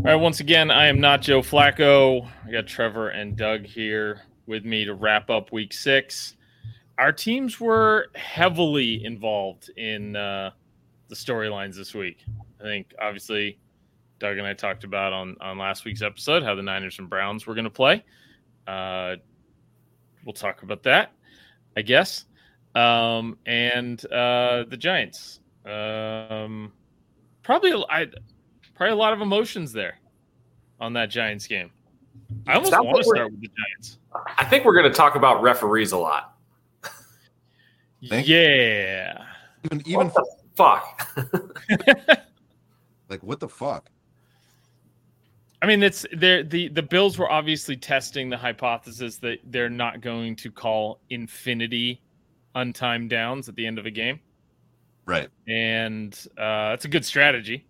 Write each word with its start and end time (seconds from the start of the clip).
All 0.00 0.06
right, 0.06 0.14
once 0.14 0.40
again, 0.40 0.70
I 0.70 0.86
am 0.86 0.98
not 0.98 1.20
Joe 1.20 1.42
Flacco. 1.42 2.26
I 2.46 2.50
got 2.50 2.66
Trevor 2.66 3.10
and 3.10 3.36
Doug 3.36 3.66
here 3.66 4.22
with 4.46 4.64
me 4.64 4.86
to 4.86 4.94
wrap 4.94 5.28
up 5.28 5.52
week 5.52 5.74
six. 5.74 6.36
Our 6.96 7.12
teams 7.12 7.60
were 7.60 8.06
heavily 8.14 9.04
involved 9.04 9.68
in 9.76 10.16
uh, 10.16 10.52
the 11.08 11.14
storylines 11.14 11.76
this 11.76 11.92
week. 11.92 12.24
I 12.60 12.62
think, 12.62 12.94
obviously, 12.98 13.58
Doug 14.20 14.38
and 14.38 14.46
I 14.46 14.54
talked 14.54 14.84
about 14.84 15.12
on, 15.12 15.36
on 15.42 15.58
last 15.58 15.84
week's 15.84 16.00
episode 16.00 16.42
how 16.42 16.54
the 16.54 16.62
Niners 16.62 16.98
and 16.98 17.10
Browns 17.10 17.46
were 17.46 17.54
going 17.54 17.64
to 17.64 17.70
play. 17.70 18.02
Uh, 18.66 19.16
we'll 20.24 20.32
talk 20.32 20.62
about 20.62 20.82
that, 20.84 21.12
I 21.76 21.82
guess. 21.82 22.24
Um, 22.74 23.36
and 23.44 24.02
uh, 24.06 24.64
the 24.66 24.78
Giants. 24.78 25.40
Um, 25.66 26.72
probably, 27.42 27.74
I 27.90 28.06
probably 28.80 28.94
a 28.94 28.96
lot 28.96 29.12
of 29.12 29.20
emotions 29.20 29.74
there 29.74 29.98
on 30.80 30.94
that 30.94 31.10
Giants 31.10 31.46
game. 31.46 31.70
I 32.46 32.54
almost 32.54 32.72
want 32.72 32.96
to 32.96 33.04
start 33.04 33.30
with 33.30 33.42
the 33.42 33.48
Giants. 33.48 33.98
I 34.38 34.44
think 34.46 34.64
we're 34.64 34.72
going 34.72 34.90
to 34.90 34.96
talk 34.96 35.16
about 35.16 35.42
referees 35.42 35.92
a 35.92 35.98
lot. 35.98 36.38
Yeah. 38.00 39.22
Even 39.64 39.86
even 39.86 40.06
what 40.06 40.14
the 40.14 40.26
fuck. 40.56 41.10
like 43.10 43.22
what 43.22 43.38
the 43.38 43.50
fuck? 43.50 43.90
I 45.60 45.66
mean, 45.66 45.82
it's 45.82 46.06
there. 46.16 46.42
the 46.42 46.68
the 46.68 46.82
Bills 46.82 47.18
were 47.18 47.30
obviously 47.30 47.76
testing 47.76 48.30
the 48.30 48.38
hypothesis 48.38 49.18
that 49.18 49.40
they're 49.44 49.68
not 49.68 50.00
going 50.00 50.34
to 50.36 50.50
call 50.50 51.00
infinity 51.10 52.00
untimed 52.56 53.10
downs 53.10 53.46
at 53.50 53.56
the 53.56 53.66
end 53.66 53.78
of 53.78 53.84
a 53.84 53.90
game. 53.90 54.20
Right. 55.04 55.28
And 55.46 56.14
uh, 56.38 56.70
it's 56.72 56.86
a 56.86 56.88
good 56.88 57.04
strategy 57.04 57.66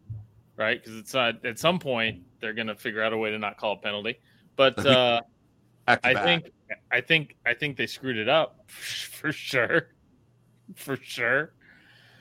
right? 0.60 0.80
Because 0.80 0.98
it's 0.98 1.14
uh, 1.14 1.32
at 1.42 1.58
some 1.58 1.78
point 1.78 2.22
they're 2.40 2.52
going 2.52 2.66
to 2.68 2.76
figure 2.76 3.02
out 3.02 3.12
a 3.12 3.16
way 3.16 3.30
to 3.30 3.38
not 3.38 3.56
call 3.56 3.72
a 3.72 3.76
penalty. 3.78 4.20
But 4.54 4.78
uh, 4.86 5.22
I 5.88 6.14
think 6.14 6.50
I 6.92 7.00
think 7.00 7.36
I 7.44 7.54
think 7.54 7.76
they 7.76 7.86
screwed 7.86 8.18
it 8.18 8.28
up 8.28 8.60
for 8.68 9.32
sure, 9.32 9.88
for 10.76 10.96
sure. 10.96 11.54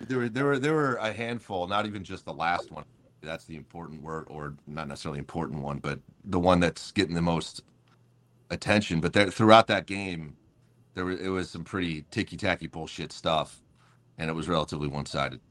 There 0.08 0.17
were 0.17 0.30
there 0.30 0.45
were 0.45 0.58
there 0.58 0.73
were 0.73 0.95
a 0.95 1.11
handful, 1.11 1.67
not 1.67 1.86
even 1.86 2.03
just 2.03 2.25
the 2.25 2.33
last 2.33 2.72
one. 2.72 2.86
That's 3.22 3.44
the 3.44 3.58
important 3.58 4.02
word, 4.02 4.27
or 4.30 4.55
not 4.66 4.88
necessarily 4.88 5.19
important 5.19 5.61
one, 5.61 5.80
but 5.80 5.99
the 6.23 6.39
one 6.39 6.61
that's 6.61 6.92
getting 6.94 7.16
the 7.16 7.21
most 7.21 7.64
attention. 8.49 9.02
But 9.02 9.11
there, 9.11 9.30
throughout 9.30 9.67
that 9.67 9.88
game, 9.88 10.38
there 10.94 11.03
was, 11.03 11.19
it 11.19 11.27
was 11.27 11.49
some 11.49 11.66
pretty 11.66 12.05
ticky 12.11 12.38
tacky 12.38 12.67
bullshit 12.67 13.11
stuff, 13.11 13.61
and 14.17 14.30
it 14.30 14.33
was 14.33 14.47
relatively 14.47 14.88
one 14.88 15.05
sided. 15.05 15.42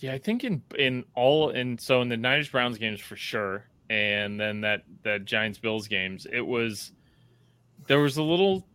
Yeah, 0.00 0.14
I 0.14 0.18
think 0.18 0.44
in 0.44 0.62
in 0.78 1.04
all 1.14 1.50
and 1.50 1.78
so 1.78 2.00
in 2.00 2.08
the 2.08 2.16
Niners 2.16 2.48
Browns 2.48 2.78
games 2.78 3.00
for 3.00 3.16
sure, 3.16 3.66
and 3.90 4.40
then 4.40 4.62
that 4.62 4.84
that 5.02 5.26
Giants 5.26 5.58
Bills 5.58 5.88
games, 5.88 6.26
it 6.32 6.40
was 6.40 6.92
there 7.86 8.00
was 8.00 8.16
a 8.16 8.22
little. 8.22 8.66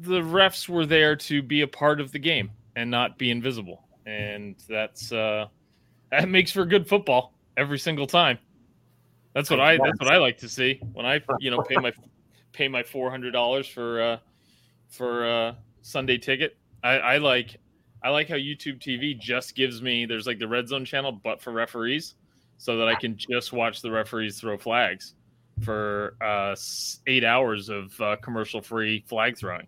The 0.00 0.20
refs 0.20 0.68
were 0.68 0.86
there 0.86 1.16
to 1.16 1.42
be 1.42 1.62
a 1.62 1.68
part 1.68 2.00
of 2.00 2.12
the 2.12 2.18
game 2.20 2.52
and 2.76 2.90
not 2.90 3.18
be 3.18 3.30
invisible, 3.32 3.82
and 4.06 4.54
that's 4.68 5.12
uh 5.12 5.46
that 6.12 6.28
makes 6.28 6.52
for 6.52 6.64
good 6.64 6.88
football 6.88 7.34
every 7.56 7.78
single 7.78 8.06
time. 8.06 8.38
That's 9.34 9.50
what 9.50 9.58
I 9.58 9.78
that's 9.78 9.98
what 9.98 10.12
I 10.12 10.18
like 10.18 10.38
to 10.38 10.48
see 10.48 10.80
when 10.92 11.06
I 11.06 11.20
you 11.40 11.50
know 11.50 11.60
pay 11.60 11.76
my 11.76 11.92
pay 12.52 12.68
my 12.68 12.84
four 12.84 13.10
hundred 13.10 13.32
dollars 13.32 13.66
for 13.66 14.00
uh 14.00 14.18
for 14.90 15.26
uh 15.26 15.54
Sunday 15.80 16.18
ticket. 16.18 16.56
I, 16.84 16.98
I 16.98 17.16
like 17.18 17.56
I 18.04 18.10
like 18.10 18.28
how 18.28 18.34
YouTube 18.34 18.80
TV 18.80 19.18
just 19.18 19.54
gives 19.54 19.80
me 19.80 20.06
there's 20.06 20.26
like 20.26 20.38
the 20.38 20.48
red 20.48 20.68
zone 20.68 20.84
channel, 20.84 21.12
but 21.12 21.40
for 21.40 21.52
referees, 21.52 22.14
so 22.58 22.76
that 22.76 22.88
I 22.88 22.94
can 22.94 23.16
just 23.16 23.52
watch 23.52 23.80
the 23.80 23.90
referees 23.90 24.40
throw 24.40 24.58
flags 24.58 25.14
for 25.62 26.16
uh, 26.20 26.56
eight 27.06 27.24
hours 27.24 27.68
of 27.68 27.98
uh, 28.00 28.16
commercial 28.16 28.60
free 28.60 29.04
flag 29.06 29.38
throwing. 29.38 29.66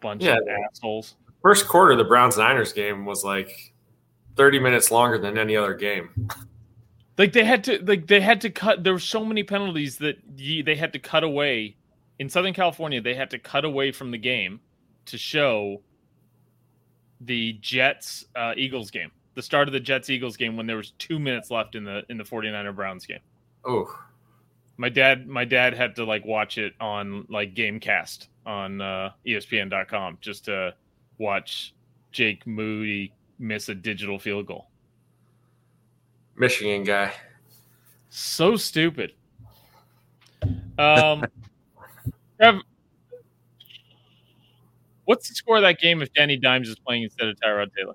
Bunch 0.00 0.22
yeah, 0.22 0.36
of 0.36 0.48
assholes. 0.70 1.16
First 1.42 1.66
quarter, 1.66 1.96
the 1.96 2.04
Browns 2.04 2.38
Niners 2.38 2.72
game 2.72 3.04
was 3.04 3.24
like 3.24 3.72
30 4.36 4.60
minutes 4.60 4.90
longer 4.90 5.18
than 5.18 5.36
any 5.38 5.56
other 5.56 5.74
game. 5.74 6.28
Like 7.16 7.32
they 7.32 7.44
had 7.44 7.64
to, 7.64 7.84
like 7.84 8.06
they 8.06 8.20
had 8.20 8.40
to 8.42 8.50
cut. 8.50 8.84
There 8.84 8.92
were 8.92 9.00
so 9.00 9.24
many 9.24 9.42
penalties 9.42 9.98
that 9.98 10.18
they 10.36 10.76
had 10.76 10.92
to 10.92 11.00
cut 11.00 11.24
away. 11.24 11.74
In 12.20 12.28
Southern 12.28 12.54
California, 12.54 13.00
they 13.00 13.14
had 13.14 13.30
to 13.30 13.38
cut 13.38 13.64
away 13.64 13.92
from 13.92 14.10
the 14.10 14.18
game 14.18 14.60
to 15.06 15.18
show 15.18 15.82
the 17.20 17.54
Jets 17.60 18.26
uh, 18.36 18.54
Eagles 18.56 18.90
game, 18.90 19.10
the 19.34 19.42
start 19.42 19.68
of 19.68 19.72
the 19.72 19.80
Jets 19.80 20.10
Eagles 20.10 20.36
game 20.36 20.56
when 20.56 20.66
there 20.66 20.76
was 20.76 20.92
two 20.98 21.18
minutes 21.18 21.50
left 21.50 21.74
in 21.74 21.84
the 21.84 22.02
in 22.08 22.18
the 22.18 22.24
49er 22.24 22.74
Browns 22.74 23.06
game. 23.06 23.20
Oh, 23.64 23.92
my 24.76 24.88
dad, 24.88 25.26
my 25.28 25.44
dad 25.44 25.74
had 25.74 25.96
to 25.96 26.04
like 26.04 26.24
watch 26.24 26.56
it 26.56 26.74
on 26.80 27.26
like 27.28 27.54
GameCast 27.54 28.28
on 28.46 28.80
uh, 28.80 29.10
ESPN.com 29.26 30.18
just 30.20 30.44
to 30.46 30.74
watch 31.18 31.74
Jake 32.12 32.46
Moody 32.46 33.12
miss 33.38 33.68
a 33.68 33.74
digital 33.74 34.18
field 34.18 34.46
goal. 34.46 34.68
Michigan 36.36 36.84
guy, 36.84 37.12
so 38.10 38.56
stupid. 38.56 39.12
Um, 40.78 41.24
Trev, 42.40 42.60
What's 45.08 45.26
the 45.26 45.34
score 45.34 45.56
of 45.56 45.62
that 45.62 45.80
game 45.80 46.02
if 46.02 46.12
Danny 46.12 46.36
Dimes 46.36 46.68
is 46.68 46.78
playing 46.78 47.04
instead 47.04 47.28
of 47.28 47.36
Tyrod 47.36 47.68
Taylor? 47.74 47.94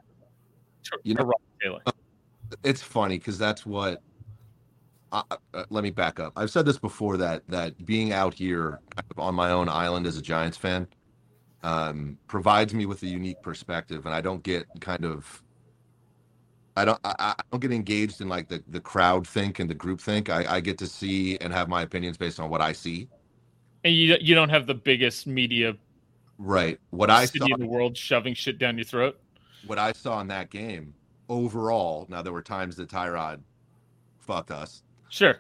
You 1.04 1.14
know, 1.14 1.32
Taylor. 1.62 1.80
It's 2.64 2.82
funny 2.82 3.20
because 3.20 3.38
that's 3.38 3.68
what. 3.68 4.02
Uh, 5.12 5.22
uh, 5.54 5.66
let 5.70 5.84
me 5.84 5.92
back 5.92 6.20
up. 6.20 6.34
I've 6.36 6.50
said 6.50 6.66
this 6.66 6.80
before 6.80 7.18
that 7.18 7.44
that 7.50 7.86
being 7.86 8.14
out 8.14 8.34
here 8.34 8.80
on 9.16 9.36
my 9.36 9.52
own 9.52 9.70
island 9.70 10.08
as 10.08 10.18
a 10.18 10.24
Giants 10.24 10.58
fan 10.58 10.88
um, 11.62 12.18
provides 12.26 12.74
me 12.74 12.88
with 12.88 13.04
a 13.04 13.08
unique 13.08 13.44
perspective, 13.44 14.08
and 14.08 14.16
I 14.16 14.20
don't 14.20 14.42
get 14.42 14.66
kind 14.80 15.06
of. 15.06 15.44
I 16.76 16.84
don't. 16.84 17.00
I, 17.04 17.14
I 17.20 17.36
don't 17.52 17.60
get 17.60 17.72
engaged 17.72 18.22
in 18.22 18.28
like 18.28 18.48
the 18.48 18.64
the 18.70 18.80
crowd 18.80 19.28
think 19.28 19.60
and 19.60 19.70
the 19.70 19.76
group 19.76 20.02
think. 20.02 20.32
I, 20.32 20.56
I 20.56 20.60
get 20.62 20.80
to 20.80 20.88
see 20.88 21.38
and 21.38 21.54
have 21.54 21.70
my 21.70 21.84
opinions 21.84 22.18
based 22.18 22.40
on 22.40 22.50
what 22.50 22.60
I 22.62 22.72
see. 22.72 23.08
And 23.84 23.94
you 23.94 24.18
you 24.20 24.34
don't 24.34 24.50
have 24.50 24.66
the 24.66 24.74
biggest 24.74 25.28
media 25.28 25.76
Right. 26.44 26.78
What 26.90 27.10
I 27.10 27.24
saw 27.24 27.46
in 27.46 27.60
the 27.62 27.66
world 27.66 27.98
shoving 27.98 28.34
shit 28.34 28.60
down 28.60 28.78
your 28.78 28.84
throat. 28.84 29.18
What 29.66 29.80
I 29.80 29.94
saw 29.94 30.20
in 30.20 30.28
that 30.28 30.50
game 30.50 30.94
overall. 31.30 32.06
Now 32.10 32.22
there 32.22 32.34
were 32.34 32.42
times 32.42 32.76
that 32.76 32.90
Tyrod 32.90 33.40
fucked 34.20 34.52
us. 34.52 34.84
Sure. 35.08 35.38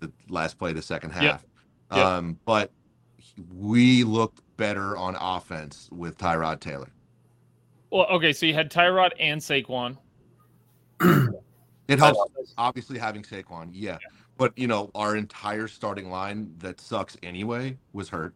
The 0.00 0.10
last 0.30 0.58
play, 0.58 0.72
the 0.72 0.80
second 0.80 1.10
half. 1.10 1.22
Yep. 1.22 1.40
Yep. 1.92 2.06
Um, 2.06 2.38
but 2.46 2.70
we 3.54 4.04
looked 4.04 4.40
better 4.56 4.96
on 4.96 5.16
offense 5.20 5.90
with 5.92 6.16
Tyrod 6.16 6.60
Taylor. 6.60 6.88
Well, 7.90 8.06
okay, 8.06 8.32
so 8.32 8.46
you 8.46 8.54
had 8.54 8.70
Tyrod 8.70 9.10
and 9.20 9.38
Saquon. 9.38 9.98
it 11.88 11.98
helps, 11.98 12.54
obviously, 12.56 12.98
having 12.98 13.22
Saquon, 13.22 13.68
yeah. 13.70 13.90
yeah. 13.90 13.98
But 14.38 14.56
you 14.56 14.66
know, 14.66 14.90
our 14.94 15.14
entire 15.14 15.68
starting 15.68 16.10
line 16.10 16.54
that 16.58 16.80
sucks 16.80 17.18
anyway 17.22 17.76
was 17.92 18.08
hurt. 18.08 18.34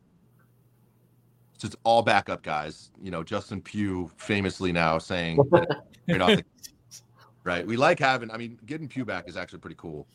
So 1.61 1.67
it's 1.67 1.77
all 1.85 2.01
backup 2.01 2.43
guys. 2.43 2.91
You 3.03 3.11
know, 3.11 3.23
Justin 3.23 3.61
Pugh 3.61 4.11
famously 4.17 4.73
now 4.73 4.97
saying 4.97 5.37
the, 6.07 6.45
right. 7.45 7.67
We 7.67 7.77
like 7.77 7.99
having. 7.99 8.31
I 8.31 8.39
mean, 8.39 8.59
getting 8.65 8.89
Pugh 8.89 9.05
back 9.05 9.29
is 9.29 9.37
actually 9.37 9.59
pretty 9.59 9.77
cool. 9.79 10.07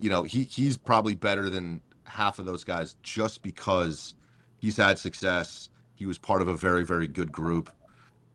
You 0.00 0.10
know, 0.10 0.24
he 0.24 0.42
he's 0.42 0.76
probably 0.76 1.14
better 1.14 1.48
than 1.48 1.80
half 2.02 2.40
of 2.40 2.46
those 2.46 2.64
guys 2.64 2.96
just 3.04 3.42
because 3.42 4.14
he's 4.58 4.76
had 4.76 4.98
success. 4.98 5.68
He 5.94 6.04
was 6.04 6.18
part 6.18 6.42
of 6.42 6.48
a 6.48 6.56
very 6.56 6.84
very 6.84 7.06
good 7.06 7.30
group. 7.30 7.70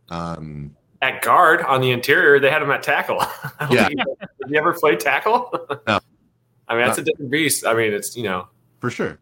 Um, 0.07 0.73
at 1.01 1.21
guard 1.21 1.63
on 1.63 1.81
the 1.81 1.91
interior, 1.91 2.39
they 2.39 2.49
had 2.49 2.61
him 2.61 2.71
at 2.71 2.81
tackle. 2.81 3.21
yeah. 3.69 3.89
Did 3.89 3.99
you 4.47 4.57
ever 4.57 4.71
play 4.71 4.95
tackle? 4.95 5.51
No. 5.85 5.99
I 6.69 6.75
mean, 6.75 6.85
that's 6.85 6.97
a 6.97 7.03
different 7.03 7.29
beast. 7.29 7.65
I 7.65 7.73
mean, 7.73 7.91
it's 7.91 8.15
you 8.15 8.23
know 8.23 8.47
for 8.79 8.89
sure, 8.89 9.19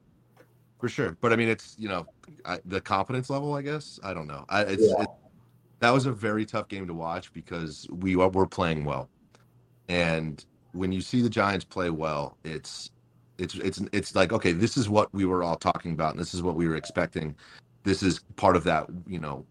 for 0.80 0.90
sure. 0.90 1.18
But 1.22 1.34
I 1.34 1.36
mean, 1.36 1.50
it's 1.50 1.76
you 1.78 1.90
know 1.90 2.08
I, 2.46 2.60
the 2.66 2.81
confidence 2.81 3.30
level, 3.30 3.54
I 3.54 3.62
guess. 3.62 4.00
I 4.04 4.14
don't 4.14 4.28
know. 4.28 4.46
I, 4.50 4.62
it's, 4.62 4.84
yeah. 4.84 5.04
it, 5.04 5.10
that 5.80 5.92
was 5.92 6.06
a 6.06 6.12
very 6.12 6.46
tough 6.46 6.68
game 6.68 6.88
to 6.88 6.94
watch 6.94 7.31
because 7.34 7.88
we 7.92 8.16
were 8.16 8.48
playing 8.48 8.86
well, 8.86 9.10
and 9.88 10.44
when 10.72 10.92
you 10.92 11.02
see 11.02 11.22
the 11.22 11.30
Giants 11.30 11.66
play 11.66 11.90
well, 11.90 12.38
it's 12.44 12.92
it's 13.38 13.56
it's 13.56 13.81
it's 13.92 14.16
like 14.16 14.34
okay, 14.34 14.54
this 14.54 14.78
is 14.78 14.90
what 14.90 15.14
we 15.14 15.26
were 15.26 15.44
all 15.44 15.58
talking 15.58 15.92
about, 15.92 16.12
and 16.12 16.20
this 16.20 16.34
is 16.34 16.42
what 16.42 16.56
we 16.56 16.68
were 16.68 16.76
expecting. 16.76 17.36
This 17.84 18.02
is 18.02 18.20
part 18.36 18.56
of 18.56 18.64
that 18.64 18.88
you 19.08 19.20
know 19.20 19.46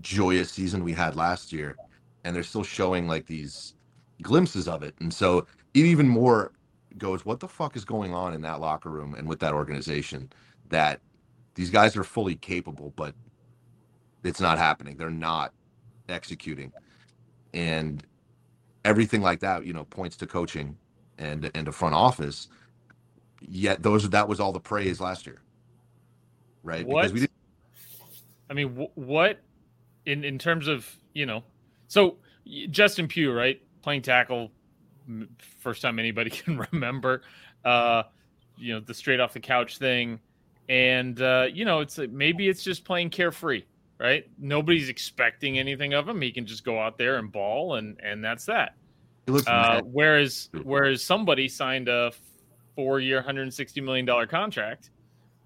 joyous 0.00 0.50
season 0.50 0.84
we 0.84 0.92
had 0.92 1.16
last 1.16 1.52
year, 1.52 1.76
and 2.24 2.34
they're 2.34 2.42
still 2.42 2.64
showing 2.64 3.06
like 3.06 3.26
these 3.26 3.74
glimpses 4.20 4.68
of 4.68 4.82
it, 4.82 4.94
and 5.00 5.12
so 5.12 5.46
it 5.74 5.84
even 5.84 6.08
more 6.08 6.52
goes, 6.98 7.24
what 7.24 7.40
the 7.40 7.48
fuck 7.48 7.76
is 7.76 7.84
going 7.84 8.14
on 8.14 8.34
in 8.34 8.42
that 8.42 8.60
locker 8.60 8.90
room 8.90 9.14
and 9.14 9.26
with 9.26 9.40
that 9.40 9.54
organization 9.54 10.30
that 10.72 11.00
these 11.54 11.70
guys 11.70 11.96
are 11.96 12.04
fully 12.04 12.34
capable, 12.34 12.92
but 12.96 13.14
it's 14.24 14.40
not 14.40 14.58
happening. 14.58 14.96
They're 14.96 15.10
not 15.10 15.52
executing. 16.08 16.72
And 17.54 18.04
everything 18.84 19.22
like 19.22 19.40
that, 19.40 19.64
you 19.64 19.72
know, 19.72 19.84
points 19.84 20.16
to 20.18 20.26
coaching 20.26 20.76
and 21.18 21.50
and 21.54 21.68
a 21.68 21.72
front 21.72 21.94
office. 21.94 22.48
Yet 23.40 23.82
those 23.82 24.08
that 24.08 24.28
was 24.28 24.40
all 24.40 24.52
the 24.52 24.60
praise 24.60 25.00
last 25.00 25.26
year, 25.26 25.42
right? 26.62 26.86
What? 26.86 27.02
Because 27.02 27.12
we 27.12 27.20
didn't. 27.20 27.32
I 28.50 28.54
mean, 28.54 28.68
wh- 28.76 28.98
what 28.98 29.40
in 30.06 30.24
in 30.24 30.38
terms 30.38 30.68
of 30.68 30.88
you 31.14 31.26
know, 31.26 31.42
so 31.88 32.16
Justin 32.70 33.08
Pugh, 33.08 33.32
right, 33.32 33.60
playing 33.82 34.02
tackle, 34.02 34.50
first 35.58 35.82
time 35.82 35.98
anybody 35.98 36.30
can 36.30 36.64
remember, 36.72 37.22
uh, 37.64 38.04
you 38.56 38.72
know, 38.74 38.80
the 38.80 38.94
straight 38.94 39.20
off 39.20 39.32
the 39.32 39.40
couch 39.40 39.78
thing, 39.78 40.20
and 40.68 41.20
uh, 41.20 41.46
you 41.52 41.64
know, 41.64 41.80
it's 41.80 41.98
maybe 41.98 42.48
it's 42.48 42.62
just 42.62 42.84
playing 42.84 43.10
carefree, 43.10 43.64
right? 43.98 44.28
Nobody's 44.38 44.88
expecting 44.88 45.58
anything 45.58 45.94
of 45.94 46.08
him. 46.08 46.20
He 46.20 46.30
can 46.32 46.46
just 46.46 46.64
go 46.64 46.78
out 46.80 46.98
there 46.98 47.16
and 47.16 47.30
ball, 47.30 47.74
and 47.76 47.98
and 48.02 48.24
that's 48.24 48.44
that. 48.46 48.74
Uh, 49.46 49.80
whereas 49.84 50.50
whereas 50.64 51.02
somebody 51.04 51.48
signed 51.48 51.88
a 51.88 52.12
four 52.74 53.00
year, 53.00 53.22
hundred 53.22 53.42
and 53.42 53.54
sixty 53.54 53.80
million 53.80 54.04
dollar 54.04 54.26
contract, 54.26 54.90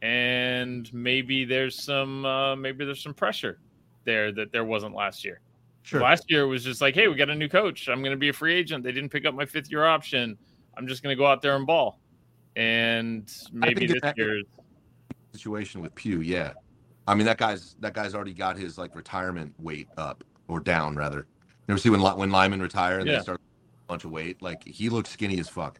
and 0.02 0.92
maybe 0.94 1.44
there's 1.44 1.82
some 1.82 2.24
uh, 2.24 2.56
maybe 2.56 2.84
there's 2.84 3.02
some 3.02 3.14
pressure 3.14 3.58
there 4.04 4.32
that 4.32 4.52
there 4.52 4.64
wasn't 4.64 4.94
last 4.94 5.24
year. 5.24 5.40
sure. 5.82 6.00
Last 6.00 6.30
year 6.30 6.46
was 6.46 6.64
just 6.64 6.80
like, 6.80 6.94
hey, 6.94 7.08
we 7.08 7.16
got 7.16 7.28
a 7.28 7.34
new 7.34 7.48
coach. 7.48 7.88
I'm 7.88 8.00
going 8.00 8.12
to 8.12 8.16
be 8.16 8.28
a 8.28 8.32
free 8.32 8.54
agent. 8.54 8.84
They 8.84 8.92
didn't 8.92 9.10
pick 9.10 9.26
up 9.26 9.34
my 9.34 9.44
fifth 9.44 9.70
year 9.70 9.84
option. 9.84 10.38
I'm 10.76 10.86
just 10.86 11.02
going 11.02 11.12
to 11.14 11.18
go 11.18 11.26
out 11.26 11.42
there 11.42 11.56
and 11.56 11.66
ball. 11.66 11.98
And 12.54 13.30
maybe 13.52 13.86
this 13.86 14.00
that- 14.02 14.16
year, 14.16 14.42
situation 15.37 15.81
with 15.81 15.94
Pugh, 15.94 16.21
yeah. 16.21 16.53
I 17.06 17.15
mean 17.15 17.27
that 17.27 17.38
guy's 17.38 17.77
that 17.81 17.94
guy's 17.94 18.15
already 18.15 18.35
got 18.35 18.56
his 18.59 18.79
like 18.79 18.97
retirement 18.97 19.55
weight 19.59 19.88
up 19.97 20.25
or 20.49 20.61
down 20.61 20.97
rather. 20.97 21.19
You 21.69 21.73
ever 21.73 21.79
see 21.79 21.91
when 21.91 22.00
when 22.00 22.31
Lyman 22.31 22.61
retire 22.61 22.99
and 22.99 23.06
Yeah. 23.09 23.17
they 23.17 23.23
start 23.23 23.41
a 23.41 23.87
bunch 23.88 24.05
of 24.05 24.11
weight? 24.11 24.41
Like 24.43 24.65
he 24.67 24.88
looks 24.88 25.11
skinny 25.11 25.38
as 25.38 25.49
fuck. 25.49 25.79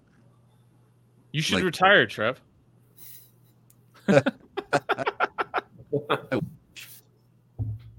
you 1.33 1.43
should 1.43 1.57
like- 1.57 1.65
retire, 1.65 2.07
Trev. 2.07 2.41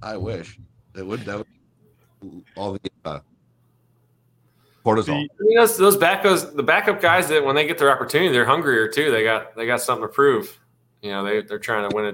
I 0.01 0.15
wish 0.17 0.59
it 0.95 1.05
would 1.05 1.21
that 1.21 1.37
would 1.39 2.43
all 2.55 2.73
the 2.73 2.79
uh, 3.05 3.19
cortisol. 4.85 5.05
The- 5.37 5.45
You 5.49 5.55
know, 5.55 5.67
those 5.67 5.97
backups, 5.97 6.55
the 6.55 6.63
backup 6.63 7.01
guys 7.01 7.27
that 7.29 7.43
when 7.43 7.55
they 7.55 7.67
get 7.67 7.77
their 7.77 7.91
opportunity, 7.91 8.31
they're 8.31 8.45
hungrier 8.45 8.87
too. 8.87 9.11
They 9.11 9.23
got 9.23 9.55
they 9.55 9.65
got 9.65 9.81
something 9.81 10.07
to 10.07 10.13
prove. 10.13 10.57
You 11.01 11.11
know, 11.11 11.23
they 11.23 11.41
they're 11.41 11.59
trying 11.59 11.89
to 11.89 11.95
win 11.95 12.05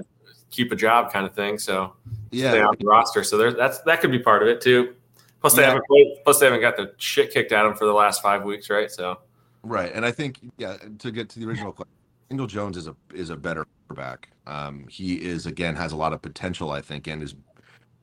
keep 0.50 0.70
a 0.72 0.76
job 0.76 1.12
kind 1.12 1.26
of 1.26 1.34
thing. 1.34 1.58
So 1.58 1.94
yeah, 2.30 2.50
stay 2.50 2.58
yeah, 2.58 2.66
on 2.66 2.76
the 2.78 2.86
roster. 2.86 3.24
So 3.24 3.36
there's 3.36 3.54
that's 3.54 3.80
that 3.80 4.00
could 4.00 4.10
be 4.10 4.18
part 4.18 4.42
of 4.42 4.48
it 4.48 4.60
too. 4.60 4.94
Plus 5.40 5.54
they 5.54 5.62
Yeah. 5.62 5.68
haven't 5.68 5.86
played, 5.86 6.16
plus 6.24 6.38
they 6.38 6.46
haven't 6.46 6.60
got 6.62 6.76
the 6.76 6.94
shit 6.98 7.32
kicked 7.32 7.52
out 7.52 7.66
of 7.66 7.72
them 7.72 7.78
for 7.78 7.84
the 7.86 7.92
last 7.92 8.22
five 8.22 8.44
weeks, 8.44 8.70
right? 8.70 8.90
So 8.90 9.18
right. 9.62 9.92
And 9.94 10.04
I 10.04 10.10
think 10.10 10.38
yeah, 10.58 10.76
to 11.00 11.10
get 11.10 11.28
to 11.30 11.40
the 11.40 11.46
original 11.46 11.72
question, 11.72 11.92
Daniel 12.30 12.46
Jones 12.46 12.76
is 12.76 12.86
a 12.86 12.96
is 13.12 13.30
a 13.30 13.36
better 13.36 13.66
quarterback. 13.88 14.28
Um, 14.46 14.86
he 14.88 15.14
is 15.16 15.46
again 15.46 15.74
has 15.76 15.92
a 15.92 15.96
lot 15.96 16.12
of 16.12 16.22
potential, 16.22 16.70
I 16.70 16.80
think, 16.80 17.06
and 17.08 17.22
is 17.22 17.34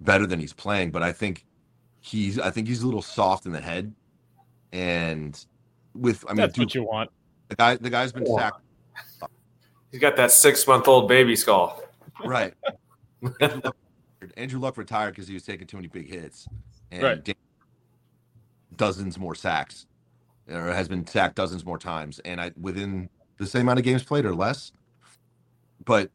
better 0.01 0.25
than 0.28 0.39
he's 0.39 0.54
playing. 0.54 0.92
But 0.92 1.04
I 1.04 1.12
think 1.12 1.45
he's 2.00 2.38
I 2.39 2.51
think 2.51 2.68
he's 2.68 2.81
a 2.83 2.86
little 2.86 3.01
soft 3.01 3.45
in 3.45 3.51
the 3.51 3.62
head, 3.62 3.94
and 4.72 5.44
with 5.95 6.24
I 6.28 6.31
mean, 6.33 6.38
That's 6.38 6.54
dude, 6.54 6.66
what 6.66 6.75
you 6.75 6.83
want. 6.83 7.10
the 7.50 7.56
guy 7.56 7.75
the 7.78 7.89
guy's 7.89 8.12
been 8.12 8.25
sacked 8.25 8.62
he's 9.92 10.02
got 10.02 10.16
that 10.18 10.32
six 10.32 10.68
month 10.68 10.88
old 10.88 11.08
baby 11.08 11.36
skull. 11.36 11.84
right. 12.26 12.54
Andrew 13.40 13.62
Luck, 13.66 13.76
Andrew 14.38 14.60
Luck 14.60 14.78
retired 14.78 15.12
because 15.12 15.28
he 15.28 15.34
was 15.36 15.44
taking 15.44 15.68
too 15.68 15.78
many 15.78 15.88
big 15.90 16.10
hits, 16.10 16.48
and 16.92 17.04
Right. 17.04 17.24
Dan- 17.24 17.36
dozens 18.76 19.20
more 19.20 19.36
sacks, 19.36 19.86
or 20.50 20.72
has 20.74 20.88
been 20.88 21.06
sacked 21.08 21.36
dozens 21.36 21.66
more 21.66 21.78
times, 21.80 22.20
and 22.20 22.42
I 22.42 22.52
within 22.60 23.10
the 23.38 23.48
same 23.48 23.64
amount 23.64 23.80
of 23.80 23.86
games 23.86 24.04
played 24.04 24.26
or 24.26 24.36
less. 24.36 24.72
But 25.86 26.12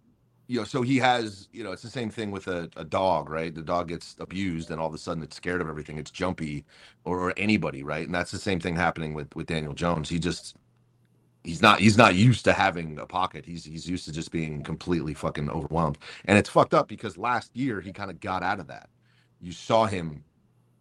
you 0.49 0.59
know, 0.61 0.65
so 0.65 0.83
he 0.83 0.99
has, 0.99 1.49
you 1.53 1.65
know, 1.65 1.73
it's 1.73 1.83
the 1.83 1.91
same 1.91 2.11
thing 2.11 2.31
with 2.31 2.49
a, 2.49 2.71
a 2.77 2.85
dog, 2.85 3.31
right? 3.31 3.55
The 3.55 3.63
dog 3.63 3.89
gets 3.89 4.17
abused, 4.21 4.71
and 4.71 4.81
all 4.81 4.89
of 4.89 4.95
a 4.95 4.99
sudden 4.99 5.23
it's 5.23 5.37
scared 5.37 5.61
of 5.61 5.69
everything. 5.69 5.99
It's 5.99 6.11
jumpy, 6.11 6.65
or, 7.05 7.19
or 7.21 7.35
anybody, 7.37 7.83
right? 7.83 8.07
And 8.07 8.15
that's 8.15 8.31
the 8.33 8.39
same 8.39 8.61
thing 8.61 8.77
happening 8.77 9.15
with 9.15 9.35
with 9.37 9.47
Daniel 9.47 9.75
Jones. 9.75 10.09
He 10.09 10.19
just 10.19 10.57
he's 11.47 11.63
not 11.63 11.81
he's 11.81 11.99
not 11.99 12.15
used 12.17 12.45
to 12.47 12.53
having 12.53 12.99
a 12.99 13.07
pocket. 13.07 13.47
He's 13.47 13.65
he's 13.65 13.89
used 13.89 14.05
to 14.07 14.13
just 14.13 14.33
being 14.33 14.63
completely 14.65 15.15
fucking 15.15 15.51
overwhelmed. 15.51 15.99
And 16.27 16.39
it's 16.39 16.51
fucked 16.51 16.75
up 16.75 16.89
because 16.89 17.17
last 17.19 17.57
year 17.57 17.81
he 17.81 17.93
kind 17.93 18.11
of 18.11 18.21
got 18.21 18.43
out 18.43 18.61
of 18.61 18.69
that. 18.69 18.91
You 19.41 19.53
saw 19.53 19.87
him 19.87 20.25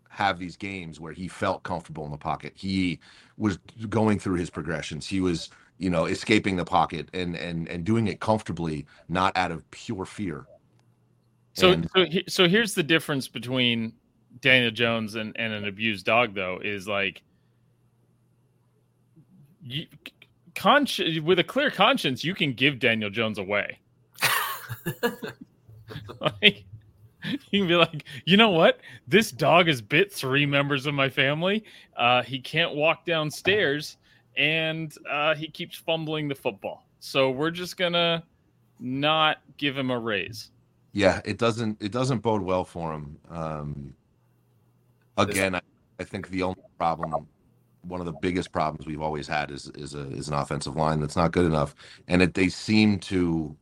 have 0.09 0.39
these 0.39 0.57
games 0.57 0.99
where 0.99 1.13
he 1.13 1.27
felt 1.27 1.63
comfortable 1.63 2.05
in 2.05 2.11
the 2.11 2.17
pocket. 2.17 2.53
He 2.55 2.99
was 3.37 3.57
going 3.89 4.19
through 4.19 4.35
his 4.35 4.49
progressions. 4.49 5.07
He 5.07 5.21
was, 5.21 5.49
you 5.77 5.89
know, 5.89 6.05
escaping 6.05 6.57
the 6.57 6.65
pocket 6.65 7.09
and 7.13 7.35
and 7.35 7.67
and 7.69 7.85
doing 7.85 8.07
it 8.07 8.19
comfortably, 8.19 8.85
not 9.09 9.35
out 9.37 9.51
of 9.51 9.69
pure 9.71 10.05
fear. 10.05 10.47
So, 11.53 11.71
And- 11.71 11.89
so, 11.95 12.05
he- 12.05 12.25
so 12.27 12.47
here's 12.49 12.73
the 12.73 12.83
difference 12.83 13.27
between 13.27 13.93
Daniel 14.41 14.71
Jones 14.71 15.15
and, 15.15 15.33
and 15.37 15.53
an 15.53 15.65
abused 15.65 16.05
dog, 16.05 16.33
though, 16.35 16.59
is 16.63 16.87
like, 16.87 17.21
you, 19.63 19.87
consci- 20.55 21.21
with 21.21 21.39
a 21.39 21.43
clear 21.43 21.69
conscience, 21.69 22.23
you 22.23 22.33
can 22.33 22.53
give 22.53 22.79
Daniel 22.79 23.09
Jones 23.09 23.37
away. 23.37 23.79
like, 26.19 26.63
you 27.51 27.59
can 27.59 27.67
be 27.67 27.75
like, 27.75 28.05
you 28.25 28.37
know 28.37 28.49
what? 28.49 28.79
This 29.07 29.31
dog 29.31 29.67
has 29.67 29.81
bit 29.81 30.11
three 30.11 30.45
members 30.45 30.85
of 30.85 30.93
my 30.93 31.09
family. 31.09 31.63
Uh, 31.97 32.23
he 32.23 32.39
can't 32.39 32.73
walk 32.73 33.05
downstairs, 33.05 33.97
and 34.37 34.93
uh, 35.09 35.35
he 35.35 35.47
keeps 35.47 35.77
fumbling 35.77 36.27
the 36.27 36.35
football. 36.35 36.85
So 36.99 37.29
we're 37.29 37.51
just 37.51 37.77
gonna 37.77 38.23
not 38.79 39.37
give 39.57 39.77
him 39.77 39.91
a 39.91 39.99
raise. 39.99 40.51
Yeah, 40.93 41.21
it 41.25 41.37
doesn't 41.37 41.81
it 41.81 41.91
doesn't 41.91 42.19
bode 42.19 42.41
well 42.41 42.63
for 42.63 42.93
him. 42.93 43.17
Um, 43.29 43.93
again, 45.17 45.55
I, 45.55 45.61
I 45.99 46.03
think 46.03 46.29
the 46.29 46.43
only 46.43 46.61
problem, 46.77 47.27
one 47.87 47.99
of 47.99 48.05
the 48.05 48.13
biggest 48.21 48.51
problems 48.51 48.85
we've 48.85 49.01
always 49.01 49.27
had 49.27 49.51
is 49.51 49.69
is 49.75 49.95
a 49.95 50.09
is 50.11 50.27
an 50.27 50.33
offensive 50.33 50.75
line 50.75 50.99
that's 50.99 51.15
not 51.15 51.31
good 51.31 51.45
enough, 51.45 51.75
and 52.07 52.21
it, 52.21 52.33
they 52.33 52.49
seem 52.49 52.99
to, 52.99 53.55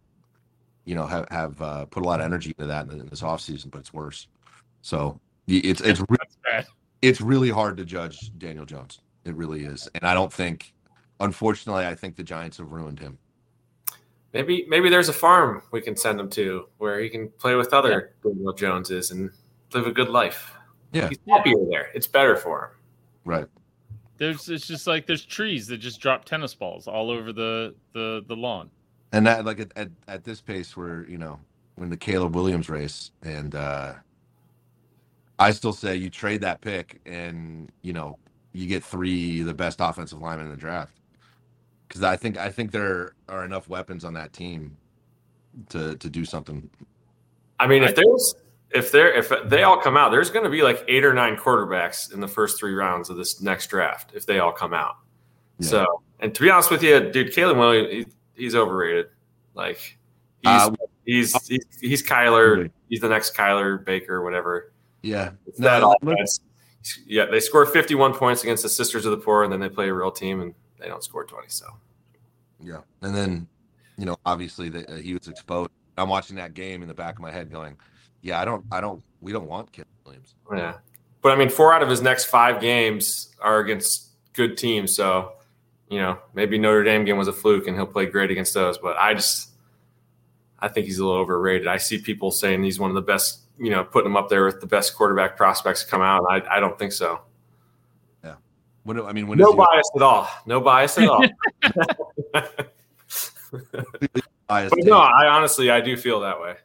you 0.86 0.96
know, 0.96 1.06
have 1.06 1.28
have 1.30 1.62
uh, 1.62 1.86
put 1.86 2.04
a 2.04 2.06
lot 2.06 2.20
of 2.20 2.25
energy 2.25 2.54
into 2.58 2.68
that 2.68 2.88
in, 2.88 3.00
in 3.00 3.08
this 3.08 3.22
offseason, 3.22 3.72
but 3.72 3.80
it's 3.80 3.94
worse. 3.94 4.28
So 4.81 5.20
it's 5.48 5.81
it's 5.81 6.00
re- 6.10 6.66
it's 7.02 7.22
really 7.22 7.50
hard 7.50 7.78
to 7.78 7.86
judge 7.86 8.31
Daniel 8.38 8.66
Jones. 8.66 9.00
It 9.25 9.36
really 9.36 9.64
is, 9.64 9.90
and 9.96 10.04
I 10.04 10.14
don't 10.14 10.31
think, 10.31 10.74
unfortunately, 11.20 11.86
I 11.86 11.96
think 11.96 12.15
the 12.15 12.24
Giants 12.24 12.58
have 12.58 12.72
ruined 12.72 13.00
him. 13.00 13.18
Maybe 14.34 14.65
maybe 14.68 14.89
there's 14.89 15.10
a 15.10 15.13
farm 15.13 15.62
we 15.72 15.82
can 15.82 15.96
send 15.96 16.20
him 16.20 16.30
to 16.32 16.68
where 16.77 17.00
he 17.00 17.10
can 17.10 17.30
play 17.30 17.56
with 17.56 17.74
other 17.74 18.15
Daniel 18.24 18.53
Joneses 18.53 19.12
and 19.12 19.30
live 19.74 19.88
a 19.88 19.92
good 19.92 20.10
life. 20.10 20.53
Yeah. 20.92 21.10
He's 21.10 21.20
happier 21.27 21.56
there. 21.70 21.89
It's 21.94 22.08
better 22.08 22.36
for 22.36 22.65
him. 22.65 22.70
Right. 23.25 23.48
There's 24.24 24.48
it's 24.48 24.65
just 24.65 24.88
like 24.88 25.06
there's 25.06 25.25
trees 25.25 25.68
that 25.68 25.80
just 25.80 26.00
drop 26.00 26.24
tennis 26.24 26.56
balls 26.56 26.88
all 26.88 27.12
over 27.12 27.34
the 27.34 27.75
the 27.92 28.24
the 28.27 28.36
lawn. 28.36 28.70
and 29.12 29.27
that 29.27 29.44
like 29.44 29.60
at, 29.60 29.72
at, 29.75 29.89
at 30.08 30.24
this 30.24 30.39
pace 30.39 30.77
we're 30.77 31.06
you 31.08 31.18
know 31.18 31.38
we're 31.77 31.88
the 31.88 31.98
caleb 31.98 32.34
williams 32.34 32.70
race 32.70 33.12
and 33.24 33.56
uh 33.56 33.94
i 35.39 35.51
still 35.51 35.74
say 35.74 35.94
you 35.94 36.10
trade 36.10 36.39
that 36.39 36.62
pick 36.62 37.01
and 37.06 37.70
you 37.82 37.92
know 37.92 38.18
you 38.53 38.65
get 38.65 38.82
three 38.82 39.42
the 39.44 39.53
best 39.53 39.80
offensive 39.82 40.22
linemen 40.22 40.46
in 40.46 40.51
the 40.51 40.58
draft 40.58 41.01
because 41.88 42.01
i 42.01 42.15
think 42.15 42.38
i 42.38 42.50
think 42.50 42.72
there 42.72 43.13
are 43.27 43.44
enough 43.44 43.68
weapons 43.68 44.06
on 44.06 44.13
that 44.13 44.32
team 44.32 44.77
to 45.68 45.98
to 45.98 46.10
do 46.10 46.24
something 46.24 46.70
I 47.60 47.68
mean, 47.68 47.84
if 47.84 47.96
there's 47.96 48.36
if 48.74 48.92
they're 48.92 49.13
if 49.13 49.32
they 49.46 49.63
all 49.63 49.77
come 49.77 49.98
out, 49.98 50.12
there's 50.12 50.30
going 50.30 50.44
to 50.46 50.50
be 50.50 50.62
like 50.62 50.84
eight 50.88 51.06
or 51.06 51.13
nine 51.13 51.36
quarterbacks 51.36 52.13
in 52.13 52.20
the 52.20 52.27
first 52.27 52.60
three 52.60 52.74
rounds 52.74 53.10
of 53.10 53.18
this 53.18 53.42
next 53.42 53.68
draft 53.68 54.12
if 54.13 54.25
they 54.25 54.39
all 54.39 54.51
come 54.51 54.74
out. 54.74 54.98
Yeah. 55.60 55.68
So, 55.68 56.03
and 56.20 56.34
to 56.34 56.42
be 56.42 56.50
honest 56.50 56.72
with 56.72 56.84
you, 56.84 57.12
dude, 57.12 57.34
Caleb 57.34 57.58
Williams, 57.58 57.92
he, 58.36 58.44
he's 58.44 58.56
overrated. 58.56 59.08
Like 59.53 59.98
he's 60.42 60.51
Uh, 60.51 60.72
he's, 61.06 61.48
he's 61.48 61.65
he's 61.80 62.03
Kyler. 62.03 62.70
He's 62.89 63.01
the 63.01 63.10
next 63.10 63.36
Kyler 63.36 63.84
Baker, 63.84 64.24
whatever. 64.24 64.74
yeah 65.01 65.32
It's 65.48 65.60
No, 65.60 65.68
that 65.68 65.98
offense. 66.01 66.39
Yeah, 67.06 67.27
they 67.27 67.39
score 67.39 67.65
51 67.65 68.13
points 68.13 68.44
against 68.44 68.63
the 68.63 68.70
Sisters 68.70 69.06
of 69.06 69.12
the 69.12 69.18
Poor, 69.18 69.44
and 69.44 69.53
then 69.53 69.62
they 69.62 69.70
play 69.70 69.88
a 69.88 69.94
real 69.94 70.12
team, 70.12 70.42
and 70.42 70.53
they 70.80 70.88
don't 70.88 71.01
score 71.01 71.24
20. 71.24 71.48
So 71.48 71.65
yeah 72.63 72.80
and 73.01 73.15
then 73.15 73.48
you 73.98 74.06
know 74.06 74.15
obviously 74.25 74.70
the, 74.70 74.89
uh, 74.92 74.96
he 74.96 75.13
was 75.13 75.27
exposed 75.27 75.70
i'm 75.98 76.10
watching 76.10 76.36
that 76.36 76.53
game 76.53 76.82
in 76.82 76.88
the 76.88 76.94
back 76.94 77.15
of 77.15 77.22
my 77.22 77.32
head 77.32 77.51
going 77.51 77.77
yeah 78.24 78.42
i 78.42 78.46
don't 78.46 78.65
i 78.72 78.82
don't 78.82 79.03
we 79.22 79.32
don't 79.32 79.48
want 79.48 79.72
caleb 79.72 79.88
williams 80.06 80.34
yeah, 80.51 80.75
but 81.22 81.32
I 81.32 81.36
mean, 81.36 81.50
four 81.50 81.74
out 81.74 81.82
of 81.82 81.89
his 81.89 82.01
next 82.01 82.25
five 82.25 82.62
games 82.62 83.34
are 83.42 83.60
against 83.60 84.10
good 84.34 84.58
teams. 84.58 84.96
So 84.96 85.34
you 85.89 86.00
know, 86.00 86.18
maybe 86.34 86.58
Notre 86.58 86.84
Dame 86.84 87.06
game 87.06 87.18
was 87.18 87.27
a 87.27 87.34
fluke, 87.34 87.68
and 87.68 87.75
he'll 87.75 87.86
play 87.86 88.06
great 88.06 88.32
against 88.32 88.53
those. 88.53 88.77
But 88.77 88.98
I 88.98 89.13
just, 89.13 89.50
I 90.60 90.68
think 90.68 90.86
he's 90.86 91.00
a 91.00 91.06
little 91.06 91.22
overrated. 91.22 91.68
I 91.68 91.77
see 91.77 92.00
people 92.00 92.32
saying 92.32 92.63
he's 92.63 92.80
one 92.80 92.92
of 92.92 92.96
the 92.96 93.01
best. 93.01 93.39
You 93.60 93.70
know, 93.70 93.84
putting 93.84 94.10
him 94.10 94.18
up 94.18 94.30
there 94.30 94.46
with 94.46 94.62
the 94.62 94.68
best 94.68 94.96
quarterback 94.96 95.38
prospects 95.38 95.84
to 95.84 95.89
come 95.89 96.01
out. 96.01 96.25
I, 96.30 96.58
I 96.58 96.60
don't 96.60 96.77
think 96.77 96.92
so. 96.92 97.22
Yeah. 98.24 98.36
When 98.84 99.00
I 99.00 99.13
mean, 99.13 99.27
when 99.27 99.38
no 99.38 99.50
is 99.50 99.53
he 99.53 99.58
bias 99.58 99.92
at 99.96 100.01
all. 100.01 100.27
No 100.48 100.60
bias 100.60 100.98
at 100.98 101.08
all. 101.08 101.24
biased 104.48 104.75
But 104.75 104.86
no, 104.86 104.98
I 104.98 105.27
honestly 105.27 105.70
I 105.70 105.82
do 105.82 105.96
feel 105.96 106.22
that 106.22 106.42
way. 106.42 106.56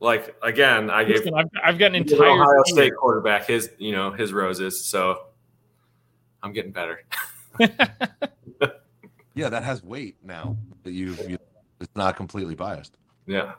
Like 0.00 0.36
again, 0.42 0.90
I 0.90 1.04
gave. 1.04 1.26
I've 1.34 1.46
I've 1.64 1.78
got 1.78 1.86
an 1.86 1.96
entire 1.96 2.28
Ohio 2.28 2.62
tier. 2.66 2.74
State 2.74 2.96
quarterback 2.96 3.46
his 3.46 3.70
you 3.78 3.92
know 3.92 4.12
his 4.12 4.32
roses, 4.32 4.84
so 4.84 5.26
I'm 6.42 6.52
getting 6.52 6.72
better. 6.72 7.04
Yeah, 9.36 9.50
that 9.50 9.62
has 9.64 9.84
weight 9.84 10.16
now 10.24 10.56
that 10.82 10.92
you've. 10.92 11.20
You, 11.28 11.38
it's 11.78 11.94
not 11.94 12.16
completely 12.16 12.54
biased. 12.54 12.96
Yeah. 13.26 13.52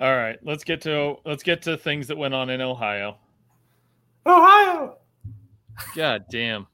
All 0.00 0.16
right, 0.16 0.36
let's 0.42 0.64
get 0.64 0.80
to 0.82 1.16
let's 1.24 1.44
get 1.44 1.62
to 1.62 1.78
things 1.78 2.08
that 2.08 2.18
went 2.18 2.34
on 2.34 2.50
in 2.50 2.60
Ohio. 2.60 3.16
Ohio. 4.26 4.96
God 5.94 6.24
damn. 6.28 6.66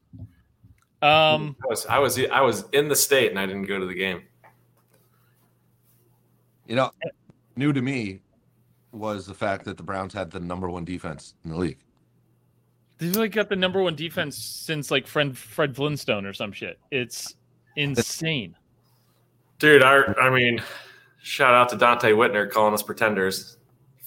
Um, 1.03 1.57
I 1.63 1.67
was 1.69 1.87
I 1.87 1.99
was 1.99 2.19
I 2.19 2.41
was 2.41 2.65
in 2.73 2.89
the 2.89 2.97
state 2.97 3.31
and 3.31 3.39
I 3.39 3.45
didn't 3.45 3.65
go 3.65 3.79
to 3.79 3.85
the 3.85 3.95
game. 3.95 4.23
You 6.67 6.77
know, 6.77 6.91
new 7.55 7.75
to 7.75 7.83
me 7.83 8.23
was 8.93 9.27
the 9.27 9.35
fact 9.35 9.65
that 9.67 9.77
the 9.77 9.83
Browns 9.83 10.15
had 10.15 10.31
the 10.31 10.41
number 10.41 10.69
one 10.71 10.85
defense 10.85 11.35
in 11.45 11.51
the 11.51 11.57
league. 11.57 11.79
they've 12.99 13.15
like 13.17 13.33
got 13.33 13.49
the 13.49 13.57
number 13.57 13.83
one 13.83 13.95
defense 13.95 14.37
since 14.37 14.91
like 14.91 15.07
Fred 15.07 15.37
Fred 15.37 15.77
Flintstone 15.77 16.25
or 16.27 16.33
some 16.33 16.53
shit. 16.53 16.79
It's 16.91 17.35
insane. 17.77 18.57
Dude, 19.59 19.83
I 19.83 20.03
I 20.21 20.31
mean, 20.31 20.63
shout 21.23 21.55
out 21.55 21.69
to 21.71 21.77
Donte 21.77 22.13
Whitner 22.15 22.51
calling 22.51 22.75
us 22.75 22.83
pretenders. 22.83 23.59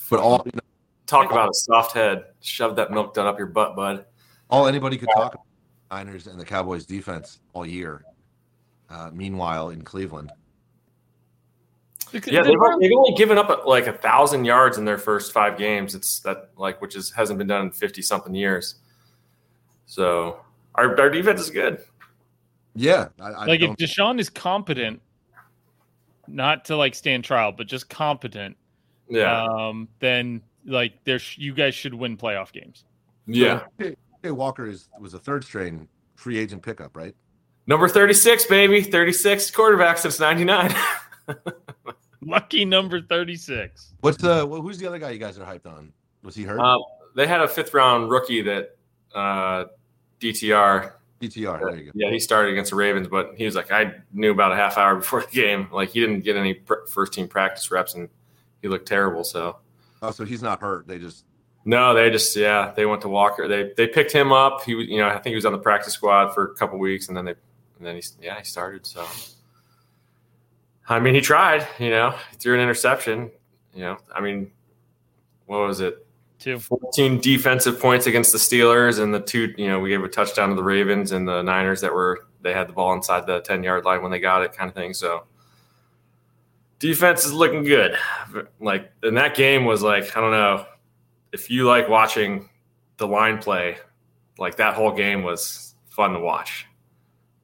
But 0.10 0.20
all 0.20 0.42
you 0.46 0.52
know, 0.54 0.60
Talk 1.06 1.32
about 1.32 1.50
a 1.50 1.54
soft 1.54 1.94
head. 1.94 2.26
Shove 2.42 2.76
that 2.76 2.92
milk 2.92 3.14
done 3.16 3.26
up 3.28 3.38
your 3.40 3.48
butt, 3.48 3.76
bud. 3.76 4.06
all 4.50 4.68
anybody 4.68 4.96
could 4.98 5.10
talk 5.16 5.34
about 5.34 5.46
Niners 5.92 6.28
and 6.28 6.40
the 6.40 6.46
Cowboys 6.46 6.86
defense 6.86 7.40
all 7.54 7.66
year. 7.66 8.04
Uh, 8.92 9.10
meanwhile, 9.14 9.70
in 9.70 9.82
Cleveland, 9.84 10.30
The- 10.30 10.39
Yeah, 12.14 12.42
they've, 12.44 12.56
they've 12.80 12.92
only 12.96 13.14
given 13.16 13.38
up 13.38 13.66
like 13.66 13.88
a 13.88 13.94
thousand 13.94 14.46
yards 14.46 14.78
in 14.78 14.86
their 14.86 14.98
first 14.98 15.32
five 15.32 15.58
games. 15.58 15.96
It's 15.96 16.20
that 16.22 16.50
like 16.58 16.82
which 16.82 16.96
is 16.96 17.12
hasn't 17.12 17.38
been 17.38 17.48
done 17.48 17.66
in 17.68 17.72
fifty 17.72 18.02
something 18.02 18.34
years. 18.34 18.76
So 19.86 20.40
our 20.76 21.00
our 21.00 21.10
defense 21.10 21.42
is 21.42 21.50
good. 21.50 21.84
yeah, 22.76 23.08
I, 23.20 23.28
I 23.30 23.46
like 23.46 23.62
if 23.62 23.68
don't- 23.68 23.80
Deshaun 23.80 24.20
is 24.20 24.30
competent, 24.30 25.02
not 26.28 26.66
to 26.66 26.76
like 26.76 26.96
stand 26.96 27.24
trial, 27.24 27.52
but 27.52 27.68
just 27.68 27.90
competent, 27.90 28.56
Yeah, 29.10 29.44
um, 29.46 29.88
then 30.00 30.42
like 30.66 30.94
there's 31.04 31.38
you 31.38 31.54
guys 31.54 31.74
should 31.76 31.94
win 31.94 32.18
playoff 32.18 32.52
games. 32.52 32.86
yeah. 33.26 33.62
Jay 33.80 34.32
Walker 34.32 34.68
is 34.68 34.90
was 35.00 35.14
a 35.14 35.20
third 35.20 35.44
string 35.44 35.88
free 36.16 36.38
agent 36.38 36.62
pickup, 36.62 36.96
right? 36.98 37.16
Number 37.68 37.88
thirty 37.88 38.14
six, 38.14 38.46
baby, 38.46 38.82
thirty 38.82 39.14
six 39.14 39.50
quarterback 39.50 39.98
since 39.98 40.20
ninety 40.20 40.44
nine. 40.44 40.74
Lucky 42.22 42.66
number 42.66 43.02
thirty 43.02 43.36
six. 43.36 43.94
What's 44.02 44.18
the 44.18 44.46
wh- 44.46 44.62
who's 44.62 44.78
the 44.78 44.88
other 44.88 45.00
guy 45.00 45.12
you 45.12 45.20
guys 45.20 45.40
are 45.40 45.46
hyped 45.46 45.66
on? 45.66 45.94
Was 46.24 46.36
he 46.36 46.44
hurt? 46.44 46.60
um, 46.60 46.82
they 47.16 47.26
had 47.28 47.42
a 47.42 47.48
fifth 47.48 47.74
round 47.74 48.10
rookie 48.12 48.42
that 48.44 48.78
uh, 49.16 49.66
DTR. 50.20 50.94
DTR. 51.22 51.60
There 51.60 51.76
you 51.76 51.86
go. 51.86 51.92
Yeah, 51.96 52.12
he 52.12 52.20
started 52.20 52.52
against 52.52 52.72
the 52.72 52.78
Ravens, 52.78 53.08
but 53.08 53.34
he 53.36 53.44
was 53.46 53.56
like, 53.56 53.72
I 53.72 53.94
knew 54.14 54.32
about 54.32 54.52
a 54.52 54.56
half 54.56 54.78
hour 54.78 54.96
before 54.96 55.22
the 55.30 55.32
game. 55.32 55.68
Like 55.72 55.90
he 55.90 56.00
didn't 56.02 56.22
get 56.22 56.36
any 56.36 56.54
pr- 56.56 56.86
first 56.90 57.14
team 57.14 57.28
practice 57.28 57.72
reps, 57.72 57.94
and 57.96 58.10
he 58.62 58.68
looked 58.68 58.88
terrible. 58.88 59.24
So. 59.24 59.58
Oh, 60.02 60.12
so 60.12 60.24
he's 60.24 60.42
not 60.42 60.62
hurt. 60.62 60.88
They 60.88 60.98
just 60.98 61.26
No, 61.66 61.94
they 61.94 62.10
just 62.10 62.34
yeah, 62.36 62.72
they 62.76 62.86
went 62.86 63.02
to 63.02 63.10
Walker. 63.10 63.48
They 63.50 63.72
they 63.76 63.88
picked 63.88 64.12
him 64.14 64.32
up. 64.32 64.64
He 64.64 64.76
was 64.76 64.88
you 64.88 64.98
know 65.00 65.08
I 65.08 65.14
think 65.14 65.28
he 65.28 65.36
was 65.36 65.46
on 65.46 65.52
the 65.52 65.60
practice 65.60 65.94
squad 65.94 66.34
for 66.34 66.52
a 66.52 66.56
couple 66.56 66.80
weeks, 66.80 67.10
and 67.10 67.18
then 67.18 67.26
they 67.26 67.36
and 67.78 67.86
then 67.88 67.96
he 67.96 68.04
yeah 68.22 68.38
he 68.38 68.46
started. 68.46 68.86
So 68.86 69.06
I 70.90 71.00
mean 71.00 71.14
he 71.14 71.22
tried. 71.22 71.68
You 71.78 71.92
know 71.92 72.16
he 72.32 72.38
threw 72.38 72.56
an 72.56 72.60
interception. 72.60 73.32
You 73.74 73.82
know 73.82 73.98
I 74.14 74.22
mean 74.22 74.52
what 75.46 75.60
was 75.60 75.80
it? 75.80 76.06
Two. 76.40 76.58
14 76.58 77.20
defensive 77.20 77.80
points 77.80 78.08
against 78.08 78.32
the 78.32 78.38
Steelers, 78.38 79.02
and 79.02 79.14
the 79.14 79.20
two 79.20 79.54
you 79.58 79.68
know 79.68 79.80
we 79.80 79.90
gave 79.90 80.04
a 80.04 80.08
touchdown 80.08 80.50
to 80.50 80.56
the 80.56 80.64
Ravens 80.64 81.12
and 81.12 81.28
the 81.28 81.42
Niners 81.42 81.82
that 81.82 81.94
were 81.94 82.28
they 82.42 82.54
had 82.54 82.68
the 82.70 82.74
ball 82.74 82.94
inside 82.94 83.28
the 83.28 83.42
10 83.42 83.64
yard 83.64 83.86
line 83.86 84.02
when 84.02 84.12
they 84.12 84.20
got 84.20 84.44
it, 84.44 84.54
kind 84.54 84.70
of 84.70 84.76
thing. 84.76 84.94
So 84.94 85.24
defense 86.80 87.26
is 87.26 87.34
looking 87.34 87.64
good. 87.64 87.96
Like 88.60 88.92
and 89.04 89.18
that 89.18 89.36
game 89.36 89.66
was 89.66 89.82
like 89.82 90.16
I 90.16 90.22
don't 90.22 90.32
know 90.32 90.66
if 91.32 91.50
you 91.50 91.66
like 91.66 91.90
watching 91.90 92.50
the 92.98 93.08
line 93.08 93.38
play, 93.38 93.78
like 94.38 94.56
that 94.58 94.74
whole 94.74 94.92
game 94.92 95.24
was 95.24 95.76
fun 95.90 96.14
to 96.14 96.20
watch. 96.20 96.66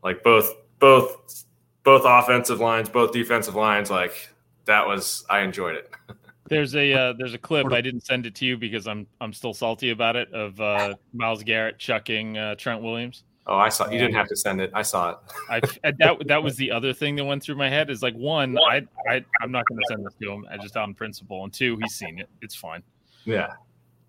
Like 0.03 0.23
both 0.23 0.53
both 0.79 1.45
both 1.85 2.01
offensive 2.03 2.59
lines, 2.59 2.89
both 2.89 3.13
defensive 3.13 3.55
lines, 3.55 3.89
like 3.89 4.27
that 4.65 4.85
was 4.85 5.23
I 5.29 5.39
enjoyed 5.41 5.75
it. 5.75 5.89
There's 6.47 6.75
a 6.75 6.93
uh, 6.93 7.13
there's 7.17 7.33
a 7.33 7.39
clip 7.39 7.73
I 7.73 7.81
didn't 7.81 8.05
send 8.05 8.27
it 8.27 8.35
to 8.35 8.45
you 8.45 8.55
because 8.55 8.87
I'm 8.87 9.07
I'm 9.19 9.33
still 9.33 9.51
salty 9.51 9.89
about 9.89 10.15
it 10.15 10.31
of 10.31 10.61
uh, 10.61 10.93
Myles 11.11 11.41
Garrett 11.41 11.79
chucking 11.79 12.37
uh, 12.37 12.53
Trent 12.53 12.83
Williams. 12.83 13.23
Oh, 13.47 13.55
I 13.55 13.69
saw 13.69 13.89
you 13.89 13.97
didn't 13.97 14.13
have 14.13 14.27
to 14.27 14.35
send 14.35 14.61
it. 14.61 14.69
I 14.75 14.83
saw 14.83 15.09
it. 15.09 15.17
I 15.49 15.59
that 15.99 16.17
that 16.27 16.43
was 16.43 16.55
the 16.55 16.69
other 16.69 16.93
thing 16.93 17.15
that 17.15 17.25
went 17.25 17.41
through 17.41 17.55
my 17.55 17.67
head 17.67 17.89
is 17.89 18.03
like 18.03 18.13
one 18.13 18.59
I 18.59 18.83
I 19.09 19.25
I'm 19.41 19.51
not 19.51 19.65
going 19.65 19.79
to 19.79 19.85
send 19.87 20.05
this 20.05 20.13
to 20.21 20.31
him 20.33 20.45
I 20.51 20.57
just 20.57 20.77
on 20.77 20.93
principle 20.93 21.43
and 21.43 21.51
two 21.51 21.79
he's 21.81 21.95
seen 21.95 22.19
it 22.19 22.29
it's 22.43 22.53
fine. 22.53 22.83
Yeah. 23.23 23.53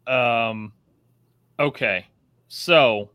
Um, 0.07 0.75
okay, 1.59 2.05
so 2.49 3.09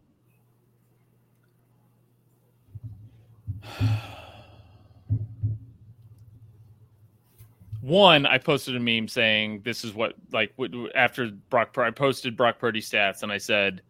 one, 7.81 8.25
I 8.25 8.37
posted 8.37 8.75
a 8.75 8.79
meme 8.79 9.07
saying 9.07 9.61
this 9.63 9.83
is 9.83 9.93
what 9.93 10.13
like 10.31 10.53
after 10.95 11.31
Brock. 11.49 11.77
I 11.77 11.91
posted 11.91 12.37
Brock 12.37 12.59
Purdy 12.59 12.81
stats 12.81 13.23
and 13.23 13.31
I 13.31 13.37
said 13.37 13.81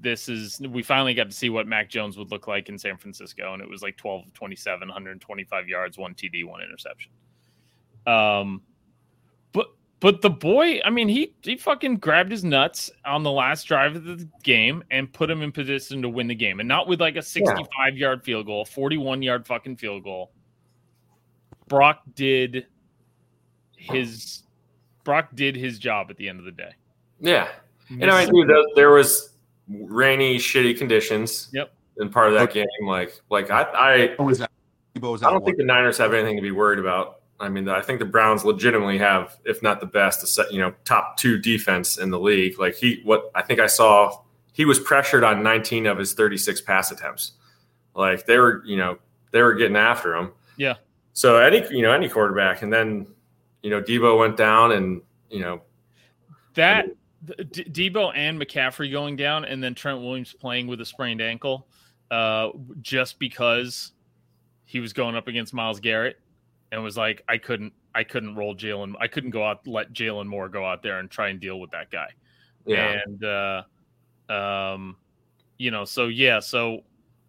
this 0.00 0.28
is 0.28 0.60
we 0.60 0.82
finally 0.82 1.14
got 1.14 1.30
to 1.30 1.36
see 1.36 1.50
what 1.50 1.66
Mac 1.66 1.88
Jones 1.88 2.16
would 2.18 2.30
look 2.30 2.46
like 2.46 2.68
in 2.68 2.78
San 2.78 2.96
Francisco, 2.96 3.54
and 3.54 3.62
it 3.62 3.68
was 3.68 3.82
like 3.82 3.96
12 3.96 4.26
of 4.26 4.34
27, 4.34 4.86
125 4.86 5.68
yards, 5.68 5.98
one 5.98 6.14
TD, 6.14 6.44
one 6.44 6.62
interception. 6.62 7.10
Um, 8.06 8.62
but 9.52 9.68
but 10.00 10.22
the 10.22 10.30
boy, 10.30 10.80
I 10.84 10.90
mean, 10.90 11.08
he 11.08 11.34
he 11.42 11.56
fucking 11.56 11.96
grabbed 11.96 12.30
his 12.30 12.44
nuts 12.44 12.90
on 13.04 13.22
the 13.22 13.32
last 13.32 13.64
drive 13.64 13.96
of 13.96 14.04
the 14.04 14.28
game 14.42 14.84
and 14.90 15.12
put 15.12 15.28
him 15.28 15.42
in 15.42 15.50
position 15.50 16.02
to 16.02 16.08
win 16.08 16.28
the 16.28 16.34
game, 16.34 16.60
and 16.60 16.68
not 16.68 16.86
with 16.86 17.00
like 17.00 17.16
a 17.16 17.22
65 17.22 17.96
yard 17.96 18.22
field 18.22 18.46
goal, 18.46 18.64
41 18.64 19.22
yard 19.22 19.46
fucking 19.46 19.76
field 19.76 20.04
goal. 20.04 20.32
Brock 21.66 22.02
did 22.14 22.66
his 23.78 24.42
Brock 25.04 25.28
did 25.34 25.56
his 25.56 25.78
job 25.78 26.08
at 26.10 26.16
the 26.16 26.28
end 26.28 26.38
of 26.38 26.44
the 26.44 26.52
day. 26.52 26.70
Yeah. 27.20 27.48
And 27.88 28.10
I 28.10 28.24
mean, 28.24 28.34
dude, 28.34 28.48
there, 28.48 28.62
there 28.74 28.90
was 28.90 29.30
rainy, 29.68 30.36
shitty 30.36 30.76
conditions. 30.76 31.48
Yep. 31.52 31.72
In 32.00 32.10
part 32.10 32.28
of 32.28 32.34
that 32.34 32.52
game, 32.52 32.66
like, 32.82 33.18
like 33.30 33.50
I, 33.50 33.62
I, 33.62 34.14
What 34.16 34.26
was 34.26 34.38
that? 34.38 34.50
Debo 34.94 35.12
was 35.12 35.22
I 35.22 35.30
don't 35.30 35.44
think 35.44 35.56
the 35.56 35.64
Niners 35.64 35.98
have 35.98 36.14
anything 36.14 36.36
to 36.36 36.42
be 36.42 36.50
worried 36.50 36.78
about. 36.78 37.22
I 37.40 37.48
mean, 37.48 37.68
I 37.68 37.80
think 37.80 38.00
the 38.00 38.04
Browns 38.04 38.44
legitimately 38.44 38.98
have, 38.98 39.38
if 39.44 39.62
not 39.62 39.80
the 39.80 39.86
best, 39.86 40.38
you 40.50 40.58
know, 40.58 40.74
top 40.84 41.16
two 41.16 41.38
defense 41.38 41.98
in 41.98 42.10
the 42.10 42.18
league. 42.18 42.58
Like 42.58 42.74
he, 42.74 43.00
what 43.04 43.30
I 43.34 43.42
think 43.42 43.60
I 43.60 43.66
saw, 43.66 44.12
he 44.52 44.64
was 44.64 44.78
pressured 44.78 45.24
on 45.24 45.42
19 45.42 45.86
of 45.86 45.98
his 45.98 46.14
36 46.14 46.60
pass 46.62 46.90
attempts. 46.90 47.32
Like 47.94 48.26
they 48.26 48.38
were, 48.38 48.62
you 48.66 48.76
know, 48.76 48.98
they 49.30 49.42
were 49.42 49.54
getting 49.54 49.76
after 49.76 50.14
him. 50.14 50.32
Yeah. 50.56 50.74
So 51.12 51.38
any, 51.38 51.64
you 51.70 51.82
know, 51.82 51.92
any 51.92 52.08
quarterback, 52.08 52.62
and 52.62 52.72
then, 52.72 53.06
you 53.62 53.70
know, 53.70 53.82
Debo 53.82 54.18
went 54.18 54.36
down, 54.36 54.72
and 54.72 55.02
you 55.30 55.40
know, 55.40 55.62
that 56.54 56.86
D- 57.24 57.90
Debo 57.90 58.12
and 58.14 58.40
McCaffrey 58.40 58.90
going 58.90 59.16
down, 59.16 59.44
and 59.44 59.62
then 59.62 59.74
Trent 59.74 60.00
Williams 60.00 60.32
playing 60.32 60.66
with 60.66 60.80
a 60.80 60.84
sprained 60.84 61.20
ankle, 61.20 61.66
uh, 62.10 62.50
just 62.80 63.18
because 63.18 63.92
he 64.64 64.80
was 64.80 64.92
going 64.92 65.16
up 65.16 65.28
against 65.28 65.52
Myles 65.52 65.80
Garrett, 65.80 66.20
and 66.70 66.82
was 66.82 66.96
like, 66.96 67.24
I 67.28 67.38
couldn't, 67.38 67.72
I 67.94 68.04
couldn't 68.04 68.36
roll 68.36 68.54
Jalen, 68.54 68.94
I 69.00 69.08
couldn't 69.08 69.30
go 69.30 69.44
out, 69.44 69.66
let 69.66 69.92
Jalen 69.92 70.26
Moore 70.26 70.48
go 70.48 70.64
out 70.64 70.82
there 70.82 71.00
and 71.00 71.10
try 71.10 71.28
and 71.28 71.40
deal 71.40 71.58
with 71.58 71.70
that 71.72 71.90
guy, 71.90 72.08
yeah, 72.66 73.00
and 73.04 73.24
uh, 73.24 73.62
um, 74.32 74.96
you 75.58 75.70
know, 75.70 75.84
so 75.84 76.06
yeah, 76.06 76.38
so 76.38 76.84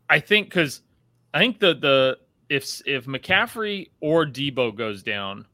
I 0.09 0.19
think 0.19 0.49
because 0.49 0.81
I 1.33 1.39
think 1.39 1.59
the 1.59 1.73
the 1.73 2.17
if 2.49 2.81
if 2.85 3.05
McCaffrey 3.05 3.89
or 4.01 4.25
Debo 4.25 4.75
goes 4.75 5.01
down. 5.01 5.45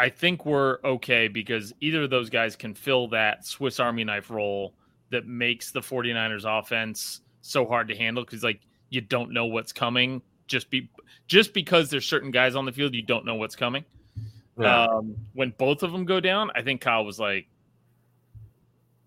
I 0.00 0.08
think 0.08 0.46
we're 0.46 0.78
okay 0.82 1.28
because 1.28 1.74
either 1.80 2.02
of 2.04 2.10
those 2.10 2.30
guys 2.30 2.56
can 2.56 2.72
fill 2.74 3.08
that 3.08 3.44
Swiss 3.46 3.78
Army 3.78 4.02
knife 4.02 4.30
role 4.30 4.72
that 5.10 5.26
makes 5.26 5.72
the 5.72 5.80
49ers 5.80 6.44
offense 6.46 7.20
so 7.42 7.66
hard 7.66 7.88
to 7.88 7.94
handle 7.96 8.24
because 8.24 8.42
like 8.42 8.60
you 8.88 9.00
don't 9.02 9.30
know 9.32 9.46
what's 9.46 9.72
coming 9.72 10.22
just 10.46 10.70
be 10.70 10.88
just 11.26 11.52
because 11.52 11.90
there's 11.90 12.06
certain 12.06 12.30
guys 12.30 12.54
on 12.56 12.64
the 12.64 12.72
field 12.72 12.94
you 12.94 13.02
don't 13.02 13.24
know 13.26 13.34
what's 13.34 13.54
coming. 13.56 13.84
yeah. 14.58 14.84
Um, 14.84 15.16
when 15.34 15.52
both 15.58 15.82
of 15.82 15.92
them 15.92 16.04
go 16.06 16.18
down, 16.18 16.50
I 16.54 16.62
think 16.62 16.80
Kyle 16.80 17.04
was 17.04 17.18
like, 17.20 17.46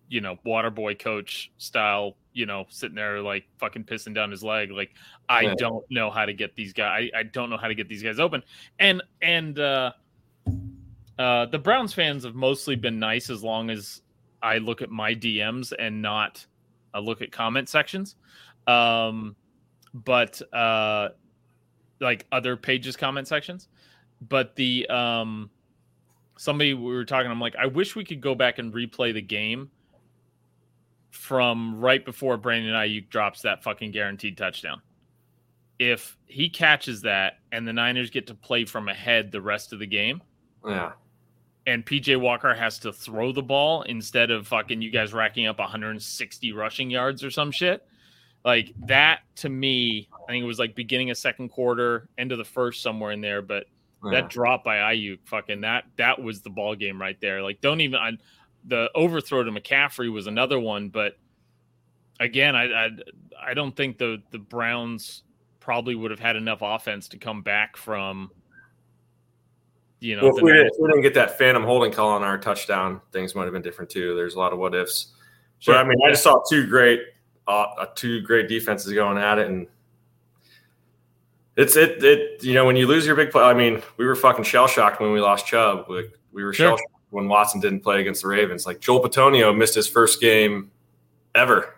you 0.08 0.20
know, 0.20 0.36
water 0.44 0.70
boy 0.70 0.94
coach 0.94 1.50
style, 1.58 2.16
you 2.32 2.46
know, 2.46 2.66
sitting 2.68 2.94
there 2.94 3.20
like 3.20 3.44
fucking 3.58 3.84
pissing 3.84 4.14
down 4.14 4.30
his 4.30 4.42
leg. 4.44 4.70
Like, 4.70 4.90
I 5.28 5.42
Yeah. 5.42 5.54
don't 5.56 5.84
know 5.90 6.10
how 6.10 6.24
to 6.24 6.32
get 6.32 6.54
these 6.54 6.72
guys. 6.72 7.10
I, 7.14 7.18
I 7.18 7.22
don't 7.24 7.50
know 7.50 7.56
how 7.56 7.68
to 7.68 7.74
get 7.74 7.88
these 7.88 8.02
guys 8.02 8.18
open. 8.20 8.42
And 8.78 9.02
and 9.22 9.58
uh, 9.58 9.92
uh, 11.18 11.46
the 11.46 11.58
Browns 11.58 11.92
fans 11.94 12.24
have 12.24 12.34
mostly 12.34 12.76
been 12.76 12.98
nice 12.98 13.30
as 13.30 13.42
long 13.42 13.70
as 13.70 14.02
I 14.42 14.58
look 14.58 14.82
at 14.82 14.90
my 14.90 15.14
DMs 15.14 15.72
and 15.78 16.02
not 16.02 16.44
look 17.00 17.22
at 17.22 17.32
comment 17.32 17.68
sections. 17.68 18.16
Um, 18.66 19.36
but 19.92 20.40
uh, 20.52 21.10
like 22.00 22.26
other 22.32 22.56
pages 22.56 22.96
comment 22.96 23.28
sections. 23.28 23.68
But 24.28 24.56
the 24.56 24.86
um, 24.88 25.50
somebody 26.36 26.74
we 26.74 26.92
were 26.92 27.04
talking, 27.04 27.30
I'm 27.30 27.40
like, 27.40 27.56
I 27.56 27.66
wish 27.66 27.94
we 27.94 28.04
could 28.04 28.20
go 28.20 28.34
back 28.34 28.58
and 28.58 28.72
replay 28.72 29.12
the 29.12 29.22
game 29.22 29.70
from 31.10 31.78
right 31.78 32.04
before 32.04 32.36
Brandon 32.36 32.74
Aiyuk 32.74 33.08
drops 33.08 33.42
that 33.42 33.62
fucking 33.62 33.92
guaranteed 33.92 34.36
touchdown. 34.36 34.82
If 35.78 36.16
he 36.26 36.48
catches 36.48 37.02
that 37.02 37.38
and 37.52 37.66
the 37.66 37.72
Niners 37.72 38.10
get 38.10 38.26
to 38.28 38.34
play 38.34 38.64
from 38.64 38.88
ahead 38.88 39.30
the 39.30 39.40
rest 39.40 39.72
of 39.72 39.78
the 39.78 39.86
game, 39.86 40.22
Yeah. 40.66 40.92
And 41.66 41.84
PJ 41.84 42.20
Walker 42.20 42.54
has 42.54 42.78
to 42.80 42.92
throw 42.92 43.32
the 43.32 43.42
ball 43.42 43.82
instead 43.82 44.30
of 44.30 44.46
fucking 44.46 44.82
you 44.82 44.90
guys 44.90 45.14
racking 45.14 45.46
up 45.46 45.58
160 45.58 46.52
rushing 46.52 46.90
yards 46.90 47.24
or 47.24 47.30
some 47.30 47.50
shit. 47.50 47.86
Like 48.44 48.74
that 48.86 49.20
to 49.36 49.48
me, 49.48 50.08
I 50.12 50.32
think 50.32 50.42
it 50.42 50.46
was 50.46 50.58
like 50.58 50.74
beginning 50.74 51.10
of 51.10 51.16
second 51.16 51.48
quarter, 51.48 52.08
end 52.18 52.32
of 52.32 52.38
the 52.38 52.44
first, 52.44 52.82
somewhere 52.82 53.12
in 53.12 53.22
there. 53.22 53.40
But 53.40 53.64
yeah. 54.04 54.10
that 54.20 54.28
drop 54.28 54.64
by 54.64 54.76
Aiyuk, 54.76 55.20
fucking 55.24 55.62
that 55.62 55.84
that 55.96 56.22
was 56.22 56.42
the 56.42 56.50
ball 56.50 56.74
game 56.74 57.00
right 57.00 57.18
there. 57.20 57.42
Like 57.42 57.62
don't 57.62 57.80
even 57.80 57.98
I, 57.98 58.12
the 58.66 58.90
overthrow 58.94 59.42
to 59.42 59.50
McCaffrey 59.50 60.12
was 60.12 60.26
another 60.26 60.60
one, 60.60 60.90
but 60.90 61.16
again, 62.20 62.54
I 62.54 62.64
I, 62.64 62.90
I 63.42 63.54
don't 63.54 63.74
think 63.74 63.96
the 63.96 64.22
the 64.30 64.38
Browns 64.38 65.22
probably 65.60 65.94
would 65.94 66.10
have 66.10 66.20
had 66.20 66.36
enough 66.36 66.58
offense 66.60 67.08
to 67.08 67.18
come 67.18 67.42
back 67.42 67.76
from. 67.76 68.30
You 70.04 70.16
know, 70.16 70.24
well, 70.24 70.36
if 70.36 70.42
we, 70.42 70.52
didn't, 70.52 70.66
if 70.66 70.72
we 70.78 70.86
didn't 70.88 71.00
get 71.00 71.14
that 71.14 71.38
phantom 71.38 71.64
holding 71.64 71.90
call 71.90 72.10
on 72.10 72.22
our 72.22 72.36
touchdown, 72.36 73.00
things 73.10 73.34
might 73.34 73.44
have 73.44 73.54
been 73.54 73.62
different 73.62 73.90
too. 73.90 74.14
There's 74.14 74.34
a 74.34 74.38
lot 74.38 74.52
of 74.52 74.58
what 74.58 74.74
ifs. 74.74 75.14
Sure. 75.60 75.72
But 75.72 75.80
I 75.80 75.88
mean, 75.88 75.96
I 76.06 76.10
just 76.10 76.22
saw 76.22 76.42
two 76.46 76.66
great, 76.66 77.00
uh, 77.48 77.68
uh, 77.78 77.86
two 77.94 78.20
great 78.20 78.46
defenses 78.46 78.92
going 78.92 79.16
at 79.16 79.38
it, 79.38 79.46
and 79.46 79.66
it's 81.56 81.74
it 81.74 82.04
it 82.04 82.44
you 82.44 82.52
know 82.52 82.66
when 82.66 82.76
you 82.76 82.86
lose 82.86 83.06
your 83.06 83.16
big 83.16 83.30
play. 83.30 83.44
I 83.44 83.54
mean, 83.54 83.80
we 83.96 84.04
were 84.04 84.14
fucking 84.14 84.44
shell 84.44 84.68
shocked 84.68 85.00
when 85.00 85.10
we 85.10 85.22
lost 85.22 85.46
Chubb. 85.46 85.88
Like 85.88 86.12
we 86.32 86.44
were 86.44 86.52
Sure. 86.52 86.66
shell 86.68 86.76
shocked 86.76 87.02
when 87.08 87.26
Watson 87.26 87.62
didn't 87.62 87.80
play 87.80 88.02
against 88.02 88.20
the 88.20 88.28
Ravens. 88.28 88.66
Like 88.66 88.80
Joel 88.80 89.02
Bitonio 89.02 89.56
missed 89.56 89.74
his 89.74 89.88
first 89.88 90.20
game 90.20 90.70
ever 91.34 91.76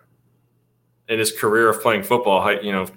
in 1.07 1.17
his 1.17 1.31
career 1.31 1.69
of 1.69 1.81
playing 1.81 2.03
football. 2.03 2.51
You 2.61 2.73
know, 2.73 2.87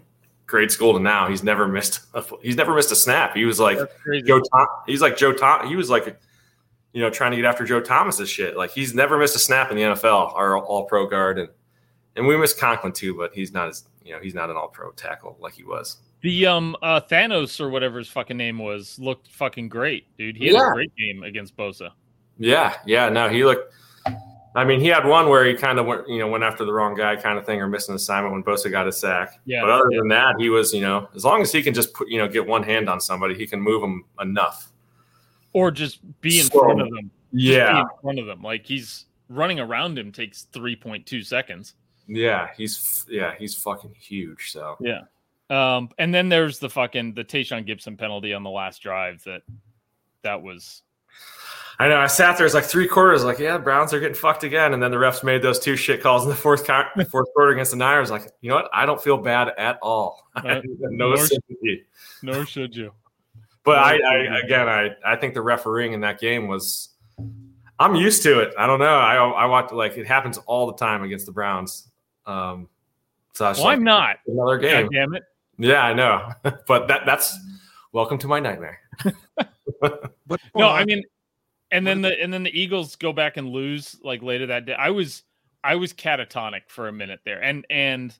grade 0.50 0.70
school 0.70 0.92
to 0.94 1.00
now, 1.00 1.28
he's 1.28 1.42
never 1.42 1.66
missed. 1.68 2.00
A, 2.14 2.22
he's 2.42 2.56
never 2.56 2.74
missed 2.74 2.92
a 2.92 2.96
snap. 2.96 3.34
He 3.34 3.44
was 3.44 3.58
like 3.60 3.78
Joe 4.26 4.40
Tom. 4.40 4.66
He's 4.86 5.00
like 5.00 5.16
Joe 5.16 5.32
Tom. 5.32 5.66
He 5.68 5.76
was 5.76 5.88
like, 5.88 6.18
you 6.92 7.00
know, 7.00 7.08
trying 7.10 7.30
to 7.30 7.36
get 7.36 7.46
after 7.46 7.64
Joe 7.64 7.80
Thomas's 7.80 8.28
shit. 8.28 8.56
Like 8.56 8.70
he's 8.70 8.94
never 8.94 9.16
missed 9.16 9.36
a 9.36 9.38
snap 9.38 9.70
in 9.70 9.76
the 9.76 9.82
NFL. 9.84 10.34
Our 10.34 10.58
All 10.58 10.84
Pro 10.84 11.06
guard, 11.06 11.38
and 11.38 11.48
and 12.16 12.26
we 12.26 12.36
miss 12.36 12.52
Conklin 12.52 12.92
too, 12.92 13.14
but 13.16 13.32
he's 13.32 13.52
not 13.52 13.68
as 13.68 13.84
you 14.04 14.12
know 14.12 14.20
he's 14.20 14.34
not 14.34 14.50
an 14.50 14.56
All 14.56 14.68
Pro 14.68 14.90
tackle 14.92 15.36
like 15.40 15.54
he 15.54 15.62
was. 15.64 15.98
The 16.22 16.46
um 16.46 16.76
uh 16.82 17.00
Thanos 17.00 17.60
or 17.60 17.70
whatever 17.70 17.98
his 17.98 18.08
fucking 18.08 18.36
name 18.36 18.58
was 18.58 18.98
looked 18.98 19.28
fucking 19.28 19.68
great, 19.70 20.06
dude. 20.18 20.36
He 20.36 20.46
had 20.46 20.54
Yeah. 20.54 20.70
a 20.70 20.74
great 20.74 20.92
game 20.96 21.22
against 21.22 21.56
Bosa. 21.56 21.92
Yeah, 22.38 22.74
yeah. 22.86 23.08
No, 23.08 23.28
he 23.28 23.44
looked. 23.44 23.72
I 24.54 24.64
mean, 24.64 24.80
he 24.80 24.88
had 24.88 25.06
one 25.06 25.28
where 25.28 25.44
he 25.44 25.54
kind 25.54 25.78
of 25.78 25.86
went, 25.86 26.08
you 26.08 26.18
know, 26.18 26.26
went 26.28 26.42
after 26.42 26.64
the 26.64 26.72
wrong 26.72 26.94
guy, 26.96 27.14
kind 27.16 27.38
of 27.38 27.46
thing, 27.46 27.60
or 27.60 27.68
missed 27.68 27.88
an 27.88 27.94
assignment 27.94 28.32
when 28.32 28.42
Bosa 28.42 28.70
got 28.70 28.86
his 28.86 28.98
sack. 28.98 29.38
Yeah, 29.44 29.60
But 29.62 29.70
other 29.70 29.84
yeah. 29.92 29.98
than 30.00 30.08
that, 30.08 30.34
he 30.38 30.48
was, 30.50 30.74
you 30.74 30.80
know, 30.80 31.08
as 31.14 31.24
long 31.24 31.40
as 31.40 31.52
he 31.52 31.62
can 31.62 31.72
just 31.72 31.94
put, 31.94 32.08
you 32.08 32.18
know, 32.18 32.26
get 32.26 32.46
one 32.46 32.62
hand 32.64 32.88
on 32.88 33.00
somebody, 33.00 33.34
he 33.36 33.46
can 33.46 33.60
move 33.60 33.80
them 33.80 34.04
enough. 34.20 34.72
Or 35.52 35.70
just 35.70 36.00
be 36.20 36.38
in 36.40 36.46
So- 36.46 36.58
front 36.60 36.80
of 36.80 36.88
them. 36.90 37.10
Just 37.32 37.32
be 37.32 37.42
Yeah, 37.54 37.80
in 37.82 37.86
front 38.02 38.18
of 38.18 38.26
them. 38.26 38.42
Like 38.42 38.66
he's 38.66 39.06
running 39.28 39.60
around 39.60 39.96
him 39.96 40.10
takes 40.10 40.42
three 40.52 40.74
point 40.74 41.06
two 41.06 41.22
seconds. 41.22 41.74
yeah. 42.08 42.48
He's 42.56 43.06
yeah, 43.08 43.34
he's 43.38 43.54
fucking 43.54 43.94
huge. 44.00 44.50
So 44.50 44.76
Yeah. 44.80 45.02
Um 45.48 45.90
and 45.98 46.12
then 46.12 46.28
there's 46.28 46.58
the 46.58 46.68
fucking 46.68 47.14
the 47.14 47.22
Tashaun 47.24 47.64
Gipson 47.68 47.96
penalty 47.96 48.34
on 48.34 48.42
the 48.42 48.50
last 48.50 48.82
drive 48.82 49.22
that 49.24 49.42
that 50.22 50.42
was 50.42 50.82
I 51.80 51.88
know. 51.88 51.96
I 51.96 52.08
sat 52.08 52.36
there. 52.36 52.44
It's 52.44 52.54
like 52.54 52.64
three 52.64 52.86
quarters. 52.86 53.24
Like, 53.24 53.38
yeah, 53.38 53.56
Browns 53.56 53.94
are 53.94 54.00
getting 54.00 54.14
fucked 54.14 54.44
again. 54.44 54.74
And 54.74 54.82
then 54.82 54.90
the 54.90 54.98
refs 54.98 55.24
made 55.24 55.40
those 55.40 55.58
two 55.58 55.76
shit 55.76 56.02
calls 56.02 56.24
in 56.24 56.28
the 56.28 56.36
fourth 56.36 56.66
co- 56.66 56.84
fourth 57.10 57.28
quarter 57.34 57.52
against 57.52 57.70
the 57.70 57.78
Niners. 57.78 58.10
Like, 58.10 58.30
you 58.42 58.50
know 58.50 58.56
what? 58.56 58.68
I 58.72 58.84
don't 58.84 59.02
feel 59.02 59.16
bad 59.16 59.48
at 59.56 59.78
all. 59.82 60.26
Uh, 60.36 60.60
no 60.80 61.08
nor- 61.08 61.16
sympathy. 61.16 61.84
nor 62.22 62.44
should 62.46 62.76
you. 62.76 62.92
But 63.64 63.78
I, 63.78 63.98
I 63.98 64.38
again, 64.40 64.68
I, 64.68 64.90
I 65.04 65.16
think 65.16 65.34
the 65.34 65.42
refereeing 65.42 65.92
in 65.92 66.00
that 66.02 66.20
game 66.20 66.46
was. 66.48 66.90
I'm 67.78 67.94
used 67.96 68.22
to 68.24 68.40
it. 68.40 68.52
I 68.58 68.66
don't 68.66 68.78
know. 68.78 68.94
I 68.98 69.16
I 69.16 69.46
watch 69.46 69.72
like 69.72 69.96
it 69.96 70.06
happens 70.06 70.36
all 70.46 70.66
the 70.66 70.74
time 70.74 71.02
against 71.02 71.24
the 71.26 71.32
Browns. 71.32 71.88
Um, 72.26 72.68
so 73.32 73.46
I 73.46 73.48
was 73.48 73.58
Well, 73.58 73.66
like, 73.68 73.78
I'm 73.78 73.84
not. 73.84 74.16
another 74.26 74.58
God 74.58 74.68
game. 74.68 74.88
damn 74.92 75.14
it. 75.14 75.22
Yeah, 75.56 75.82
I 75.82 75.94
know. 75.94 76.30
but 76.68 76.88
that 76.88 77.06
that's 77.06 77.38
welcome 77.92 78.18
to 78.18 78.28
my 78.28 78.38
nightmare. 78.38 78.80
What, 79.78 80.40
No, 80.54 80.68
I 80.68 80.84
mean, 80.84 81.02
and 81.72 81.86
then 81.86 82.00
the 82.02 82.20
and 82.20 82.32
then 82.32 82.42
the 82.42 82.58
Eagles 82.58 82.96
go 82.96 83.12
back 83.12 83.36
and 83.36 83.48
lose 83.48 83.96
like 84.02 84.22
later 84.22 84.46
that 84.46 84.66
day. 84.66 84.74
I 84.74 84.90
was 84.90 85.22
I 85.62 85.76
was 85.76 85.92
catatonic 85.92 86.62
for 86.68 86.88
a 86.88 86.92
minute 86.92 87.20
there, 87.24 87.42
and 87.42 87.66
and 87.70 88.16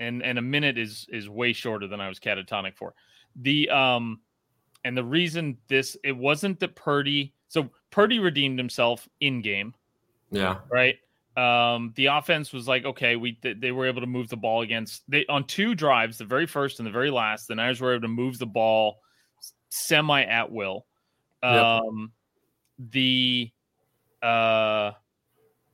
and 0.00 0.22
and 0.22 0.38
a 0.38 0.42
minute 0.42 0.78
is 0.78 1.06
is 1.10 1.28
way 1.28 1.52
shorter 1.52 1.86
than 1.86 2.00
I 2.00 2.08
was 2.08 2.18
catatonic 2.18 2.76
for. 2.76 2.94
The 3.36 3.70
um, 3.70 4.20
and 4.84 4.96
the 4.96 5.04
reason 5.04 5.56
this 5.68 5.96
it 6.04 6.16
wasn't 6.16 6.60
that 6.60 6.74
Purdy. 6.76 7.32
So 7.48 7.70
Purdy 7.90 8.18
redeemed 8.18 8.58
himself 8.58 9.08
in 9.20 9.40
game, 9.40 9.74
Yeah. 10.30 10.58
right? 10.68 10.96
Um, 11.36 11.92
the 11.96 12.06
offense 12.06 12.52
was 12.52 12.66
like, 12.68 12.84
okay, 12.84 13.16
we 13.16 13.32
th- 13.32 13.58
they 13.60 13.72
were 13.72 13.86
able 13.86 14.00
to 14.00 14.06
move 14.06 14.28
the 14.28 14.36
ball 14.36 14.62
against 14.62 15.02
they 15.08 15.26
on 15.26 15.44
two 15.44 15.74
drives, 15.74 16.18
the 16.18 16.24
very 16.24 16.46
first 16.46 16.78
and 16.78 16.86
the 16.86 16.92
very 16.92 17.10
last. 17.10 17.48
The 17.48 17.54
Niners 17.54 17.80
were 17.80 17.92
able 17.92 18.02
to 18.02 18.08
move 18.08 18.38
the 18.38 18.46
ball 18.46 19.00
semi 19.68 20.22
at 20.22 20.50
will. 20.50 20.86
Yep. 21.42 21.82
The 22.78 23.50
uh, 24.22 24.92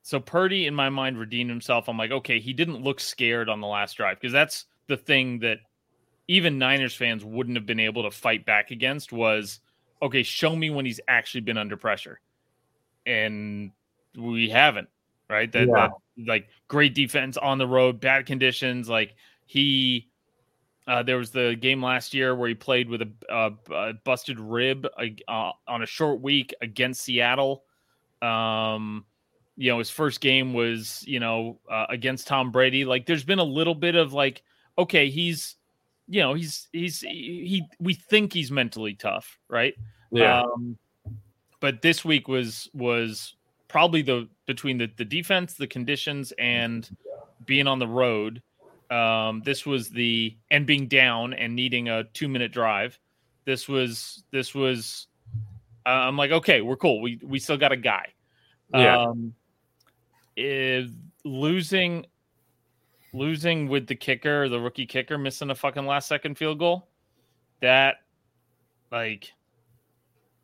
so 0.02 0.20
Purdy 0.20 0.66
in 0.66 0.74
my 0.74 0.88
mind 0.88 1.18
redeemed 1.18 1.50
himself. 1.50 1.88
I'm 1.88 1.96
like, 1.96 2.10
okay, 2.10 2.40
he 2.40 2.52
didn't 2.52 2.82
look 2.82 3.00
scared 3.00 3.48
on 3.48 3.60
the 3.60 3.66
last 3.66 3.96
drive 3.96 4.18
because 4.20 4.32
that's 4.32 4.66
the 4.88 4.96
thing 4.96 5.38
that 5.40 5.58
even 6.28 6.58
Niners 6.58 6.94
fans 6.94 7.24
wouldn't 7.24 7.56
have 7.56 7.66
been 7.66 7.80
able 7.80 8.02
to 8.02 8.10
fight 8.10 8.44
back 8.44 8.70
against 8.70 9.12
was 9.12 9.60
okay, 10.02 10.22
show 10.22 10.56
me 10.56 10.70
when 10.70 10.86
he's 10.86 11.00
actually 11.08 11.42
been 11.42 11.58
under 11.58 11.76
pressure. 11.76 12.20
And 13.06 13.72
we 14.16 14.48
haven't, 14.48 14.88
right? 15.28 15.50
That, 15.52 15.68
Yeah. 15.68 15.88
that 15.88 16.26
like 16.26 16.48
great 16.68 16.94
defense 16.94 17.36
on 17.36 17.58
the 17.58 17.66
road, 17.66 18.00
bad 18.00 18.26
conditions. 18.26 18.88
Like 18.88 19.14
he, 19.46 20.09
uh, 20.86 21.02
there 21.02 21.16
was 21.16 21.30
the 21.30 21.56
game 21.60 21.82
last 21.82 22.14
year 22.14 22.34
where 22.34 22.48
he 22.48 22.54
played 22.54 22.88
with 22.88 23.02
a, 23.02 23.10
a, 23.28 23.52
a 23.72 23.92
busted 24.04 24.40
rib 24.40 24.86
uh, 25.28 25.52
on 25.68 25.82
a 25.82 25.86
short 25.86 26.20
week 26.20 26.54
against 26.60 27.02
Seattle. 27.02 27.64
Um, 28.22 29.04
you 29.56 29.70
know, 29.70 29.78
his 29.78 29.90
first 29.90 30.20
game 30.20 30.54
was, 30.54 31.04
you 31.06 31.20
know, 31.20 31.58
uh, 31.70 31.86
against 31.90 32.26
Tom 32.26 32.50
Brady. 32.50 32.84
Like, 32.84 33.06
there's 33.06 33.24
been 33.24 33.38
a 33.38 33.44
little 33.44 33.74
bit 33.74 33.94
of 33.94 34.12
like, 34.12 34.42
okay, 34.78 35.10
he's, 35.10 35.56
you 36.08 36.20
know, 36.20 36.34
he's 36.34 36.68
he's 36.72 37.00
he. 37.00 37.62
We 37.78 37.94
think 37.94 38.32
he's 38.32 38.50
mentally 38.50 38.94
tough, 38.94 39.38
right? 39.48 39.74
Yeah. 40.10 40.40
Um, 40.40 40.76
but 41.60 41.82
this 41.82 42.04
week 42.04 42.26
was 42.26 42.68
was 42.72 43.36
probably 43.68 44.02
the 44.02 44.28
between 44.46 44.78
the 44.78 44.90
the 44.96 45.04
defense, 45.04 45.54
the 45.54 45.66
conditions, 45.66 46.32
and 46.38 46.88
being 47.44 47.66
on 47.66 47.78
the 47.78 47.86
road. 47.86 48.42
Um, 48.90 49.42
this 49.44 49.64
was 49.64 49.88
the 49.88 50.36
and 50.50 50.66
being 50.66 50.88
down 50.88 51.32
and 51.34 51.54
needing 51.54 51.88
a 51.88 52.04
two 52.04 52.28
minute 52.28 52.52
drive. 52.52 52.98
This 53.44 53.68
was 53.68 54.24
this 54.30 54.54
was. 54.54 55.06
Uh, 55.86 55.90
I'm 55.90 56.16
like, 56.16 56.30
okay, 56.30 56.60
we're 56.60 56.76
cool. 56.76 57.00
We 57.00 57.20
we 57.22 57.38
still 57.38 57.56
got 57.56 57.72
a 57.72 57.76
guy. 57.76 58.08
Yeah. 58.74 58.98
Um, 58.98 59.34
if 60.36 60.90
losing 61.24 62.06
losing 63.12 63.68
with 63.68 63.86
the 63.86 63.94
kicker, 63.94 64.48
the 64.48 64.60
rookie 64.60 64.86
kicker 64.86 65.18
missing 65.18 65.50
a 65.50 65.54
fucking 65.54 65.86
last 65.86 66.08
second 66.08 66.36
field 66.36 66.58
goal, 66.58 66.88
that 67.60 67.96
like 68.90 69.32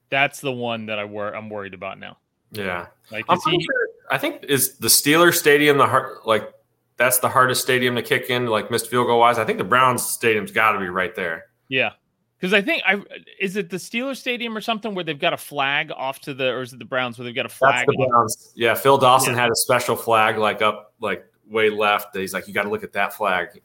that's 0.08 0.40
the 0.40 0.52
one 0.52 0.86
that 0.86 0.98
I 0.98 1.04
wor- 1.04 1.34
I'm 1.34 1.50
worried 1.50 1.74
about 1.74 1.98
now. 1.98 2.18
yeah. 2.52 2.86
Like 3.10 3.24
is 3.30 3.44
he 3.44 3.60
sure. 3.60 3.88
I 4.10 4.18
think 4.18 4.44
is 4.44 4.78
the 4.78 4.88
Steeler 4.88 5.34
Stadium 5.34 5.78
the 5.78 5.86
heart 5.86 6.26
like 6.26 6.52
that's 6.96 7.18
the 7.18 7.28
hardest 7.28 7.62
stadium 7.62 7.94
to 7.96 8.02
kick 8.02 8.30
in 8.30 8.46
like 8.46 8.70
missed 8.70 8.88
field 8.88 9.06
goal 9.06 9.20
wise. 9.20 9.38
I 9.38 9.44
think 9.44 9.58
the 9.58 9.64
Browns 9.64 10.04
Stadium's 10.04 10.50
got 10.50 10.72
to 10.72 10.78
be 10.78 10.88
right 10.88 11.14
there. 11.14 11.46
yeah. 11.68 11.92
Because 12.38 12.52
I 12.52 12.60
think 12.60 12.82
I 12.86 13.02
is 13.40 13.56
it 13.56 13.70
the 13.70 13.78
Steelers 13.78 14.18
Stadium 14.18 14.54
or 14.54 14.60
something 14.60 14.94
where 14.94 15.02
they've 15.02 15.18
got 15.18 15.32
a 15.32 15.38
flag 15.38 15.90
off 15.90 16.20
to 16.20 16.34
the 16.34 16.50
or 16.50 16.60
is 16.60 16.72
it 16.74 16.78
the 16.78 16.84
Browns 16.84 17.18
where 17.18 17.24
they've 17.24 17.34
got 17.34 17.46
a 17.46 17.48
flag? 17.48 17.86
That's 17.86 17.96
the 17.96 18.06
Browns. 18.10 18.52
Yeah, 18.54 18.74
Phil 18.74 18.98
Dawson 18.98 19.32
yeah. 19.32 19.40
had 19.40 19.50
a 19.50 19.56
special 19.56 19.96
flag 19.96 20.36
like 20.36 20.60
up 20.60 20.92
like 21.00 21.24
way 21.48 21.70
left. 21.70 22.14
He's 22.14 22.34
like, 22.34 22.46
you 22.46 22.52
got 22.52 22.64
to 22.64 22.68
look 22.68 22.84
at 22.84 22.92
that 22.92 23.14
flag. 23.14 23.62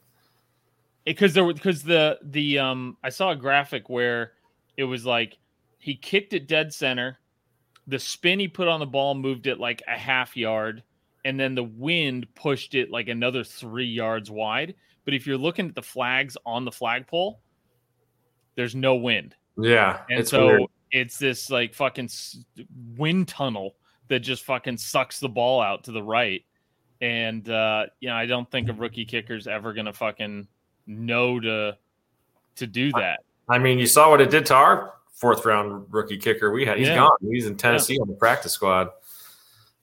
Because 1.04 1.34
there 1.34 1.52
because 1.52 1.82
the 1.82 2.18
the 2.22 2.60
um 2.60 2.96
I 3.02 3.10
saw 3.10 3.32
a 3.32 3.36
graphic 3.36 3.90
where 3.90 4.32
it 4.78 4.84
was 4.84 5.04
like 5.04 5.36
he 5.78 5.94
kicked 5.94 6.32
it 6.32 6.48
dead 6.48 6.72
center, 6.72 7.18
the 7.86 7.98
spin 7.98 8.38
he 8.38 8.48
put 8.48 8.68
on 8.68 8.80
the 8.80 8.86
ball 8.86 9.14
moved 9.14 9.46
it 9.46 9.60
like 9.60 9.82
a 9.86 9.98
half 9.98 10.34
yard, 10.34 10.82
and 11.24 11.38
then 11.38 11.54
the 11.54 11.64
wind 11.64 12.26
pushed 12.34 12.74
it 12.74 12.90
like 12.90 13.08
another 13.08 13.44
three 13.44 13.86
yards 13.86 14.30
wide. 14.30 14.74
But 15.04 15.14
if 15.14 15.26
you're 15.26 15.38
looking 15.38 15.68
at 15.68 15.74
the 15.74 15.82
flags 15.82 16.36
on 16.46 16.64
the 16.64 16.72
flagpole 16.72 17.40
there's 18.54 18.74
no 18.74 18.94
wind. 18.94 19.34
Yeah. 19.58 20.00
And 20.10 20.26
so 20.26 20.46
weird. 20.46 20.62
it's 20.90 21.18
this 21.18 21.50
like 21.50 21.74
fucking 21.74 22.10
wind 22.96 23.28
tunnel 23.28 23.76
that 24.08 24.20
just 24.20 24.44
fucking 24.44 24.76
sucks 24.76 25.20
the 25.20 25.28
ball 25.28 25.60
out 25.60 25.84
to 25.84 25.92
the 25.92 26.02
right. 26.02 26.44
And 27.00 27.48
uh, 27.48 27.86
you 28.00 28.08
know, 28.08 28.14
I 28.14 28.26
don't 28.26 28.50
think 28.50 28.68
a 28.68 28.72
rookie 28.72 29.04
kicker's 29.04 29.46
ever 29.46 29.72
gonna 29.72 29.92
fucking 29.92 30.46
know 30.86 31.40
to 31.40 31.76
to 32.56 32.66
do 32.66 32.92
that. 32.92 33.20
I 33.48 33.58
mean, 33.58 33.78
you 33.78 33.86
saw 33.86 34.10
what 34.10 34.20
it 34.20 34.30
did 34.30 34.46
to 34.46 34.54
our 34.54 34.94
fourth 35.12 35.44
round 35.44 35.86
rookie 35.90 36.18
kicker 36.18 36.52
we 36.52 36.64
had. 36.64 36.78
He's 36.78 36.88
yeah. 36.88 36.96
gone. 36.96 37.10
He's 37.20 37.46
in 37.46 37.56
Tennessee 37.56 37.94
yeah. 37.94 38.02
on 38.02 38.08
the 38.08 38.14
practice 38.14 38.52
squad. 38.52 38.90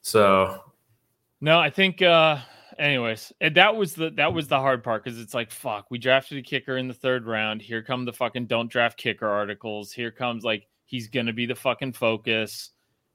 So 0.02 0.64
no, 1.42 1.60
I 1.60 1.70
think 1.70 2.02
uh 2.02 2.40
anyways, 2.80 3.34
that 3.42 3.76
was 3.76 3.94
the 3.94 4.10
that 4.12 4.34
was 4.34 4.48
the 4.48 4.58
hard 4.58 4.84
part 4.84 5.04
because 5.04 5.20
it's 5.20 5.34
like 5.34 5.52
fuck, 5.52 5.92
we 5.92 6.00
drafted 6.00 6.38
a 6.38 6.42
kicker 6.42 6.78
in 6.78 6.88
the 6.88 6.94
third 6.94 7.28
round. 7.28 7.62
Here 7.62 7.84
come 7.84 8.06
the 8.06 8.14
fucking 8.14 8.48
don't 8.48 8.72
draft 8.72 8.98
kicker 8.98 9.28
articles. 9.28 9.92
Here 9.92 10.12
comes 10.12 10.44
like 10.44 10.68
he's 10.86 11.08
gonna 11.08 11.34
be 11.34 11.46
the 11.46 11.56
fucking 11.56 11.94
focus. 11.94 12.72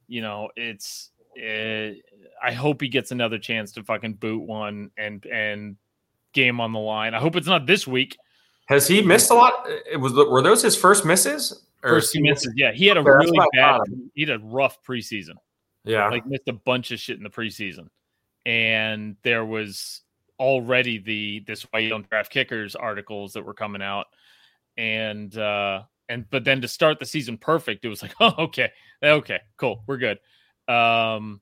You 0.06 0.22
know, 0.22 0.50
it's. 0.56 1.10
Uh, 1.37 1.90
I 2.40 2.52
hope 2.52 2.80
he 2.80 2.87
gets 2.87 3.10
another 3.10 3.38
chance 3.38 3.72
to 3.72 3.82
fucking 3.82 4.14
boot 4.14 4.42
one 4.42 4.90
and 4.96 5.24
and 5.26 5.76
game 6.32 6.60
on 6.60 6.72
the 6.72 6.78
line. 6.78 7.12
I 7.14 7.18
hope 7.18 7.34
it's 7.34 7.48
not 7.48 7.66
this 7.66 7.88
week. 7.88 8.16
Has 8.66 8.87
he 8.87 9.02
missed 9.02 9.30
a 9.30 9.34
lot? 9.34 9.66
It 9.90 9.96
was 9.96 10.12
were 10.12 10.42
those 10.42 10.62
his 10.62 10.76
first 10.76 11.04
misses? 11.04 11.66
First 11.82 12.16
misses, 12.18 12.52
yeah. 12.56 12.72
He 12.72 12.87
had 12.87 12.96
a 12.96 13.02
really 13.02 13.38
bad. 13.52 13.80
He 14.14 14.22
had 14.22 14.30
a 14.30 14.38
rough 14.38 14.78
preseason. 14.84 15.34
Yeah, 15.84 16.08
like 16.08 16.24
missed 16.24 16.48
a 16.48 16.52
bunch 16.52 16.92
of 16.92 17.00
shit 17.00 17.16
in 17.16 17.24
the 17.24 17.30
preseason 17.30 17.88
and 18.46 19.16
there 19.22 19.44
was 19.44 20.02
already 20.38 20.98
the 20.98 21.44
this 21.46 21.62
why 21.70 21.78
you 21.80 21.88
don't 21.88 22.09
draft 22.09 22.30
kickers 22.30 22.74
articles 22.74 23.33
that 23.35 23.44
were 23.44 23.54
coming 23.54 23.83
out. 23.83 24.07
And 24.76 25.37
uh 25.37 25.83
and 26.09 26.28
but 26.30 26.44
then 26.44 26.61
to 26.61 26.68
start 26.68 26.98
the 26.98 27.07
season 27.07 27.38
perfect 27.38 27.85
it 27.85 27.88
was 27.88 28.02
like 28.02 28.14
oh 28.20 28.35
okay 28.38 28.70
okay 29.02 29.40
cool 29.57 29.85
we're 29.87 29.98
good. 29.98 30.18
Um 30.72 31.40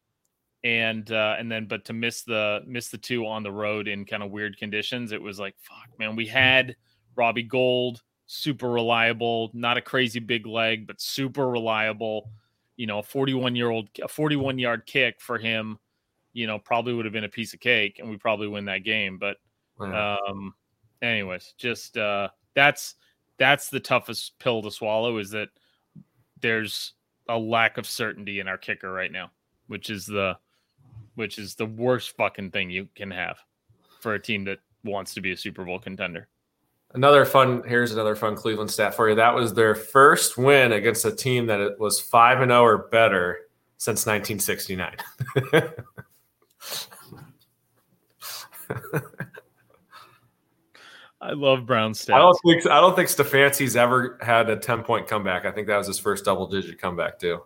and 0.65 1.11
uh 1.11 1.37
and 1.38 1.51
then 1.51 1.67
but 1.67 1.85
to 1.87 1.93
miss 1.93 2.23
the 2.23 2.61
miss 2.67 2.88
the 2.88 2.99
two 2.99 3.27
on 3.27 3.43
the 3.43 3.51
road 3.51 3.88
in 3.88 4.05
kind 4.05 4.23
of 4.23 4.31
weird 4.31 4.57
conditions 4.57 5.11
it 5.11 5.21
was 5.21 5.41
like 5.41 5.57
fuck 5.59 5.99
man 5.99 6.15
we 6.15 6.27
had 6.27 6.77
robbie 7.17 7.43
gould 7.43 8.01
super 8.27 8.71
reliable 8.71 9.51
not 9.55 9.77
a 9.77 9.81
crazy 9.81 10.21
big 10.21 10.47
leg 10.47 10.87
but 10.87 11.01
super 11.01 11.49
reliable 11.49 12.31
you 12.77 12.87
know 12.87 13.01
a 13.01 13.03
41 13.03 13.57
year 13.57 13.71
old 13.71 13.88
a 14.03 14.07
41 14.07 14.59
yard 14.59 14.87
kick 14.87 15.21
for 15.21 15.37
him 15.37 15.79
you 16.33 16.47
know, 16.47 16.59
probably 16.59 16.92
would 16.95 17.05
have 17.05 17.12
been 17.12 17.25
a 17.25 17.29
piece 17.29 17.55
of 17.55 17.61
cake 17.61 17.99
and 17.99 18.09
we 18.09 18.16
probably 18.16 18.49
win 18.49 18.64
that 18.66 18.85
game. 18.85 19.18
But 19.18 19.37
wow. 19.79 20.18
um 20.29 20.55
anyways, 21.01 21.55
just 21.59 21.97
uh 21.97 22.29
that's 22.55 22.95
that's 23.38 23.68
the 23.71 23.81
toughest 23.81 24.38
pill 24.38 24.62
to 24.62 24.71
swallow 24.71 25.18
is 25.18 25.31
that 25.31 25.49
there's 26.40 26.92
a 27.29 27.38
lack 27.38 27.79
of 27.79 27.87
certainty 27.87 28.40
in 28.40 28.49
our 28.49 28.59
kicker 28.59 28.92
right 28.92 29.12
now, 29.12 29.31
which 29.68 29.90
is 29.90 30.07
the 30.07 30.37
which 31.14 31.38
is 31.38 31.55
the 31.55 31.66
worst 31.66 32.16
fucking 32.16 32.51
thing 32.51 32.71
you 32.71 32.88
can 32.95 33.11
have 33.11 33.38
for 34.01 34.14
a 34.14 34.23
team 34.23 34.45
that 34.45 34.59
wants 34.85 35.14
to 35.14 35.21
be 35.21 35.33
a 35.33 35.37
Super 35.37 35.64
Bowl 35.64 35.79
contender. 35.79 36.29
Another 36.95 37.25
fun 37.25 37.62
here's 37.66 37.92
another 37.92 38.14
fun 38.14 38.37
Cleveland 38.37 38.71
stat 38.71 38.95
for 38.95 39.09
you. 39.09 39.14
That 39.14 39.35
was 39.35 39.55
their 39.55 39.75
first 39.75 40.37
win 40.37 40.73
against 40.73 41.05
a 41.05 41.12
team 41.12 41.47
that 41.47 41.79
was 41.79 42.01
5 42.01 42.42
and 42.42 42.51
0 42.51 42.62
or 42.62 42.79
better 42.88 43.38
since 43.79 44.07
1969. 44.07 44.97
I 51.20 51.33
love 51.33 51.66
Brown 51.66 51.92
stats. 51.92 52.14
I 52.14 52.18
don't 52.18 52.37
think 52.44 52.66
I 52.66 52.81
don't 52.81 52.96
think 52.96 53.09
Stefanski's 53.09 53.77
ever 53.77 54.18
had 54.20 54.51
a 54.51 54.57
ten 54.57 54.83
point 54.83 55.07
comeback. 55.07 55.44
I 55.44 55.53
think 55.53 55.68
that 55.68 55.77
was 55.77 55.87
his 55.87 56.01
first 56.01 56.25
double 56.25 56.48
digit 56.48 56.81
comeback 56.81 57.20
too. 57.20 57.42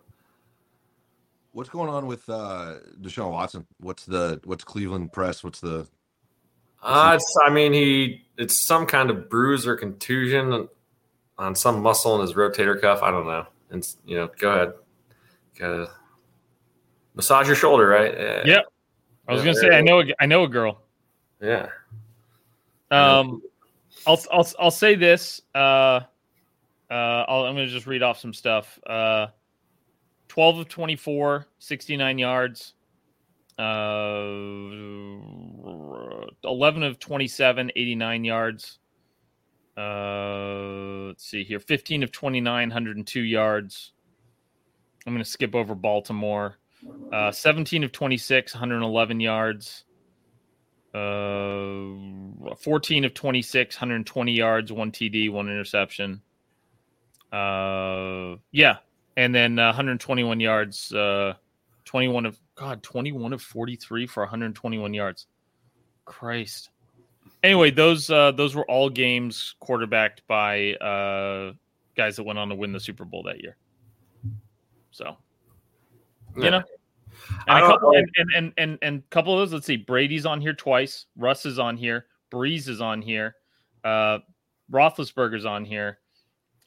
What's 1.51 1.69
going 1.69 1.89
on 1.89 2.07
with 2.07 2.27
uh 2.27 2.77
Deshaun 2.99 3.31
Watson? 3.31 3.67
What's 3.79 4.05
the 4.05 4.41
what's 4.45 4.63
Cleveland 4.63 5.13
press? 5.13 5.43
What's 5.43 5.59
the? 5.59 5.87
What's 6.79 6.97
uh, 6.97 7.11
it's, 7.15 7.37
I 7.45 7.51
mean, 7.51 7.73
he 7.73 8.25
it's 8.37 8.65
some 8.65 8.87
kind 8.87 9.11
of 9.11 9.29
bruise 9.29 9.67
or 9.67 9.75
contusion 9.75 10.67
on 11.37 11.55
some 11.55 11.81
muscle 11.81 12.15
in 12.15 12.21
his 12.21 12.33
rotator 12.33 12.79
cuff. 12.81 13.03
I 13.03 13.11
don't 13.11 13.27
know. 13.27 13.45
And 13.69 13.87
you 14.05 14.17
know, 14.17 14.29
go 14.39 14.51
ahead, 14.51 14.73
gotta 15.57 15.91
massage 17.13 17.45
your 17.45 17.55
shoulder, 17.55 17.87
right? 17.87 18.45
Yep. 18.45 18.65
I 19.27 19.33
was 19.33 19.41
yeah, 19.41 19.53
gonna 19.53 19.55
say 19.55 19.69
I 19.75 19.81
know 19.81 20.01
a, 20.01 20.05
I 20.19 20.25
know 20.25 20.43
a 20.43 20.47
girl. 20.47 20.81
Yeah. 21.41 21.67
Um, 22.91 23.41
I'll 24.05 24.19
I'll 24.31 24.47
I'll 24.59 24.71
say 24.71 24.95
this. 24.95 25.41
Uh, 25.53 26.01
uh, 26.89 26.93
i 26.93 27.47
am 27.47 27.55
gonna 27.55 27.67
just 27.67 27.87
read 27.87 28.03
off 28.03 28.19
some 28.19 28.33
stuff. 28.33 28.79
Uh, 28.87 29.27
12 30.29 30.59
of 30.59 30.69
24, 30.69 31.47
69 31.59 32.17
yards. 32.17 32.73
Uh, 33.57 34.23
11 36.43 36.83
of 36.83 36.99
27, 36.99 37.71
89 37.75 38.23
yards. 38.23 38.79
Uh, 39.75 41.07
let's 41.07 41.25
see 41.25 41.43
here. 41.43 41.59
15 41.59 42.03
of 42.03 42.11
29, 42.11 42.69
102 42.69 43.21
yards. 43.21 43.93
I'm 45.05 45.13
going 45.13 45.23
to 45.23 45.29
skip 45.29 45.55
over 45.55 45.75
Baltimore. 45.75 46.57
Uh, 47.11 47.31
17 47.31 47.83
of 47.83 47.91
26, 47.91 48.53
111 48.53 49.19
yards. 49.19 49.83
Uh, 50.93 52.55
14 52.57 53.05
of 53.05 53.13
26, 53.13 53.75
120 53.75 54.31
yards, 54.31 54.71
one 54.71 54.91
TD, 54.91 55.31
one 55.31 55.47
interception. 55.47 56.21
Uh, 57.31 58.37
yeah, 58.51 58.77
and 59.15 59.33
then 59.33 59.59
uh, 59.59 59.67
121 59.67 60.39
yards. 60.39 60.91
Uh, 60.93 61.33
21 61.85 62.25
of 62.25 62.37
God, 62.55 62.83
21 62.83 63.33
of 63.33 63.41
43 63.41 64.07
for 64.07 64.23
121 64.23 64.93
yards. 64.93 65.27
Christ. 66.05 66.69
Anyway, 67.43 67.71
those 67.71 68.09
uh, 68.09 68.31
those 68.31 68.55
were 68.55 68.65
all 68.69 68.89
games 68.89 69.55
quarterbacked 69.59 70.25
by 70.27 70.73
uh, 70.75 71.53
guys 71.95 72.15
that 72.15 72.23
went 72.23 72.39
on 72.39 72.49
to 72.49 72.55
win 72.55 72.71
the 72.71 72.79
Super 72.79 73.05
Bowl 73.05 73.23
that 73.23 73.41
year. 73.41 73.55
So 74.91 75.17
you 76.35 76.49
know. 76.49 76.63
And 77.47 77.63
a 77.63 77.67
couple 77.67 77.91
and, 77.91 78.09
and, 78.17 78.31
and 78.35 78.53
and 78.57 78.79
and 78.81 79.09
couple 79.09 79.33
of 79.33 79.39
those. 79.39 79.53
Let's 79.53 79.65
see. 79.65 79.77
Brady's 79.77 80.25
on 80.25 80.41
here 80.41 80.53
twice. 80.53 81.05
Russ 81.15 81.45
is 81.45 81.59
on 81.59 81.77
here. 81.77 82.05
Brees 82.31 82.67
is 82.67 82.81
on 82.81 83.01
here. 83.01 83.35
Uh, 83.83 84.19
Roethlisberger's 84.71 85.45
on 85.45 85.65
here. 85.65 85.99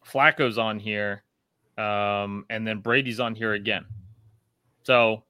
Flacco's 0.07 0.59
on 0.59 0.79
here. 0.79 1.23
Um, 1.77 2.45
and 2.51 2.67
then 2.67 2.81
Brady's 2.81 3.21
on 3.21 3.35
here 3.35 3.53
again. 3.55 3.85
So, 4.83 5.25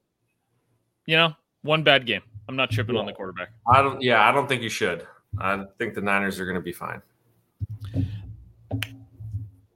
you 1.05 1.15
know, 1.15 1.33
one 1.61 1.83
bad 1.83 2.05
game. 2.05 2.21
I'm 2.47 2.55
not 2.55 2.71
tripping 2.71 2.95
yeah. 2.95 3.01
on 3.01 3.05
the 3.05 3.13
quarterback. 3.13 3.49
I 3.67 3.81
don't. 3.81 4.01
Yeah, 4.01 4.27
I 4.27 4.31
don't 4.31 4.47
think 4.47 4.61
you 4.61 4.69
should. 4.69 5.07
I 5.39 5.63
think 5.77 5.93
the 5.93 6.01
Niners 6.01 6.39
are 6.39 6.45
going 6.45 6.55
to 6.55 6.61
be 6.61 6.73
fine. 6.73 7.01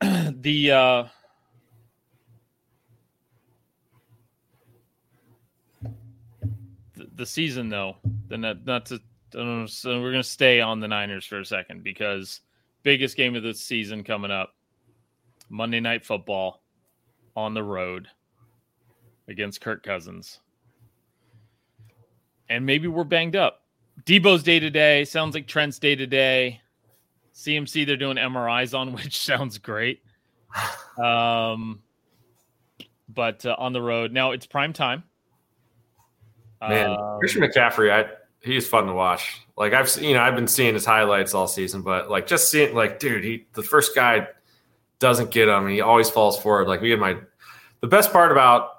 the 0.42 0.72
uh, 0.72 1.04
the 7.16 7.26
season 7.26 7.70
though, 7.70 7.98
then 8.28 8.42
not, 8.42 8.66
not 8.66 8.86
to 8.88 9.00
so 9.68 10.02
we're 10.02 10.12
gonna 10.12 10.24
stay 10.24 10.62
on 10.62 10.80
the 10.80 10.88
Niners 10.88 11.26
for 11.26 11.40
a 11.40 11.46
second 11.46 11.84
because 11.84 12.42
biggest 12.84 13.18
game 13.18 13.36
of 13.36 13.44
the 13.44 13.54
season 13.54 14.04
coming 14.04 14.32
up, 14.32 14.56
Monday 15.50 15.80
Night 15.80 16.06
Football, 16.06 16.62
on 17.36 17.54
the 17.54 17.64
road 17.64 18.08
against 19.28 19.60
Kirk 19.60 19.84
Cousins, 19.84 20.40
and 22.50 22.66
maybe 22.66 22.88
we're 22.88 23.04
banged 23.04 23.36
up. 23.36 23.64
Debo's 24.06 24.44
day 24.44 24.60
to 24.60 24.70
day 24.70 25.04
sounds 25.06 25.36
like 25.36 25.48
Trent's 25.48 25.80
day 25.80 25.96
to 25.96 26.08
day. 26.08 26.62
CMC 27.34 27.86
they're 27.86 27.98
doing 27.98 28.18
MRIs 28.18 28.78
on, 28.78 28.94
which 28.94 29.20
sounds 29.20 29.58
great. 29.58 30.02
Um, 30.98 31.82
but 33.10 33.46
uh, 33.46 33.54
on 33.60 33.74
the 33.74 33.82
road 33.82 34.14
now 34.14 34.32
it's 34.32 34.46
prime 34.46 34.72
time. 34.72 35.04
Man, 36.62 36.92
um, 36.92 37.20
Christian 37.20 37.42
McCaffrey, 37.42 37.92
I 37.92 38.10
he's 38.42 38.68
fun 38.68 38.88
to 38.88 38.94
watch. 38.94 39.42
Like 39.58 39.74
I've 39.74 39.96
you 40.02 40.14
know 40.14 40.22
I've 40.22 40.36
been 40.36 40.48
seeing 40.48 40.74
his 40.74 40.86
highlights 40.86 41.34
all 41.34 41.48
season, 41.48 41.82
but 41.82 42.10
like 42.10 42.28
just 42.28 42.50
seeing 42.50 42.76
like 42.76 43.00
dude, 43.00 43.24
he 43.24 43.48
the 43.54 43.64
first 43.64 43.96
guy 43.96 44.28
doesn't 45.00 45.32
get 45.32 45.48
him. 45.50 45.68
He 45.68 45.82
always 45.82 46.10
falls 46.10 46.40
forward. 46.42 46.68
Like 46.68 46.82
we 46.82 46.92
had 46.92 47.00
my 47.00 47.18
the 47.82 47.88
best 47.88 48.12
part 48.12 48.32
about 48.32 48.70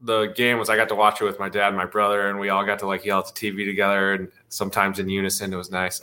the 0.00 0.26
game 0.36 0.58
was 0.58 0.68
I 0.68 0.76
got 0.76 0.88
to 0.90 0.94
watch 0.94 1.20
it 1.20 1.24
with 1.24 1.38
my 1.38 1.48
dad 1.48 1.68
and 1.68 1.76
my 1.76 1.86
brother, 1.86 2.28
and 2.28 2.38
we 2.38 2.50
all 2.50 2.64
got 2.64 2.78
to 2.80 2.86
like 2.86 3.04
yell 3.04 3.20
at 3.20 3.26
the 3.26 3.32
TV 3.32 3.64
together, 3.64 4.12
and 4.12 4.28
sometimes 4.48 4.98
in 4.98 5.08
unison. 5.08 5.52
It 5.52 5.56
was 5.56 5.70
nice. 5.70 6.00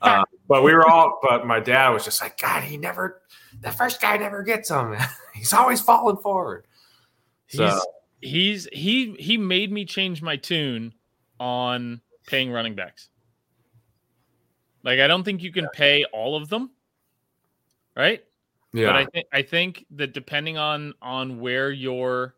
uh, 0.00 0.24
but 0.48 0.62
we 0.62 0.72
were 0.72 0.88
all, 0.88 1.18
but 1.22 1.46
my 1.46 1.60
dad 1.60 1.90
was 1.90 2.04
just 2.04 2.22
like, 2.22 2.40
God, 2.40 2.62
he 2.62 2.78
never, 2.78 3.20
the 3.60 3.70
first 3.70 4.00
guy 4.00 4.16
never 4.16 4.42
gets 4.42 4.70
him. 4.70 4.96
he's 5.34 5.52
always 5.52 5.80
falling 5.80 6.16
forward. 6.16 6.66
So. 7.48 7.66
He's 7.66 7.86
he's 8.20 8.68
he 8.72 9.14
he 9.18 9.36
made 9.36 9.72
me 9.72 9.84
change 9.84 10.22
my 10.22 10.36
tune 10.36 10.94
on 11.38 12.00
paying 12.26 12.50
running 12.50 12.74
backs. 12.74 13.08
Like 14.82 15.00
I 15.00 15.06
don't 15.06 15.24
think 15.24 15.42
you 15.42 15.52
can 15.52 15.68
pay 15.72 16.04
all 16.04 16.36
of 16.36 16.48
them, 16.48 16.70
right? 17.96 18.22
Yeah. 18.72 18.86
But 18.86 18.96
I 18.96 19.04
think 19.06 19.26
I 19.32 19.42
think 19.42 19.86
that 19.92 20.14
depending 20.14 20.56
on 20.56 20.94
on 21.02 21.40
where 21.40 21.70
your 21.70 22.34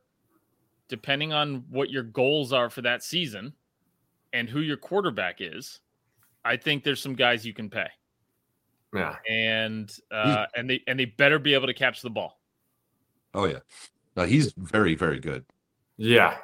depending 0.88 1.32
on 1.32 1.64
what 1.70 1.90
your 1.90 2.02
goals 2.02 2.52
are 2.52 2.70
for 2.70 2.82
that 2.82 3.02
season 3.02 3.52
and 4.32 4.48
who 4.48 4.60
your 4.60 4.76
quarterback 4.76 5.36
is, 5.40 5.80
I 6.44 6.56
think 6.56 6.84
there's 6.84 7.00
some 7.00 7.14
guys 7.14 7.46
you 7.46 7.52
can 7.52 7.70
pay. 7.70 7.88
Yeah. 8.94 9.16
And 9.28 9.94
uh 10.10 10.46
and 10.56 10.68
they 10.68 10.82
and 10.86 10.98
they 10.98 11.06
better 11.06 11.38
be 11.38 11.54
able 11.54 11.66
to 11.66 11.74
catch 11.74 12.02
the 12.02 12.10
ball. 12.10 12.40
Oh 13.34 13.46
yeah. 13.46 13.60
No, 14.16 14.24
he's 14.24 14.52
very, 14.56 14.94
very 14.94 15.18
good. 15.18 15.44
Yeah. 15.96 16.36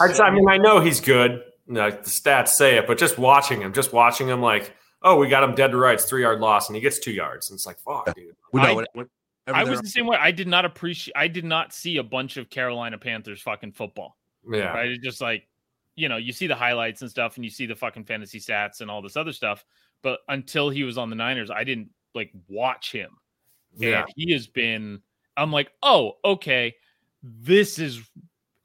I, 0.00 0.06
I 0.06 0.30
mean, 0.30 0.48
I 0.48 0.58
know 0.58 0.80
he's 0.80 1.00
good. 1.00 1.42
Like 1.66 2.04
the 2.04 2.10
stats 2.10 2.48
say 2.48 2.76
it, 2.76 2.86
but 2.86 2.98
just 2.98 3.18
watching 3.18 3.60
him, 3.60 3.72
just 3.72 3.92
watching 3.92 4.28
him, 4.28 4.40
like, 4.40 4.74
oh, 5.02 5.16
we 5.16 5.28
got 5.28 5.42
him 5.42 5.54
dead 5.54 5.70
to 5.70 5.76
rights, 5.76 6.04
three 6.04 6.22
yard 6.22 6.40
loss, 6.40 6.68
and 6.68 6.76
he 6.76 6.82
gets 6.82 6.98
two 6.98 7.12
yards, 7.12 7.50
and 7.50 7.56
it's 7.56 7.66
like, 7.66 7.78
fuck, 7.78 8.12
dude. 8.14 8.34
I, 8.54 8.72
when, 8.72 8.86
when, 8.92 9.06
I 9.46 9.64
was 9.64 9.80
the 9.80 9.88
same 9.88 10.06
way. 10.06 10.18
I 10.20 10.30
did 10.30 10.48
not 10.48 10.64
appreciate. 10.64 11.14
I 11.16 11.28
did 11.28 11.44
not 11.44 11.72
see 11.72 11.96
a 11.96 12.02
bunch 12.02 12.36
of 12.36 12.50
Carolina 12.50 12.98
Panthers 12.98 13.40
fucking 13.40 13.72
football. 13.72 14.16
Yeah, 14.48 14.72
right. 14.72 14.90
It's 14.90 15.02
just 15.02 15.20
like 15.20 15.48
you 15.94 16.08
know, 16.08 16.16
you 16.16 16.32
see 16.32 16.46
the 16.46 16.54
highlights 16.54 17.02
and 17.02 17.10
stuff, 17.10 17.36
and 17.36 17.44
you 17.44 17.50
see 17.50 17.66
the 17.66 17.76
fucking 17.76 18.04
fantasy 18.04 18.40
stats 18.40 18.80
and 18.80 18.90
all 18.90 19.02
this 19.02 19.16
other 19.16 19.32
stuff. 19.32 19.64
But 20.02 20.20
until 20.28 20.70
he 20.70 20.84
was 20.84 20.98
on 20.98 21.10
the 21.10 21.16
Niners, 21.16 21.50
I 21.50 21.64
didn't 21.64 21.90
like 22.14 22.32
watch 22.48 22.92
him. 22.92 23.10
Yeah, 23.76 24.02
and 24.02 24.12
he 24.16 24.32
has 24.32 24.46
been. 24.46 25.00
I'm 25.36 25.52
like, 25.52 25.70
oh, 25.82 26.14
okay, 26.24 26.74
this 27.22 27.78
is 27.78 28.02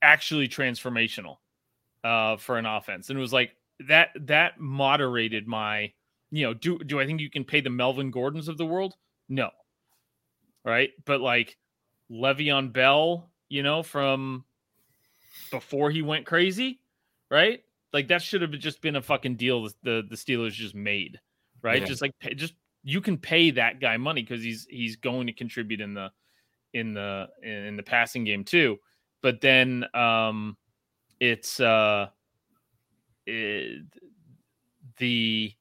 actually 0.02 0.48
transformational 0.48 1.38
uh, 2.04 2.38
for 2.38 2.58
an 2.58 2.66
offense, 2.66 3.10
and 3.10 3.18
it 3.18 3.22
was 3.22 3.34
like 3.34 3.56
that. 3.88 4.10
That 4.22 4.60
moderated 4.60 5.48
my. 5.48 5.94
You 6.30 6.48
know, 6.48 6.54
do 6.54 6.78
do 6.80 7.00
I 7.00 7.06
think 7.06 7.22
you 7.22 7.30
can 7.30 7.46
pay 7.46 7.62
the 7.62 7.70
Melvin 7.70 8.12
Gordons 8.12 8.50
of 8.50 8.58
the 8.58 8.66
world? 8.66 8.96
No, 9.30 9.50
right? 10.66 10.92
But 11.06 11.22
like 11.22 11.58
Le'Veon 12.12 12.74
Bell, 12.74 13.30
you 13.48 13.64
know, 13.64 13.82
from 13.82 14.44
before 15.52 15.90
he 15.90 16.02
went 16.02 16.26
crazy, 16.26 16.82
right? 17.32 17.64
Like 17.94 18.10
that 18.10 18.22
should 18.22 18.42
have 18.42 18.52
just 18.52 18.82
been 18.82 18.98
a 18.98 19.02
fucking 19.02 19.38
deal 19.38 19.64
the 19.84 20.04
the 20.08 20.16
Steelers 20.16 20.52
just 20.52 20.76
made, 20.76 21.20
right? 21.62 21.82
Yeah. 21.82 21.88
Just 21.88 22.02
like 22.02 22.14
just 22.36 22.54
you 22.84 23.02
can 23.02 23.18
pay 23.18 23.52
that 23.52 23.80
guy 23.80 23.98
money 23.98 24.22
because 24.22 24.44
he's 24.44 24.68
he's 24.70 24.96
going 24.98 25.28
to 25.28 25.34
contribute 25.34 25.82
in 25.82 25.94
the 25.94 26.12
in 26.74 26.94
the 26.94 27.28
in 27.42 27.76
the 27.76 27.84
passing 27.84 28.24
game 28.24 28.44
too. 28.44 28.78
But 29.22 29.42
then 29.42 29.86
um 29.94 30.58
it's 31.20 31.60
uh 31.60 32.08
it, 33.26 33.82
the 34.98 35.54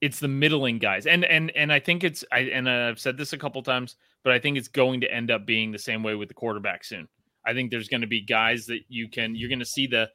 it's 0.00 0.20
the 0.20 0.28
middling 0.28 0.78
guys 0.78 1.06
and 1.06 1.24
and 1.24 1.50
and 1.56 1.72
i 1.72 1.78
think 1.78 2.04
it's 2.04 2.24
i 2.30 2.40
and 2.40 2.68
i've 2.68 2.98
said 2.98 3.16
this 3.16 3.32
a 3.32 3.38
couple 3.38 3.62
times 3.62 3.96
but 4.26 4.32
I 4.32 4.40
think 4.40 4.58
it's 4.58 4.66
going 4.66 5.02
to 5.02 5.14
end 5.14 5.30
up 5.30 5.46
being 5.46 5.70
the 5.70 5.78
same 5.78 6.02
way 6.02 6.16
with 6.16 6.26
the 6.26 6.34
quarterback 6.34 6.82
soon. 6.82 7.06
I 7.46 7.54
think 7.54 7.70
there's 7.70 7.86
going 7.86 8.00
to 8.00 8.08
be 8.08 8.22
guys 8.22 8.66
that 8.66 8.80
you 8.88 9.08
can 9.08 9.36
you're 9.36 9.48
going 9.48 9.60
to 9.60 9.64
see 9.64 9.86
the 9.86 10.10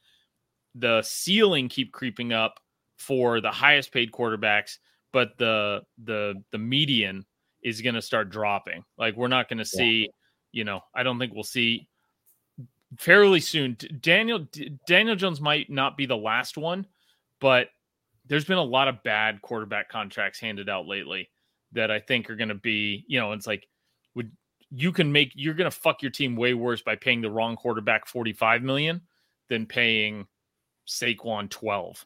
the 0.75 1.01
ceiling 1.01 1.69
keep 1.69 1.93
creeping 1.93 2.33
up 2.33 2.59
for 2.97 3.39
the 3.39 3.51
highest 3.51 3.93
paid 3.93 4.11
quarterbacks, 4.11 4.79
but 5.13 5.37
the 5.37 5.83
the 6.03 6.33
the 6.51 6.57
median 6.57 7.25
is 7.63 7.79
going 7.79 7.95
to 7.95 8.01
start 8.01 8.31
dropping. 8.31 8.83
Like 8.97 9.15
we're 9.15 9.29
not 9.29 9.47
going 9.47 9.59
to 9.59 9.65
see, 9.65 10.01
yeah. 10.01 10.07
you 10.51 10.65
know, 10.65 10.81
I 10.93 11.03
don't 11.03 11.17
think 11.17 11.33
we'll 11.33 11.43
see 11.43 11.87
fairly 12.99 13.39
soon. 13.39 13.77
Daniel 13.99 14.47
Daniel 14.87 15.15
Jones 15.15 15.41
might 15.41 15.69
not 15.69 15.97
be 15.97 16.05
the 16.05 16.17
last 16.17 16.57
one, 16.57 16.85
but 17.39 17.69
there's 18.25 18.45
been 18.45 18.57
a 18.57 18.63
lot 18.63 18.87
of 18.87 19.03
bad 19.03 19.41
quarterback 19.41 19.89
contracts 19.89 20.39
handed 20.39 20.69
out 20.69 20.87
lately 20.87 21.29
that 21.73 21.91
I 21.91 21.99
think 21.99 22.29
are 22.29 22.35
going 22.35 22.49
to 22.49 22.55
be, 22.55 23.05
you 23.07 23.19
know, 23.19 23.31
it's 23.31 23.47
like 23.47 23.67
would 24.15 24.31
you 24.69 24.91
can 24.91 25.11
make 25.11 25.31
you're 25.35 25.53
going 25.53 25.69
to 25.69 25.75
fuck 25.75 26.01
your 26.01 26.11
team 26.11 26.35
way 26.35 26.53
worse 26.53 26.81
by 26.81 26.95
paying 26.95 27.21
the 27.21 27.31
wrong 27.31 27.55
quarterback 27.55 28.07
45 28.07 28.63
million 28.63 29.01
than 29.49 29.65
paying 29.65 30.27
Saquon 30.87 31.49
12, 31.49 32.05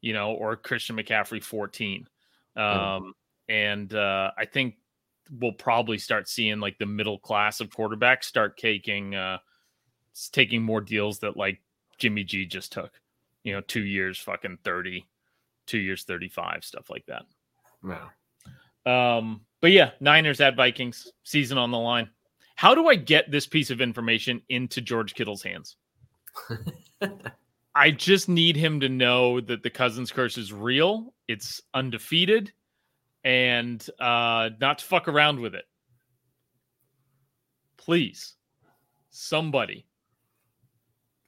you 0.00 0.12
know, 0.12 0.32
or 0.32 0.56
Christian 0.56 0.96
McCaffrey 0.96 1.42
14. 1.42 2.06
Um, 2.56 2.64
mm. 2.64 3.12
and 3.48 3.94
uh, 3.94 4.30
I 4.36 4.46
think 4.46 4.76
we'll 5.30 5.52
probably 5.52 5.98
start 5.98 6.28
seeing 6.28 6.60
like 6.60 6.78
the 6.78 6.86
middle 6.86 7.18
class 7.18 7.60
of 7.60 7.68
quarterbacks 7.68 8.24
start 8.24 8.56
taking 8.56 9.14
uh, 9.14 9.38
taking 10.32 10.62
more 10.62 10.80
deals 10.80 11.18
that 11.20 11.36
like 11.36 11.60
Jimmy 11.98 12.24
G 12.24 12.46
just 12.46 12.72
took, 12.72 12.92
you 13.44 13.52
know, 13.52 13.60
two 13.62 13.84
years 13.84 14.18
fucking 14.18 14.58
30, 14.64 15.06
two 15.66 15.78
years 15.78 16.04
35, 16.04 16.64
stuff 16.64 16.90
like 16.90 17.06
that. 17.06 17.22
Yeah. 17.86 18.08
Um, 18.86 19.42
but 19.60 19.72
yeah, 19.72 19.90
Niners 20.00 20.40
at 20.40 20.56
Vikings, 20.56 21.10
season 21.24 21.58
on 21.58 21.70
the 21.70 21.78
line. 21.78 22.08
How 22.54 22.74
do 22.74 22.88
I 22.88 22.94
get 22.94 23.30
this 23.30 23.46
piece 23.46 23.70
of 23.70 23.80
information 23.80 24.40
into 24.48 24.80
George 24.80 25.14
Kittle's 25.14 25.42
hands? 25.42 25.76
I 27.74 27.90
just 27.90 28.28
need 28.28 28.56
him 28.56 28.80
to 28.80 28.88
know 28.88 29.40
that 29.42 29.62
the 29.62 29.70
Cousins 29.70 30.10
curse 30.10 30.38
is 30.38 30.52
real, 30.52 31.12
it's 31.28 31.60
undefeated, 31.74 32.52
and 33.24 33.86
uh, 34.00 34.50
not 34.60 34.78
to 34.78 34.84
fuck 34.84 35.08
around 35.08 35.40
with 35.40 35.54
it. 35.54 35.64
Please, 37.76 38.34
somebody. 39.10 39.85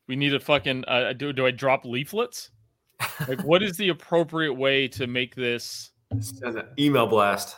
We 0.09 0.17
need 0.17 0.35
a 0.35 0.41
fucking. 0.41 0.85
Uh, 0.89 1.13
do 1.13 1.33
do 1.33 1.47
I 1.47 1.51
drop 1.51 1.85
leaflets? 1.85 2.51
Like, 3.29 3.45
what 3.45 3.63
is 3.63 3.77
the 3.77 3.91
appropriate 3.91 4.55
way 4.55 4.89
to 4.89 5.07
make 5.07 5.35
this? 5.35 5.91
an 6.11 6.63
Email 6.79 7.07
blast. 7.07 7.57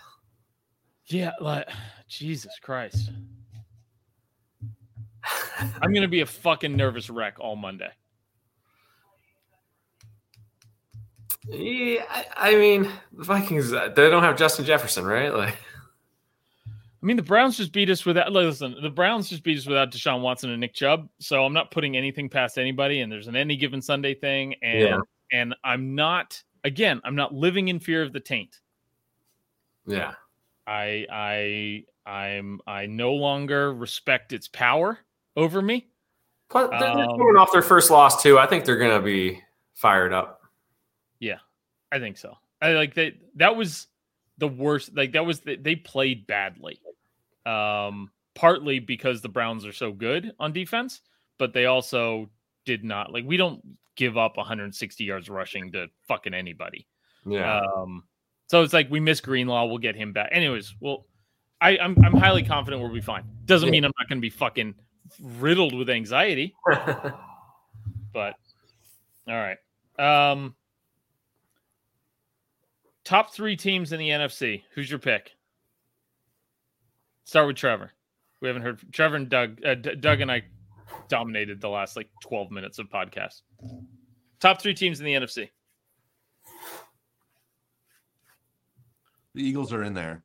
Yeah, 1.06 1.32
like 1.40 1.68
Jesus 2.08 2.58
Christ. 2.60 3.10
I'm 5.82 5.92
gonna 5.92 6.08
be 6.08 6.20
a 6.20 6.26
fucking 6.26 6.76
nervous 6.76 7.08
wreck 7.08 7.38
all 7.38 7.56
Monday. 7.56 7.90
Yeah, 11.48 12.04
I, 12.10 12.26
I, 12.36 12.54
mean, 12.56 12.90
the 13.12 13.24
Vikings 13.24 13.72
uh, 13.72 13.88
they 13.88 14.10
don't 14.10 14.22
have 14.22 14.36
Justin 14.36 14.64
Jefferson, 14.64 15.04
right? 15.04 15.34
Like, 15.34 15.56
I 17.02 17.06
mean, 17.06 17.16
the 17.16 17.22
Browns 17.22 17.56
just 17.56 17.72
beat 17.72 17.88
us 17.88 18.04
without. 18.04 18.30
Listen, 18.30 18.76
the 18.82 18.90
Browns 18.90 19.30
just 19.30 19.42
beat 19.42 19.56
us 19.56 19.66
without 19.66 19.90
Deshaun 19.90 20.20
Watson 20.20 20.50
and 20.50 20.60
Nick 20.60 20.74
Chubb. 20.74 21.08
So 21.18 21.44
I'm 21.44 21.54
not 21.54 21.70
putting 21.70 21.96
anything 21.96 22.28
past 22.28 22.58
anybody. 22.58 23.00
And 23.00 23.10
there's 23.10 23.26
an 23.26 23.36
any 23.36 23.56
given 23.56 23.80
Sunday 23.80 24.14
thing, 24.14 24.54
and 24.62 24.80
yeah. 24.80 24.98
and 25.32 25.54
I'm 25.64 25.94
not 25.94 26.42
again. 26.64 27.00
I'm 27.04 27.16
not 27.16 27.32
living 27.32 27.68
in 27.68 27.80
fear 27.80 28.02
of 28.02 28.12
the 28.12 28.20
taint. 28.20 28.60
Yeah. 29.86 30.12
I 30.66 31.06
I 31.10 31.84
I'm 32.10 32.60
I 32.66 32.86
no 32.86 33.12
longer 33.12 33.72
respect 33.72 34.32
its 34.32 34.48
power 34.48 34.98
over 35.36 35.60
me. 35.60 35.88
But 36.48 36.70
they're 36.70 36.88
um, 36.88 37.18
coming 37.18 37.36
off 37.38 37.52
their 37.52 37.62
first 37.62 37.90
loss 37.90 38.22
too. 38.22 38.38
I 38.38 38.46
think 38.46 38.64
they're 38.64 38.76
gonna 38.76 39.02
be 39.02 39.42
fired 39.74 40.12
up. 40.12 40.42
Yeah, 41.18 41.38
I 41.92 41.98
think 41.98 42.18
so. 42.18 42.36
I 42.60 42.72
like 42.72 42.94
that. 42.94 43.14
That 43.36 43.56
was 43.56 43.86
the 44.40 44.48
worst. 44.48 44.96
Like 44.96 45.12
that 45.12 45.24
was 45.24 45.40
the, 45.40 45.56
they 45.56 45.76
played 45.76 46.26
badly. 46.26 46.80
Um, 47.46 48.10
partly 48.34 48.78
because 48.78 49.22
the 49.22 49.28
Browns 49.28 49.64
are 49.64 49.72
so 49.72 49.92
good 49.92 50.32
on 50.40 50.52
defense, 50.52 51.00
but 51.38 51.52
they 51.52 51.66
also 51.66 52.28
did 52.64 52.84
not 52.84 53.12
like 53.12 53.24
we 53.24 53.36
don't 53.36 53.62
give 53.96 54.16
up 54.16 54.36
160 54.36 55.04
yards 55.04 55.28
rushing 55.28 55.72
to 55.72 55.88
fucking 56.08 56.34
anybody. 56.34 56.86
Yeah. 57.26 57.60
Um, 57.60 58.04
so 58.48 58.62
it's 58.62 58.72
like 58.72 58.90
we 58.90 58.98
miss 58.98 59.20
Greenlaw. 59.20 59.66
We'll 59.66 59.78
get 59.78 59.94
him 59.94 60.12
back. 60.12 60.30
Anyways, 60.32 60.74
well, 60.80 61.06
I, 61.60 61.72
am 61.76 61.96
I'm, 61.98 62.06
I'm 62.06 62.20
highly 62.20 62.42
confident 62.42 62.82
we'll 62.82 62.92
be 62.92 63.00
fine. 63.00 63.24
Doesn't 63.44 63.68
yeah. 63.68 63.72
mean 63.72 63.84
I'm 63.84 63.92
not 63.98 64.08
going 64.08 64.18
to 64.18 64.22
be 64.22 64.30
fucking 64.30 64.74
riddled 65.38 65.74
with 65.74 65.90
anxiety. 65.90 66.54
but 68.12 68.34
all 69.28 69.34
right. 69.34 69.58
Um, 69.98 70.54
top 73.10 73.34
three 73.34 73.56
teams 73.56 73.90
in 73.90 73.98
the 73.98 74.08
NFC. 74.08 74.62
Who's 74.72 74.88
your 74.88 75.00
pick? 75.00 75.32
Start 77.24 77.48
with 77.48 77.56
Trevor. 77.56 77.90
We 78.40 78.46
haven't 78.46 78.62
heard 78.62 78.78
from 78.78 78.92
Trevor 78.92 79.16
and 79.16 79.28
Doug. 79.28 79.58
Uh, 79.64 79.74
D- 79.74 79.96
Doug 79.96 80.20
and 80.20 80.30
I 80.30 80.44
dominated 81.08 81.60
the 81.60 81.68
last 81.68 81.96
like 81.96 82.08
12 82.22 82.52
minutes 82.52 82.78
of 82.78 82.88
podcast. 82.88 83.42
Top 84.38 84.62
three 84.62 84.74
teams 84.74 85.00
in 85.00 85.06
the 85.06 85.14
NFC. 85.14 85.48
The 89.34 89.42
Eagles 89.42 89.72
are 89.72 89.82
in 89.82 89.92
there. 89.92 90.22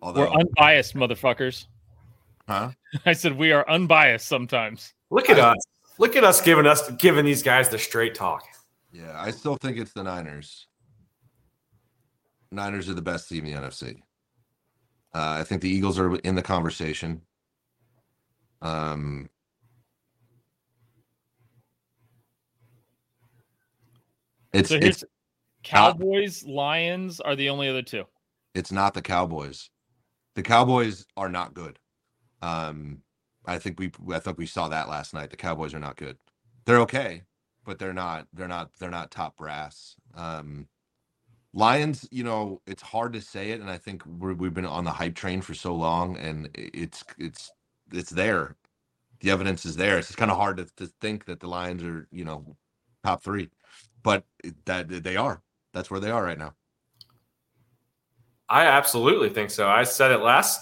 Although, 0.00 0.30
We're 0.30 0.40
unbiased, 0.42 0.94
motherfuckers. 0.94 1.66
huh? 2.48 2.70
I 3.06 3.14
said 3.14 3.36
we 3.36 3.50
are 3.50 3.68
unbiased 3.68 4.28
sometimes. 4.28 4.94
Look 5.10 5.28
at 5.28 5.40
us. 5.40 5.56
Look 5.98 6.14
at 6.14 6.22
us 6.22 6.40
giving 6.40 6.66
us 6.66 6.88
giving 6.98 7.24
these 7.24 7.42
guys 7.42 7.68
the 7.68 7.78
straight 7.78 8.14
talk. 8.14 8.44
Yeah, 8.92 9.12
I 9.20 9.32
still 9.32 9.56
think 9.56 9.76
it's 9.76 9.92
the 9.92 10.04
Niners. 10.04 10.68
Niners 12.52 12.88
are 12.88 12.94
the 12.94 13.02
best 13.02 13.28
team 13.28 13.46
in 13.46 13.54
the 13.54 13.60
NFC. 13.68 13.96
Uh, 15.14 15.38
I 15.40 15.44
think 15.44 15.62
the 15.62 15.70
Eagles 15.70 15.98
are 15.98 16.16
in 16.16 16.34
the 16.36 16.42
conversation. 16.42 17.22
Um, 18.62 19.30
it's 24.52 24.72
So 24.72 24.76
it's 24.80 25.04
Cowboys, 25.64 26.44
Lions 26.44 27.20
are 27.20 27.36
the 27.36 27.50
only 27.50 27.68
other 27.68 27.82
two. 27.82 28.04
it's 28.54 28.72
not 28.72 28.94
the 28.94 29.02
Cowboys. 29.02 29.70
The 30.36 30.42
Cowboys 30.42 31.06
are 31.16 31.28
not 31.30 31.54
good. 31.54 31.78
Um, 32.42 33.02
I 33.46 33.58
think 33.58 33.78
we 33.80 33.90
I 34.12 34.18
think 34.18 34.38
we 34.38 34.46
saw 34.46 34.68
that 34.68 34.88
last 34.88 35.14
night. 35.14 35.30
The 35.30 35.36
Cowboys 35.36 35.74
are 35.74 35.80
not 35.80 35.96
good. 35.96 36.18
They're 36.66 36.80
okay, 36.80 37.22
but 37.64 37.78
they're 37.78 37.92
not 37.94 38.26
they're 38.32 38.48
not 38.48 38.70
they're 38.78 38.90
not 38.90 39.10
top 39.10 39.36
brass. 39.36 39.96
Um, 40.14 40.68
Lions, 41.56 42.08
you 42.10 42.24
know, 42.24 42.60
it's 42.66 42.82
hard 42.82 43.12
to 43.12 43.20
say 43.20 43.52
it, 43.52 43.60
and 43.60 43.70
I 43.70 43.78
think 43.78 44.04
we're, 44.04 44.34
we've 44.34 44.52
been 44.52 44.66
on 44.66 44.82
the 44.84 44.90
hype 44.90 45.14
train 45.14 45.40
for 45.40 45.54
so 45.54 45.72
long, 45.72 46.16
and 46.16 46.50
it's 46.54 47.04
it's 47.16 47.52
it's 47.92 48.10
there. 48.10 48.56
The 49.20 49.30
evidence 49.30 49.64
is 49.64 49.76
there. 49.76 49.96
It's 49.96 50.08
just 50.08 50.18
kind 50.18 50.32
of 50.32 50.36
hard 50.36 50.56
to, 50.56 50.66
to 50.76 50.92
think 51.00 51.26
that 51.26 51.38
the 51.38 51.46
Lions 51.46 51.84
are 51.84 52.08
you 52.10 52.24
know 52.24 52.56
top 53.04 53.22
three, 53.22 53.50
but 54.02 54.24
that 54.64 54.88
they 54.88 55.16
are. 55.16 55.42
That's 55.72 55.92
where 55.92 56.00
they 56.00 56.10
are 56.10 56.24
right 56.24 56.38
now. 56.38 56.54
I 58.48 58.66
absolutely 58.66 59.28
think 59.28 59.50
so. 59.50 59.68
I 59.68 59.84
said 59.84 60.10
it 60.10 60.18
last 60.18 60.60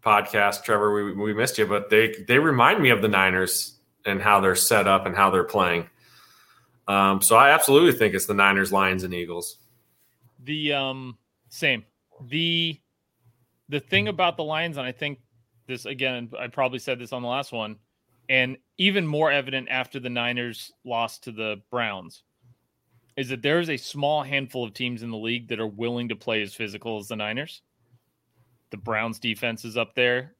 podcast, 0.00 0.62
Trevor. 0.62 0.94
We, 0.94 1.12
we 1.12 1.34
missed 1.34 1.58
you, 1.58 1.66
but 1.66 1.90
they 1.90 2.14
they 2.28 2.38
remind 2.38 2.80
me 2.80 2.90
of 2.90 3.02
the 3.02 3.08
Niners 3.08 3.80
and 4.06 4.22
how 4.22 4.40
they're 4.40 4.54
set 4.54 4.86
up 4.86 5.06
and 5.06 5.16
how 5.16 5.30
they're 5.30 5.42
playing. 5.42 5.90
Um, 6.86 7.20
so 7.20 7.34
I 7.34 7.50
absolutely 7.50 7.98
think 7.98 8.14
it's 8.14 8.26
the 8.26 8.34
Niners, 8.34 8.72
Lions, 8.72 9.02
and 9.02 9.12
Eagles. 9.12 9.56
The 10.44 10.72
um 10.72 11.18
same. 11.48 11.84
The 12.28 12.78
the 13.68 13.80
thing 13.80 14.08
about 14.08 14.36
the 14.36 14.44
Lions, 14.44 14.76
and 14.76 14.86
I 14.86 14.92
think 14.92 15.20
this 15.66 15.86
again, 15.86 16.30
I 16.38 16.48
probably 16.48 16.78
said 16.78 16.98
this 16.98 17.12
on 17.12 17.22
the 17.22 17.28
last 17.28 17.52
one, 17.52 17.76
and 18.28 18.56
even 18.78 19.06
more 19.06 19.30
evident 19.30 19.68
after 19.70 20.00
the 20.00 20.10
Niners 20.10 20.72
lost 20.84 21.24
to 21.24 21.32
the 21.32 21.62
Browns, 21.70 22.22
is 23.16 23.28
that 23.28 23.42
there 23.42 23.60
is 23.60 23.70
a 23.70 23.76
small 23.76 24.22
handful 24.22 24.64
of 24.64 24.74
teams 24.74 25.02
in 25.02 25.10
the 25.10 25.16
league 25.16 25.48
that 25.48 25.60
are 25.60 25.66
willing 25.66 26.08
to 26.08 26.16
play 26.16 26.42
as 26.42 26.54
physical 26.54 26.98
as 26.98 27.08
the 27.08 27.16
Niners. 27.16 27.62
The 28.70 28.76
Browns 28.76 29.18
defense 29.18 29.64
is 29.64 29.76
up 29.76 29.94
there. 29.94 30.34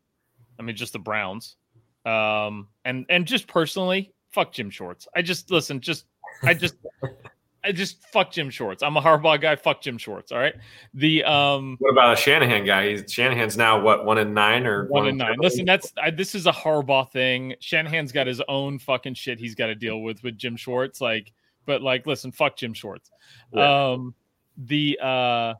I 0.59 0.63
mean, 0.63 0.77
just 0.77 0.93
the 0.93 0.99
Browns. 0.99 1.57
Um, 2.05 2.69
and 2.85 3.05
and 3.09 3.27
just 3.27 3.47
personally, 3.47 4.13
fuck 4.31 4.53
Jim 4.53 4.71
Schwartz. 4.71 5.07
I 5.15 5.23
just 5.23 5.51
listen, 5.51 5.81
just 5.81 6.07
I 6.43 6.55
just 6.55 6.77
I 7.63 7.73
just 7.73 8.03
fuck 8.09 8.31
Jim 8.31 8.49
Schwartz. 8.51 8.83
I'm 8.83 8.97
a 8.97 9.03
Harbaugh 9.03 9.41
guy. 9.41 9.55
Fuck 9.57 9.83
Jim 9.83 9.99
Schwartz. 9.99 10.33
All 10.33 10.39
right. 10.39 10.55
The 10.95 11.25
um 11.25 11.77
What 11.79 11.91
about 11.93 12.15
a 12.15 12.17
Shanahan 12.17 12.65
guy? 12.65 12.91
He's, 12.91 13.13
Shanahan's 13.13 13.57
now 13.57 13.81
what 13.81 14.05
one 14.05 14.19
in 14.19 14.33
nine 14.33 14.67
or 14.67 14.87
one 14.87 15.09
and 15.09 15.19
nine. 15.19 15.29
seven? 15.29 15.41
Listen, 15.41 15.65
that's 15.67 15.93
I, 16.03 16.11
this 16.11 16.35
is 16.35 16.47
a 16.47 16.53
Harbaugh 16.53 17.11
thing. 17.11 17.55
Shanahan's 17.61 18.13
got 18.13 18.27
his 18.27 18.41
own 18.49 18.79
fucking 18.79 19.15
shit 19.15 19.39
he's 19.39 19.55
got 19.55 19.67
to 19.67 19.75
deal 19.75 20.01
with 20.01 20.23
with 20.23 20.39
Jim 20.39 20.57
Schwartz. 20.57 21.01
Like, 21.01 21.33
but 21.67 21.83
like, 21.83 22.07
listen, 22.07 22.33
fuck 22.33 22.57
Jim 22.57 22.73
Schwartz. 22.73 23.11
Yeah. 23.53 23.91
Um, 23.91 24.15
the 24.57 24.99
uh, 25.03 25.55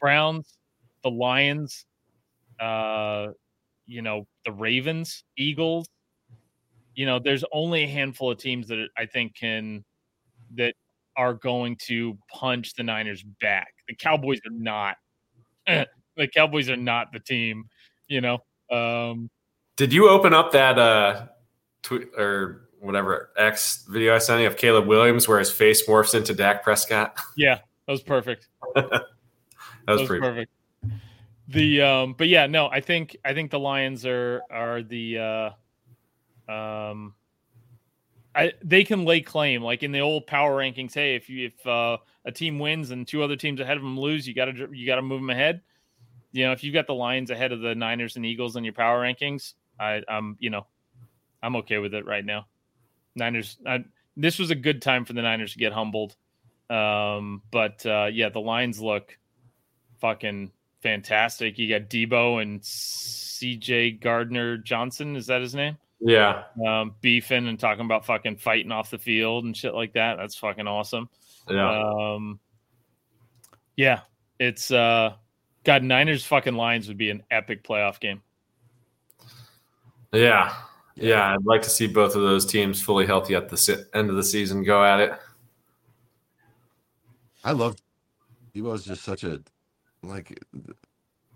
Browns, 0.00 0.58
the 1.02 1.10
Lions, 1.10 1.86
uh, 2.58 3.28
you 3.86 4.02
know, 4.02 4.26
the 4.44 4.52
Ravens, 4.52 5.24
Eagles. 5.36 5.88
You 6.94 7.06
know, 7.06 7.20
there's 7.20 7.44
only 7.52 7.84
a 7.84 7.88
handful 7.88 8.32
of 8.32 8.38
teams 8.38 8.66
that 8.68 8.88
I 8.98 9.06
think 9.06 9.36
can 9.36 9.84
that 10.56 10.74
are 11.20 11.34
going 11.34 11.76
to 11.76 12.16
punch 12.32 12.72
the 12.74 12.82
Niners 12.82 13.22
back. 13.42 13.74
The 13.86 13.94
Cowboys 13.94 14.38
are 14.38 14.52
not. 14.52 14.96
the 15.66 16.28
Cowboys 16.34 16.70
are 16.70 16.76
not 16.76 17.12
the 17.12 17.20
team. 17.20 17.66
You 18.08 18.22
know, 18.22 18.38
um, 18.70 19.28
Did 19.76 19.92
you 19.92 20.08
open 20.08 20.32
up 20.32 20.52
that 20.52 20.78
uh 20.78 21.26
tweet 21.82 22.08
or 22.16 22.68
whatever 22.80 23.30
X 23.36 23.84
video 23.86 24.14
I 24.14 24.18
sent 24.18 24.40
you 24.40 24.46
of 24.46 24.56
Caleb 24.56 24.86
Williams 24.86 25.28
where 25.28 25.38
his 25.38 25.50
face 25.50 25.86
morphs 25.86 26.14
into 26.14 26.32
Dak 26.32 26.62
Prescott? 26.62 27.14
yeah, 27.36 27.56
that 27.86 27.92
was 27.92 28.02
perfect. 28.02 28.48
that 28.74 29.04
was 29.86 30.02
pretty. 30.04 30.22
perfect. 30.22 30.50
The 31.48 31.82
um, 31.82 32.14
but 32.16 32.28
yeah, 32.28 32.46
no, 32.46 32.68
I 32.68 32.80
think 32.80 33.14
I 33.26 33.34
think 33.34 33.50
the 33.50 33.60
Lions 33.60 34.06
are 34.06 34.40
are 34.50 34.82
the 34.82 35.52
uh, 36.48 36.50
um, 36.50 37.14
I 38.40 38.52
they 38.62 38.84
can 38.84 39.04
lay 39.04 39.20
claim 39.20 39.62
like 39.62 39.82
in 39.82 39.92
the 39.92 40.00
old 40.00 40.26
power 40.26 40.56
rankings. 40.56 40.94
Hey, 40.94 41.14
if 41.14 41.28
you 41.28 41.48
if 41.48 41.66
uh, 41.66 41.98
a 42.24 42.32
team 42.32 42.58
wins 42.58 42.90
and 42.90 43.06
two 43.06 43.22
other 43.22 43.36
teams 43.36 43.60
ahead 43.60 43.76
of 43.76 43.82
them 43.82 44.00
lose, 44.00 44.26
you 44.26 44.34
got 44.34 44.46
to 44.46 44.68
you 44.72 44.86
got 44.86 44.96
to 44.96 45.02
move 45.02 45.20
them 45.20 45.28
ahead. 45.28 45.60
You 46.32 46.46
know, 46.46 46.52
if 46.52 46.64
you've 46.64 46.72
got 46.72 46.86
the 46.86 46.94
Lions 46.94 47.30
ahead 47.30 47.52
of 47.52 47.60
the 47.60 47.74
Niners 47.74 48.16
and 48.16 48.24
Eagles 48.24 48.56
in 48.56 48.64
your 48.64 48.72
power 48.72 49.02
rankings, 49.02 49.52
I 49.78 50.00
I'm 50.08 50.36
you 50.40 50.48
know, 50.48 50.66
I'm 51.42 51.56
okay 51.56 51.78
with 51.78 51.92
it 51.92 52.06
right 52.06 52.24
now. 52.24 52.46
Niners, 53.14 53.58
I, 53.66 53.84
this 54.16 54.38
was 54.38 54.50
a 54.50 54.54
good 54.54 54.80
time 54.80 55.04
for 55.04 55.12
the 55.12 55.22
Niners 55.22 55.52
to 55.52 55.58
get 55.58 55.74
humbled. 55.74 56.16
Um, 56.70 57.42
but 57.50 57.84
uh, 57.84 58.08
yeah, 58.10 58.30
the 58.30 58.40
lines 58.40 58.80
look 58.80 59.18
fucking 60.00 60.50
fantastic. 60.82 61.58
You 61.58 61.68
got 61.68 61.90
Debo 61.90 62.40
and 62.40 62.62
CJ 62.62 64.00
Gardner 64.00 64.56
Johnson. 64.56 65.16
Is 65.16 65.26
that 65.26 65.42
his 65.42 65.54
name? 65.54 65.76
Yeah. 66.00 66.44
Um, 66.66 66.94
beefing 67.00 67.46
and 67.46 67.58
talking 67.58 67.84
about 67.84 68.06
fucking 68.06 68.36
fighting 68.36 68.72
off 68.72 68.90
the 68.90 68.98
field 68.98 69.44
and 69.44 69.56
shit 69.56 69.74
like 69.74 69.92
that. 69.94 70.16
That's 70.16 70.36
fucking 70.36 70.66
awesome. 70.66 71.08
Yeah. 71.48 71.70
Um, 71.70 72.40
yeah, 73.76 74.00
it's 74.38 74.70
uh, 74.70 75.14
God 75.64 75.82
Niners 75.82 76.24
fucking 76.24 76.54
Lions 76.54 76.88
would 76.88 76.98
be 76.98 77.10
an 77.10 77.22
epic 77.30 77.64
playoff 77.64 78.00
game. 78.00 78.22
yeah. 80.12 80.54
Yeah. 80.96 81.34
I'd 81.34 81.46
like 81.46 81.62
to 81.62 81.70
see 81.70 81.86
both 81.86 82.14
of 82.14 82.22
those 82.22 82.44
teams 82.44 82.82
fully 82.82 83.06
healthy 83.06 83.34
at 83.34 83.48
the 83.48 83.56
si- 83.56 83.84
end 83.94 84.10
of 84.10 84.16
the 84.16 84.24
season 84.24 84.62
go 84.64 84.84
at 84.84 85.00
it. 85.00 85.12
I 87.42 87.52
love 87.52 87.76
Debo's 88.54 88.84
just 88.84 89.02
such 89.02 89.24
a 89.24 89.40
like 90.02 90.38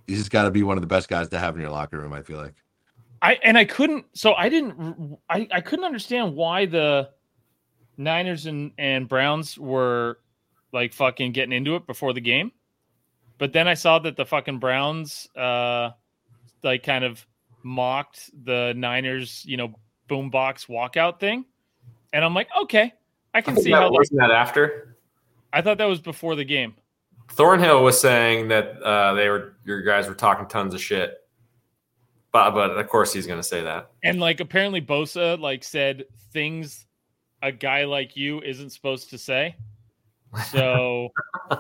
he's 0.07 0.19
just 0.19 0.31
got 0.31 0.43
to 0.45 0.51
be 0.51 0.63
one 0.63 0.77
of 0.77 0.83
the 0.83 0.87
best 0.87 1.09
guys 1.09 1.29
to 1.31 1.39
have 1.39 1.55
in 1.55 1.63
your 1.63 1.71
locker 1.71 1.99
room. 1.99 2.13
I 2.13 2.23
feel 2.23 2.37
like 2.39 2.55
I 3.25 3.39
and 3.43 3.57
I 3.57 3.65
couldn't. 3.65 4.05
So 4.13 4.35
I 4.35 4.51
didn't. 4.51 5.19
I 5.31 5.49
I 5.51 5.63
couldn't 5.63 5.87
understand 5.87 6.37
why 6.37 6.67
the 6.67 7.09
Niners 7.97 8.45
and 8.45 8.73
and 8.77 9.09
Browns 9.09 9.59
were 9.59 10.19
like 10.73 10.93
fucking 10.93 11.33
getting 11.33 11.53
into 11.53 11.75
it 11.75 11.87
before 11.87 12.13
the 12.13 12.21
game, 12.21 12.53
but 13.39 13.55
then 13.55 13.67
I 13.67 13.75
saw 13.75 13.99
that 14.01 14.17
the 14.17 14.27
fucking 14.27 14.59
Browns 14.59 15.27
uh 15.35 15.91
like 16.63 16.83
kind 16.83 17.03
of 17.03 17.27
mocked 17.63 18.31
the 18.45 18.75
Niners, 18.77 19.43
you 19.47 19.57
know, 19.57 19.75
boombox 20.07 20.67
walkout 20.67 21.19
thing, 21.19 21.47
and 22.13 22.23
I'm 22.23 22.35
like, 22.35 22.49
okay, 22.65 22.93
I 23.33 23.41
can 23.41 23.57
see 23.57 23.71
how. 23.71 23.91
wasn't 23.91 24.21
that 24.21 24.33
after 24.33 24.99
I 25.51 25.63
thought 25.63 25.79
that 25.79 25.87
was 25.87 26.01
before 26.01 26.37
the 26.37 26.45
game. 26.45 26.75
Thornhill 27.31 27.83
was 27.83 27.99
saying 27.99 28.49
that 28.49 28.83
uh, 28.83 29.15
they 29.15 29.31
were 29.31 29.57
your 29.65 29.81
guys 29.81 30.09
were 30.09 30.15
talking 30.15 30.47
tons 30.47 30.75
of 30.75 30.83
shit. 30.83 31.24
But 32.35 32.51
but 32.51 32.73
of 32.73 32.89
course 32.89 33.13
he's 33.13 33.29
going 33.29 33.39
to 33.39 33.45
say 33.45 33.63
that. 33.63 33.93
And 34.03 34.19
like 34.19 34.41
apparently 34.41 34.83
Bosa 34.83 35.39
like 35.39 35.63
said 35.63 36.05
things 36.33 36.85
a 37.43 37.53
guy 37.53 37.85
like 37.85 38.17
you 38.17 38.41
isn't 38.41 38.71
supposed 38.71 39.11
to 39.11 39.19
say. 39.19 39.55
So 40.51 41.11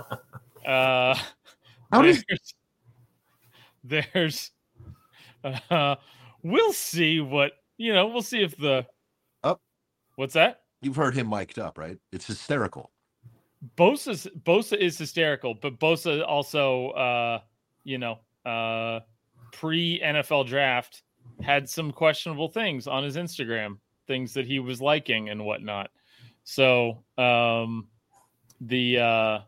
uh 0.66 1.14
How 1.92 2.02
there's, 2.02 2.24
does- 2.24 2.54
there's 3.84 4.50
uh 5.70 5.94
we'll 6.42 6.72
see 6.72 7.20
what 7.20 7.52
you 7.76 7.94
know, 7.94 8.08
we'll 8.08 8.22
see 8.22 8.42
if 8.42 8.56
the 8.56 8.84
Up. 9.44 9.60
What's 10.16 10.34
that? 10.34 10.62
you've 10.82 10.96
heard 10.96 11.14
him 11.14 11.28
mic'd 11.30 11.58
up, 11.60 11.78
right? 11.78 11.98
It's 12.12 12.26
hysterical. 12.26 12.90
Bosa's 13.76 14.26
Bosa 14.42 14.76
is 14.76 14.98
hysterical, 14.98 15.54
but 15.54 15.78
Bosa 15.78 16.26
also 16.26 16.88
uh 16.90 17.40
you 17.84 17.98
know 17.98 18.18
uh 18.44 18.98
pre 19.54 20.00
NFL 20.00 20.46
draft 20.46 21.02
had 21.42 21.68
some 21.68 21.92
questionable 21.92 22.48
things 22.48 22.86
on 22.86 23.02
his 23.04 23.16
Instagram, 23.16 23.78
things 24.06 24.34
that 24.34 24.46
he 24.46 24.58
was 24.58 24.80
liking 24.80 25.30
and 25.30 25.44
whatnot. 25.44 25.90
So 26.44 27.04
um 27.16 27.88
the 28.60 28.98
uh 28.98 29.38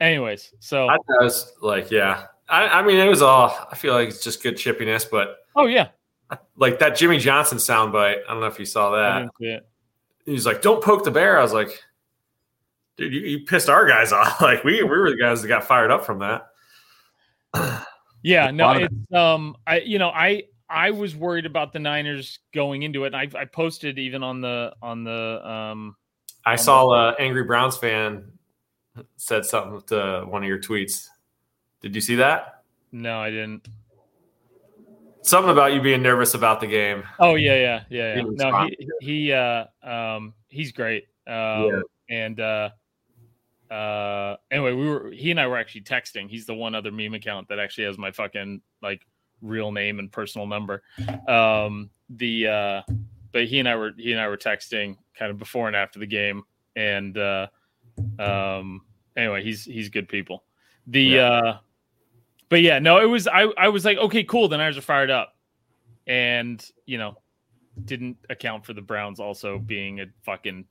anyways, 0.00 0.54
so 0.60 0.88
I 0.88 0.96
was 1.20 1.52
like 1.60 1.90
yeah. 1.90 2.26
I, 2.48 2.68
I 2.68 2.82
mean 2.82 2.98
it 2.98 3.08
was 3.08 3.22
all. 3.22 3.56
I 3.70 3.74
feel 3.74 3.92
like 3.92 4.08
it's 4.08 4.22
just 4.22 4.42
good 4.42 4.56
chippiness, 4.56 5.04
but 5.10 5.38
oh 5.56 5.66
yeah, 5.66 5.88
like 6.56 6.78
that 6.78 6.96
Jimmy 6.96 7.18
Johnson 7.18 7.58
soundbite. 7.58 8.20
I 8.26 8.32
don't 8.32 8.40
know 8.40 8.46
if 8.46 8.58
you 8.58 8.66
saw 8.66 8.90
that. 8.90 9.28
He's 10.24 10.46
like, 10.46 10.62
"Don't 10.62 10.82
poke 10.82 11.04
the 11.04 11.10
bear." 11.10 11.38
I 11.38 11.42
was 11.42 11.52
like, 11.52 11.82
"Dude, 12.96 13.12
you, 13.12 13.20
you 13.20 13.44
pissed 13.44 13.68
our 13.68 13.86
guys 13.86 14.12
off. 14.12 14.40
Like 14.40 14.62
we 14.62 14.82
we 14.82 14.88
were 14.88 15.10
the 15.10 15.16
guys 15.16 15.42
that 15.42 15.48
got 15.48 15.64
fired 15.64 15.90
up 15.90 16.04
from 16.04 16.20
that." 16.20 16.46
Yeah, 18.26 18.50
no, 18.50 18.72
it's 18.72 19.12
um, 19.12 19.56
I 19.68 19.78
you 19.78 20.00
know 20.00 20.08
I 20.08 20.46
I 20.68 20.90
was 20.90 21.14
worried 21.14 21.46
about 21.46 21.72
the 21.72 21.78
Niners 21.78 22.40
going 22.52 22.82
into 22.82 23.04
it, 23.04 23.14
and 23.14 23.16
I 23.16 23.28
I 23.40 23.44
posted 23.44 24.00
even 24.00 24.24
on 24.24 24.40
the 24.40 24.74
on 24.82 25.04
the 25.04 25.48
um. 25.48 25.94
I 26.44 26.56
saw 26.56 26.90
a 26.92 27.14
angry 27.20 27.44
Browns 27.44 27.76
fan 27.76 28.32
said 29.16 29.46
something 29.46 29.80
to 29.88 30.24
one 30.26 30.42
of 30.42 30.48
your 30.48 30.58
tweets. 30.58 31.06
Did 31.80 31.94
you 31.94 32.00
see 32.00 32.16
that? 32.16 32.64
No, 32.90 33.20
I 33.20 33.30
didn't. 33.30 33.68
Something 35.22 35.52
about 35.52 35.72
you 35.72 35.80
being 35.80 36.02
nervous 36.02 36.34
about 36.34 36.60
the 36.60 36.66
game. 36.66 37.04
Oh 37.20 37.36
yeah, 37.36 37.54
yeah, 37.54 37.82
yeah. 37.90 38.16
yeah. 38.16 38.22
No, 38.26 38.66
he 38.66 38.88
he 39.00 39.32
uh 39.32 39.66
um 39.84 40.34
he's 40.48 40.72
great. 40.72 41.06
Um 41.28 41.34
yeah. 41.66 41.80
and 42.10 42.40
uh 42.40 42.70
uh 43.70 44.36
anyway, 44.50 44.72
we 44.72 44.88
were 44.88 45.10
he 45.10 45.30
and 45.30 45.40
I 45.40 45.46
were 45.46 45.56
actually 45.56 45.82
texting. 45.82 46.28
He's 46.28 46.46
the 46.46 46.54
one 46.54 46.74
other 46.74 46.90
meme 46.90 47.14
account 47.14 47.48
that 47.48 47.58
actually 47.58 47.84
has 47.84 47.98
my 47.98 48.10
fucking 48.10 48.60
like 48.82 49.06
real 49.42 49.72
name 49.72 49.98
and 49.98 50.10
personal 50.10 50.46
number. 50.46 50.82
Um 51.28 51.90
the 52.10 52.46
uh 52.46 52.82
but 53.32 53.46
he 53.46 53.58
and 53.58 53.68
I 53.68 53.76
were 53.76 53.92
he 53.96 54.12
and 54.12 54.20
I 54.20 54.28
were 54.28 54.36
texting 54.36 54.96
kind 55.18 55.30
of 55.30 55.38
before 55.38 55.66
and 55.66 55.76
after 55.76 55.98
the 55.98 56.06
game 56.06 56.42
and 56.74 57.16
uh 57.18 57.46
um 58.18 58.82
anyway, 59.16 59.42
he's 59.42 59.64
he's 59.64 59.88
good 59.88 60.08
people. 60.08 60.44
The 60.86 61.02
yeah. 61.02 61.28
uh 61.28 61.58
but 62.48 62.62
yeah, 62.62 62.78
no, 62.78 63.00
it 63.00 63.06
was 63.06 63.26
I 63.28 63.42
I 63.58 63.68
was 63.68 63.84
like, 63.84 63.98
okay, 63.98 64.24
cool. 64.24 64.48
The 64.48 64.56
Niners 64.56 64.78
are 64.78 64.82
fired 64.82 65.10
up. 65.10 65.34
And, 66.08 66.64
you 66.84 66.98
know, 66.98 67.18
didn't 67.84 68.16
account 68.30 68.64
for 68.64 68.72
the 68.72 68.80
Browns 68.80 69.18
also 69.18 69.58
being 69.58 70.00
a 70.00 70.06
fucking 70.22 70.64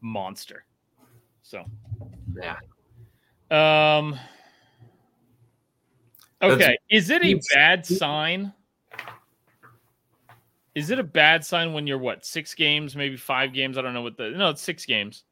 monster. 0.00 0.64
So 1.46 1.64
yeah. 2.34 2.56
Um 3.50 4.18
Okay. 6.42 6.76
Is 6.90 7.10
it 7.10 7.24
a 7.24 7.40
bad 7.54 7.86
sign? 7.86 8.52
Is 10.74 10.90
it 10.90 10.98
a 10.98 11.04
bad 11.04 11.44
sign 11.44 11.72
when 11.72 11.86
you're 11.86 11.98
what, 11.98 12.26
six 12.26 12.52
games, 12.52 12.94
maybe 12.94 13.16
five 13.16 13.52
games? 13.54 13.78
I 13.78 13.82
don't 13.82 13.94
know 13.94 14.02
what 14.02 14.16
the 14.16 14.30
no, 14.30 14.50
it's 14.50 14.60
six 14.60 14.84
games. 14.84 15.22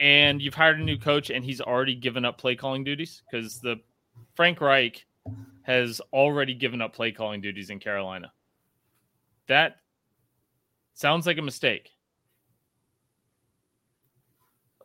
And 0.00 0.42
you've 0.42 0.54
hired 0.54 0.80
a 0.80 0.84
new 0.84 0.98
coach 0.98 1.30
and 1.30 1.44
he's 1.44 1.60
already 1.60 1.94
given 1.94 2.24
up 2.24 2.36
play 2.36 2.56
calling 2.56 2.82
duties 2.82 3.22
because 3.30 3.60
the 3.60 3.76
Frank 4.34 4.60
Reich 4.60 5.06
has 5.62 6.00
already 6.12 6.54
given 6.54 6.82
up 6.82 6.94
play 6.94 7.12
calling 7.12 7.40
duties 7.40 7.70
in 7.70 7.78
Carolina. 7.78 8.32
That 9.46 9.76
sounds 10.94 11.26
like 11.26 11.38
a 11.38 11.42
mistake. 11.42 11.93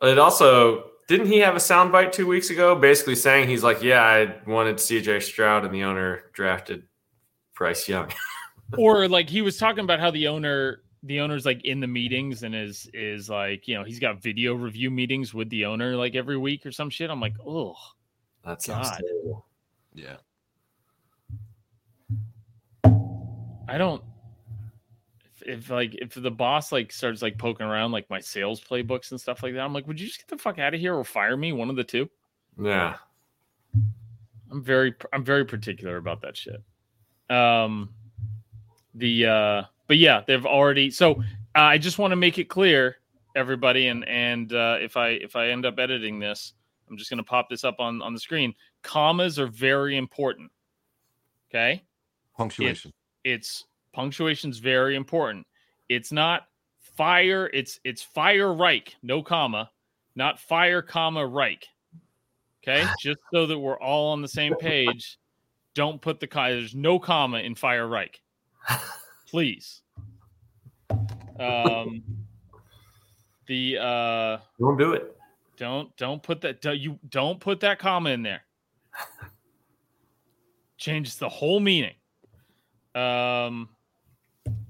It 0.02 0.18
also 0.18 0.90
didn't 1.08 1.26
he 1.26 1.38
have 1.38 1.56
a 1.56 1.58
soundbite 1.58 2.12
two 2.12 2.26
weeks 2.26 2.50
ago, 2.50 2.74
basically 2.74 3.16
saying 3.16 3.48
he's 3.48 3.62
like, 3.62 3.82
"Yeah, 3.82 4.02
I 4.02 4.48
wanted 4.48 4.80
C.J. 4.80 5.20
Stroud, 5.20 5.64
and 5.64 5.74
the 5.74 5.82
owner 5.82 6.24
drafted 6.32 6.84
Bryce 7.54 7.88
Young." 7.88 8.10
or 8.78 9.08
like 9.08 9.28
he 9.28 9.42
was 9.42 9.58
talking 9.58 9.84
about 9.84 10.00
how 10.00 10.10
the 10.10 10.28
owner, 10.28 10.82
the 11.02 11.20
owner's 11.20 11.44
like 11.44 11.64
in 11.64 11.80
the 11.80 11.86
meetings 11.86 12.44
and 12.44 12.54
is 12.54 12.88
is 12.94 13.28
like, 13.28 13.66
you 13.68 13.74
know, 13.74 13.84
he's 13.84 13.98
got 13.98 14.22
video 14.22 14.54
review 14.54 14.90
meetings 14.90 15.34
with 15.34 15.50
the 15.50 15.66
owner 15.66 15.96
like 15.96 16.14
every 16.14 16.38
week 16.38 16.64
or 16.64 16.72
some 16.72 16.88
shit. 16.88 17.10
I'm 17.10 17.20
like, 17.20 17.34
oh, 17.46 17.74
that's 18.44 18.66
God. 18.66 19.02
Yeah. 19.92 20.16
I 23.68 23.78
don't 23.78 24.02
if, 25.46 25.70
like 25.70 25.94
if 25.94 26.14
the 26.14 26.30
boss 26.30 26.72
like 26.72 26.92
starts 26.92 27.22
like 27.22 27.38
poking 27.38 27.66
around 27.66 27.92
like 27.92 28.08
my 28.10 28.20
sales 28.20 28.60
playbooks 28.60 29.10
and 29.10 29.20
stuff 29.20 29.42
like 29.42 29.54
that, 29.54 29.60
I'm 29.60 29.72
like, 29.72 29.86
would 29.86 30.00
you 30.00 30.06
just 30.06 30.18
get 30.18 30.28
the 30.28 30.38
fuck 30.42 30.58
out 30.58 30.74
of 30.74 30.80
here 30.80 30.94
or 30.94 31.04
fire 31.04 31.36
me? 31.36 31.52
One 31.52 31.70
of 31.70 31.76
the 31.76 31.84
two. 31.84 32.08
Yeah. 32.60 32.96
I'm 34.50 34.62
very 34.62 34.94
I'm 35.12 35.24
very 35.24 35.44
particular 35.44 35.96
about 35.96 36.22
that 36.22 36.36
shit. 36.36 36.62
Um 37.28 37.90
the 38.94 39.26
uh 39.26 39.62
but 39.86 39.98
yeah, 39.98 40.22
they've 40.26 40.46
already 40.46 40.90
so 40.90 41.12
uh, 41.56 41.60
I 41.60 41.78
just 41.78 41.98
want 41.98 42.12
to 42.12 42.16
make 42.16 42.38
it 42.38 42.48
clear 42.48 42.96
everybody 43.36 43.88
and 43.88 44.06
and 44.08 44.52
uh 44.52 44.76
if 44.80 44.96
I 44.96 45.10
if 45.10 45.36
I 45.36 45.48
end 45.48 45.66
up 45.66 45.78
editing 45.78 46.18
this, 46.18 46.54
I'm 46.88 46.96
just 46.96 47.10
going 47.10 47.18
to 47.18 47.24
pop 47.24 47.48
this 47.48 47.64
up 47.64 47.76
on 47.78 48.02
on 48.02 48.12
the 48.12 48.20
screen. 48.20 48.54
Commas 48.82 49.38
are 49.38 49.46
very 49.46 49.96
important. 49.96 50.50
Okay? 51.48 51.84
Punctuation 52.36 52.92
it's 53.24 53.66
punctuation's 53.92 54.58
very 54.58 54.96
important. 54.96 55.46
It's 55.88 56.12
not 56.12 56.42
fire, 56.78 57.50
it's 57.52 57.80
it's 57.84 58.02
fire 58.02 58.52
Reich, 58.52 58.94
no 59.02 59.22
comma, 59.22 59.70
not 60.14 60.38
fire 60.38 60.82
comma 60.82 61.26
Reich. 61.26 61.66
Okay, 62.62 62.86
just 63.00 63.20
so 63.32 63.46
that 63.46 63.58
we're 63.58 63.80
all 63.80 64.12
on 64.12 64.22
the 64.22 64.28
same 64.28 64.54
page. 64.56 65.18
Don't 65.74 66.00
put 66.00 66.20
the 66.20 66.26
there's 66.26 66.74
no 66.74 66.98
comma 66.98 67.38
in 67.38 67.54
fire 67.54 67.86
Reich. 67.86 68.20
Please. 69.28 69.82
Um 71.38 72.02
the 73.46 73.78
uh 73.78 74.38
don't 74.58 74.76
do 74.76 74.92
it. 74.92 75.16
Don't 75.56 75.94
don't 75.96 76.22
put 76.22 76.40
that 76.42 76.60
don't, 76.60 76.78
you 76.78 76.98
don't 77.08 77.40
put 77.40 77.60
that 77.60 77.78
comma 77.78 78.10
in 78.10 78.22
there. 78.22 78.42
Changes 80.78 81.16
the 81.16 81.28
whole 81.28 81.60
meaning. 81.60 81.94
Um, 82.94 83.68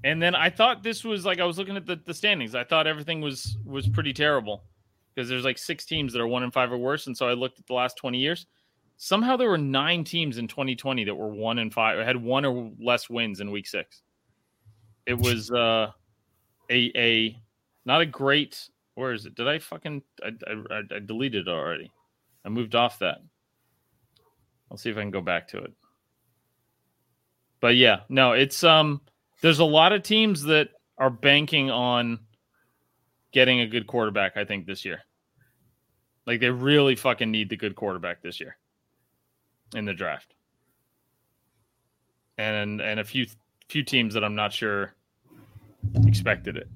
and 0.03 0.21
then 0.21 0.35
I 0.35 0.49
thought 0.49 0.83
this 0.83 1.03
was 1.03 1.25
like 1.25 1.39
I 1.39 1.45
was 1.45 1.57
looking 1.57 1.77
at 1.77 1.85
the, 1.85 1.99
the 2.05 2.13
standings. 2.13 2.55
I 2.55 2.63
thought 2.63 2.87
everything 2.87 3.21
was 3.21 3.57
was 3.65 3.87
pretty 3.87 4.13
terrible 4.13 4.63
because 5.13 5.29
there's 5.29 5.43
like 5.43 5.57
six 5.57 5.85
teams 5.85 6.13
that 6.13 6.21
are 6.21 6.27
one 6.27 6.43
and 6.43 6.53
five 6.53 6.71
or 6.71 6.77
worse. 6.77 7.07
And 7.07 7.15
so 7.15 7.27
I 7.27 7.33
looked 7.33 7.59
at 7.59 7.67
the 7.67 7.73
last 7.73 7.97
20 7.97 8.17
years. 8.17 8.47
Somehow 8.97 9.35
there 9.35 9.49
were 9.49 9.57
nine 9.57 10.03
teams 10.03 10.37
in 10.37 10.47
2020 10.47 11.05
that 11.05 11.15
were 11.15 11.27
one 11.27 11.59
and 11.59 11.73
five 11.73 11.97
or 11.97 12.03
had 12.03 12.17
one 12.17 12.45
or 12.45 12.71
less 12.79 13.09
wins 13.09 13.39
in 13.39 13.51
week 13.51 13.67
six. 13.67 14.01
It 15.05 15.17
was 15.17 15.51
uh 15.51 15.91
a 16.69 16.91
a 16.95 17.41
not 17.85 18.01
a 18.01 18.05
great 18.05 18.69
where 18.95 19.13
is 19.13 19.25
it? 19.25 19.35
Did 19.35 19.47
I 19.47 19.59
fucking 19.59 20.03
I, 20.23 20.31
I, 20.47 20.81
I 20.95 20.99
deleted 20.99 21.47
it 21.47 21.51
already? 21.51 21.91
I 22.45 22.49
moved 22.49 22.75
off 22.75 22.99
that. 22.99 23.19
I'll 24.69 24.77
see 24.77 24.89
if 24.89 24.97
I 24.97 25.01
can 25.01 25.11
go 25.11 25.21
back 25.21 25.47
to 25.49 25.57
it 25.57 25.73
but 27.61 27.75
yeah, 27.75 27.99
no, 28.09 28.33
it's 28.33 28.63
um 28.63 28.99
there's 29.41 29.59
a 29.59 29.65
lot 29.65 29.91
of 29.91 30.03
teams 30.03 30.43
that 30.43 30.69
are 30.97 31.09
banking 31.09 31.69
on 31.69 32.19
getting 33.31 33.61
a 33.61 33.67
good 33.67 33.87
quarterback, 33.87 34.37
I 34.37 34.45
think, 34.45 34.65
this 34.65 34.85
year. 34.85 35.01
Like 36.27 36.39
they 36.39 36.49
really 36.49 36.95
fucking 36.95 37.31
need 37.31 37.49
the 37.49 37.57
good 37.57 37.75
quarterback 37.75 38.21
this 38.21 38.39
year 38.39 38.57
in 39.75 39.85
the 39.85 39.93
draft. 39.93 40.35
And 42.37 42.79
and 42.81 42.99
a 42.99 43.03
few 43.03 43.25
few 43.67 43.83
teams 43.83 44.13
that 44.13 44.23
I'm 44.23 44.35
not 44.35 44.53
sure 44.53 44.93
expected 46.05 46.57
it. 46.57 46.69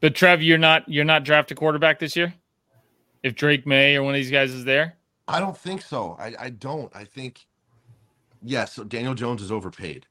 But 0.00 0.14
Trev, 0.14 0.42
you're 0.42 0.58
not 0.58 0.88
you're 0.88 1.04
not 1.04 1.24
draft 1.24 1.50
a 1.50 1.54
quarterback 1.54 1.98
this 1.98 2.16
year? 2.16 2.34
If 3.22 3.34
Drake 3.34 3.66
May 3.66 3.96
or 3.96 4.02
one 4.02 4.14
of 4.14 4.18
these 4.18 4.30
guys 4.30 4.52
is 4.52 4.64
there? 4.64 4.96
I 5.26 5.40
don't 5.40 5.56
think 5.56 5.82
so. 5.82 6.16
I, 6.20 6.34
I 6.38 6.50
don't. 6.50 6.94
I 6.94 7.04
think 7.04 7.46
yes, 8.42 8.74
so 8.74 8.84
Daniel 8.84 9.14
Jones 9.14 9.42
is 9.42 9.50
overpaid. 9.50 10.06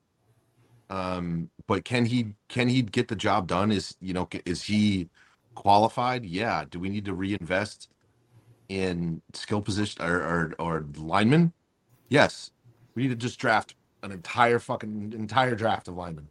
Um, 0.90 1.50
but 1.68 1.86
can 1.86 2.06
he 2.06 2.36
can 2.50 2.70
he 2.70 2.82
get 2.84 3.08
the 3.10 3.16
job 3.16 3.48
done? 3.48 3.72
Is 3.72 3.96
you 4.02 4.14
know 4.14 4.28
is 4.46 4.64
he 4.64 5.10
qualified? 5.56 6.26
Yeah. 6.26 6.66
Do 6.70 6.80
we 6.80 6.90
need 6.90 7.06
to 7.06 7.14
reinvest 7.14 7.90
in 8.70 9.22
skill 9.34 9.62
position 9.62 10.04
or 10.04 10.18
or, 10.22 10.54
or 10.60 10.86
linemen? 10.98 11.54
Yes. 12.10 12.52
We 12.96 13.04
need 13.04 13.10
to 13.10 13.16
just 13.16 13.40
draft 13.40 13.76
an 14.04 14.12
entire 14.12 14.60
fucking 14.60 15.14
entire 15.16 15.56
draft 15.56 15.88
of 15.88 15.96
linemen. 15.96 16.30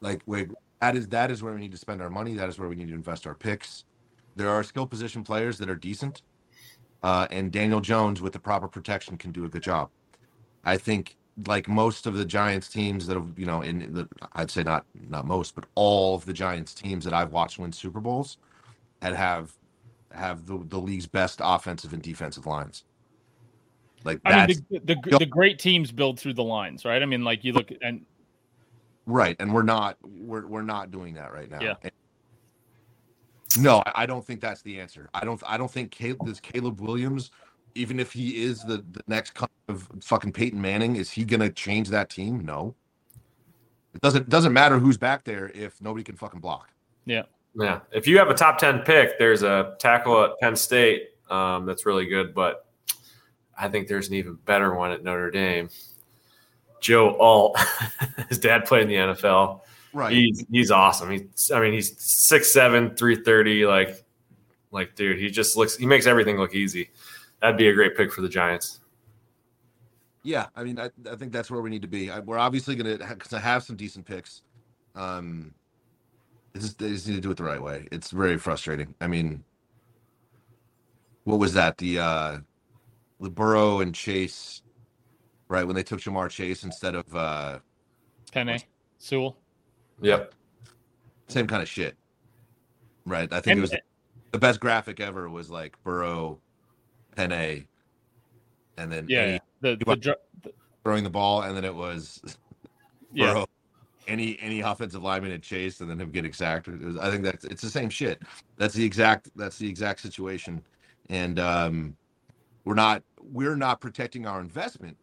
Like 0.00 0.22
wait, 0.26 0.50
that 0.80 0.96
is 0.96 1.08
that 1.08 1.30
is 1.30 1.42
where 1.42 1.54
we 1.54 1.60
need 1.60 1.72
to 1.72 1.78
spend 1.78 2.02
our 2.02 2.10
money. 2.10 2.34
That 2.34 2.48
is 2.50 2.58
where 2.58 2.68
we 2.68 2.76
need 2.76 2.88
to 2.88 2.94
invest 2.94 3.26
our 3.26 3.34
picks. 3.34 3.84
There 4.36 4.50
are 4.50 4.62
skill 4.64 4.86
position 4.86 5.24
players 5.24 5.58
that 5.58 5.70
are 5.70 5.76
decent. 5.76 6.22
Uh, 7.02 7.28
and 7.30 7.52
Daniel 7.52 7.80
Jones, 7.80 8.22
with 8.22 8.34
the 8.34 8.40
proper 8.40 8.68
protection, 8.68 9.18
can 9.18 9.32
do 9.32 9.46
a 9.46 9.50
good 9.50 9.64
job. 9.64 9.90
I 10.64 10.78
think, 10.78 11.16
like 11.46 11.68
most 11.68 12.06
of 12.06 12.14
the 12.14 12.24
Giants 12.24 12.68
teams 12.68 13.06
that 13.06 13.16
have, 13.16 13.38
you 13.38 13.46
know, 13.46 13.62
in 13.62 13.92
the, 13.92 14.08
I'd 14.34 14.50
say 14.50 14.62
not 14.62 14.84
not 15.08 15.26
most, 15.26 15.54
but 15.54 15.64
all 15.74 16.14
of 16.14 16.24
the 16.24 16.32
Giants 16.32 16.74
teams 16.74 17.04
that 17.04 17.12
I've 17.12 17.32
watched 17.32 17.58
win 17.58 17.72
Super 17.72 18.00
Bowls, 18.00 18.38
and 19.00 19.16
have 19.16 19.52
have 20.12 20.46
the, 20.46 20.62
the 20.68 20.78
league's 20.78 21.06
best 21.06 21.40
offensive 21.42 21.92
and 21.92 22.02
defensive 22.02 22.46
lines. 22.46 22.84
Like 24.04 24.20
I 24.24 24.46
mean, 24.46 24.66
the, 24.70 24.80
the, 24.80 25.18
the 25.18 25.26
great 25.26 25.58
teams 25.58 25.92
build 25.92 26.18
through 26.18 26.34
the 26.34 26.44
lines, 26.44 26.84
right? 26.84 27.02
I 27.02 27.06
mean, 27.06 27.24
like 27.24 27.44
you 27.44 27.52
look 27.52 27.70
and 27.82 28.04
right, 29.06 29.36
and 29.38 29.54
we're 29.54 29.62
not 29.62 29.96
we're 30.02 30.46
we're 30.46 30.62
not 30.62 30.90
doing 30.90 31.14
that 31.14 31.32
right 31.32 31.50
now. 31.50 31.60
Yeah. 31.60 31.74
And, 31.82 31.92
no, 33.58 33.82
I 33.94 34.06
don't 34.06 34.24
think 34.24 34.40
that's 34.40 34.62
the 34.62 34.80
answer. 34.80 35.08
I 35.14 35.24
don't. 35.24 35.42
I 35.46 35.56
don't 35.56 35.70
think 35.70 35.90
Caleb, 35.90 36.26
this 36.26 36.40
Caleb 36.40 36.80
Williams, 36.80 37.30
even 37.74 38.00
if 38.00 38.12
he 38.12 38.42
is 38.42 38.62
the, 38.64 38.84
the 38.92 39.02
next 39.06 39.34
kind 39.34 39.50
of 39.68 39.88
fucking 40.02 40.32
Peyton 40.32 40.60
Manning, 40.60 40.96
is 40.96 41.10
he 41.10 41.24
gonna 41.24 41.50
change 41.50 41.88
that 41.90 42.10
team? 42.10 42.44
No. 42.44 42.74
It 43.94 44.00
doesn't 44.00 44.28
doesn't 44.28 44.52
matter 44.52 44.78
who's 44.78 44.96
back 44.96 45.24
there 45.24 45.50
if 45.54 45.80
nobody 45.80 46.04
can 46.04 46.16
fucking 46.16 46.40
block. 46.40 46.70
Yeah. 47.04 47.22
Yeah. 47.54 47.80
If 47.92 48.06
you 48.06 48.18
have 48.18 48.28
a 48.28 48.34
top 48.34 48.58
ten 48.58 48.80
pick, 48.80 49.18
there's 49.18 49.42
a 49.42 49.74
tackle 49.78 50.24
at 50.24 50.38
Penn 50.40 50.56
State 50.56 51.10
um, 51.30 51.66
that's 51.66 51.84
really 51.86 52.06
good, 52.06 52.34
but 52.34 52.66
I 53.58 53.68
think 53.68 53.88
there's 53.88 54.08
an 54.08 54.14
even 54.14 54.34
better 54.34 54.74
one 54.74 54.92
at 54.92 55.04
Notre 55.04 55.30
Dame. 55.30 55.68
Joe 56.80 57.16
Alt, 57.16 57.56
his 58.28 58.38
dad 58.38 58.64
played 58.64 58.82
in 58.82 58.88
the 58.88 59.14
NFL. 59.14 59.60
Right. 59.92 60.12
He's 60.12 60.44
he's 60.50 60.70
awesome. 60.70 61.10
He's 61.10 61.50
I 61.54 61.60
mean 61.60 61.72
he's 61.72 61.94
six 62.02 62.52
seven, 62.52 62.96
three 62.96 63.16
thirty. 63.16 63.66
Like 63.66 64.02
like 64.70 64.94
dude, 64.94 65.18
he 65.18 65.30
just 65.30 65.56
looks. 65.56 65.76
He 65.76 65.86
makes 65.86 66.06
everything 66.06 66.38
look 66.38 66.54
easy. 66.54 66.90
That'd 67.42 67.58
be 67.58 67.68
a 67.68 67.74
great 67.74 67.96
pick 67.96 68.12
for 68.12 68.22
the 68.22 68.28
Giants. 68.28 68.80
Yeah, 70.22 70.46
I 70.54 70.62
mean, 70.62 70.78
I, 70.78 70.90
I 71.10 71.16
think 71.16 71.32
that's 71.32 71.50
where 71.50 71.60
we 71.60 71.68
need 71.68 71.82
to 71.82 71.88
be. 71.88 72.08
I, 72.08 72.20
we're 72.20 72.38
obviously 72.38 72.76
going 72.76 72.98
to 72.98 73.04
ha- 73.04 73.38
have 73.38 73.64
some 73.64 73.74
decent 73.74 74.06
picks. 74.06 74.42
Um, 74.94 75.52
they 76.52 76.60
just, 76.60 76.78
they 76.78 76.90
just 76.90 77.08
need 77.08 77.16
to 77.16 77.20
do 77.20 77.32
it 77.32 77.36
the 77.36 77.42
right 77.42 77.60
way. 77.60 77.88
It's 77.90 78.12
very 78.12 78.38
frustrating. 78.38 78.94
I 79.00 79.08
mean, 79.08 79.42
what 81.24 81.40
was 81.40 81.54
that? 81.54 81.78
The 81.78 81.98
uh, 81.98 82.38
the 83.20 83.30
Burrow 83.30 83.80
and 83.80 83.92
Chase, 83.92 84.62
right? 85.48 85.66
When 85.66 85.74
they 85.74 85.82
took 85.82 86.00
Ja'Marr 86.00 86.30
Chase 86.30 86.62
instead 86.62 86.94
of 86.94 87.14
uh, 87.16 87.58
Penei 88.32 88.62
Sewell. 88.98 89.36
Yep. 90.00 90.34
Same 91.28 91.46
kind 91.48 91.62
of 91.62 91.68
shit, 91.68 91.96
right? 93.06 93.32
I 93.32 93.40
think 93.40 93.52
and, 93.52 93.58
it 93.58 93.62
was 93.62 93.74
the 94.30 94.38
best 94.38 94.60
graphic 94.60 95.00
ever. 95.00 95.28
Was 95.28 95.50
like 95.50 95.76
Burrow, 95.82 96.38
Penei, 97.16 97.66
and 98.76 98.90
then 98.90 99.06
yeah, 99.08 99.38
the, 99.60 99.76
the, 99.76 100.16
the, 100.42 100.52
throwing 100.84 101.04
the 101.04 101.10
ball, 101.10 101.42
and 101.42 101.56
then 101.56 101.64
it 101.64 101.74
was 101.74 102.20
yeah. 103.12 103.32
Burrow, 103.32 103.46
any 104.08 104.38
any 104.40 104.60
offensive 104.60 105.02
lineman 105.02 105.30
had 105.30 105.42
chased 105.42 105.80
and 105.80 105.88
then 105.88 106.00
him 106.00 106.10
getting 106.10 106.32
sacked. 106.32 106.68
Was, 106.68 106.96
I 106.96 107.10
think 107.10 107.22
that's 107.24 107.44
it's 107.44 107.62
the 107.62 107.70
same 107.70 107.90
shit. 107.90 108.22
That's 108.56 108.74
the 108.74 108.84
exact 108.84 109.30
that's 109.36 109.58
the 109.58 109.68
exact 109.68 110.00
situation, 110.00 110.62
and 111.08 111.38
um, 111.38 111.96
we're 112.64 112.74
not 112.74 113.02
we're 113.20 113.56
not 113.56 113.80
protecting 113.80 114.26
our 114.26 114.40
investment 114.40 114.96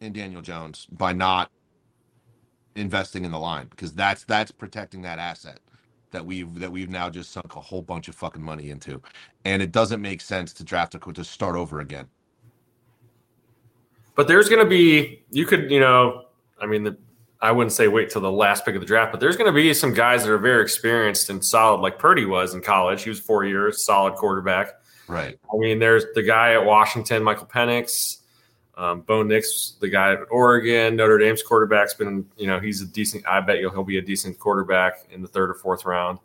in 0.00 0.12
Daniel 0.12 0.42
Jones 0.42 0.86
by 0.90 1.12
not 1.12 1.50
investing 2.74 3.24
in 3.24 3.30
the 3.30 3.38
line 3.38 3.66
because 3.68 3.92
that's 3.92 4.24
that's 4.24 4.50
protecting 4.50 5.02
that 5.02 5.18
asset 5.18 5.60
that 6.12 6.24
we've 6.24 6.58
that 6.60 6.70
we've 6.70 6.90
now 6.90 7.10
just 7.10 7.32
sunk 7.32 7.56
a 7.56 7.60
whole 7.60 7.82
bunch 7.82 8.08
of 8.08 8.14
fucking 8.14 8.42
money 8.42 8.70
into, 8.70 9.02
and 9.44 9.60
it 9.60 9.72
doesn't 9.72 10.00
make 10.00 10.20
sense 10.20 10.52
to 10.54 10.64
draft 10.64 10.94
a 10.94 10.98
to 10.98 11.24
start 11.24 11.56
over 11.56 11.80
again. 11.80 12.06
But 14.14 14.28
there's 14.28 14.48
going 14.48 14.62
to 14.62 14.68
be 14.68 15.24
you 15.30 15.46
could 15.46 15.70
you 15.70 15.80
know 15.80 16.26
I 16.60 16.66
mean 16.66 16.84
the 16.84 16.96
I 17.42 17.50
wouldn't 17.50 17.72
say 17.72 17.88
wait 17.88 18.08
till 18.08 18.22
the 18.22 18.30
last 18.30 18.64
pick 18.64 18.76
of 18.76 18.80
the 18.80 18.86
draft, 18.86 19.10
but 19.10 19.20
there's 19.20 19.36
going 19.36 19.52
to 19.52 19.52
be 19.52 19.74
some 19.74 19.92
guys 19.92 20.22
that 20.22 20.30
are 20.30 20.38
very 20.38 20.62
experienced 20.62 21.28
and 21.28 21.44
solid, 21.44 21.80
like 21.80 21.98
Purdy 21.98 22.24
was 22.24 22.54
in 22.54 22.62
college. 22.62 23.02
He 23.02 23.10
was 23.10 23.18
four 23.18 23.44
years, 23.44 23.84
solid 23.84 24.14
quarterback. 24.14 24.74
Right. 25.08 25.36
I 25.52 25.58
mean, 25.58 25.80
there's 25.80 26.04
the 26.14 26.22
guy 26.22 26.52
at 26.52 26.64
Washington, 26.64 27.24
Michael 27.24 27.48
Penix. 27.48 28.18
Um, 28.76 29.02
Bo 29.02 29.22
Nix, 29.22 29.74
the 29.80 29.88
guy 29.88 30.12
at 30.12 30.20
Oregon, 30.30 30.96
Notre 30.96 31.18
Dame's 31.18 31.42
quarterback's 31.42 31.94
been, 31.94 32.26
you 32.36 32.46
know, 32.46 32.58
he's 32.58 32.80
a 32.80 32.86
decent. 32.86 33.26
I 33.26 33.40
bet 33.40 33.58
you 33.58 33.70
he'll 33.70 33.84
be 33.84 33.98
a 33.98 34.02
decent 34.02 34.38
quarterback 34.38 35.06
in 35.10 35.20
the 35.20 35.28
third 35.28 35.50
or 35.50 35.54
fourth 35.54 35.84
round. 35.84 36.18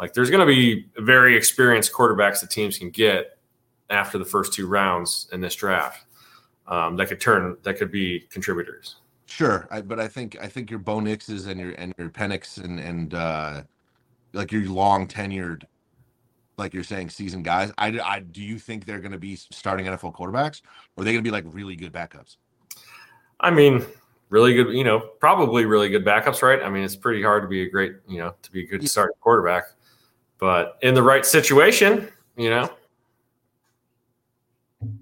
Like, 0.00 0.14
there's 0.14 0.30
going 0.30 0.40
to 0.40 0.46
be 0.46 0.86
very 0.96 1.36
experienced 1.36 1.92
quarterbacks 1.92 2.40
that 2.40 2.50
teams 2.50 2.78
can 2.78 2.90
get 2.90 3.38
after 3.90 4.16
the 4.16 4.24
first 4.24 4.54
two 4.54 4.66
rounds 4.66 5.28
in 5.32 5.40
this 5.40 5.54
draft 5.54 6.06
um, 6.66 6.96
that 6.96 7.08
could 7.08 7.20
turn 7.20 7.56
that 7.62 7.74
could 7.74 7.92
be 7.92 8.20
contributors. 8.30 8.96
Sure, 9.26 9.68
I, 9.70 9.80
but 9.80 10.00
I 10.00 10.08
think 10.08 10.36
I 10.40 10.48
think 10.48 10.70
your 10.70 10.78
Bo 10.78 10.98
Nixes 10.98 11.46
and 11.46 11.60
your 11.60 11.72
and 11.72 11.94
your 11.98 12.08
Penix 12.08 12.62
and 12.62 12.80
and 12.80 13.14
uh, 13.14 13.62
like 14.32 14.52
your 14.52 14.64
long 14.64 15.06
tenured, 15.06 15.64
like 16.62 16.72
you're 16.72 16.84
saying, 16.84 17.10
seasoned 17.10 17.44
guys. 17.44 17.72
I, 17.76 17.98
I 18.00 18.20
do 18.20 18.42
you 18.42 18.58
think 18.58 18.84
they're 18.84 19.00
going 19.00 19.12
to 19.12 19.18
be 19.18 19.36
starting 19.36 19.86
NFL 19.86 20.14
quarterbacks, 20.14 20.62
or 20.96 21.02
are 21.02 21.04
they 21.04 21.12
going 21.12 21.22
to 21.22 21.28
be 21.28 21.32
like 21.32 21.44
really 21.48 21.76
good 21.76 21.92
backups? 21.92 22.36
I 23.40 23.50
mean, 23.50 23.84
really 24.30 24.54
good. 24.54 24.72
You 24.72 24.84
know, 24.84 25.00
probably 25.20 25.66
really 25.66 25.88
good 25.88 26.04
backups, 26.04 26.42
right? 26.42 26.62
I 26.62 26.70
mean, 26.70 26.84
it's 26.84 26.96
pretty 26.96 27.22
hard 27.22 27.42
to 27.42 27.48
be 27.48 27.62
a 27.62 27.70
great, 27.70 27.96
you 28.08 28.18
know, 28.18 28.34
to 28.40 28.52
be 28.52 28.64
a 28.64 28.66
good 28.66 28.88
starting 28.88 29.16
quarterback, 29.20 29.64
but 30.38 30.78
in 30.82 30.94
the 30.94 31.02
right 31.02 31.26
situation, 31.26 32.08
you 32.36 32.50
know. 32.50 32.70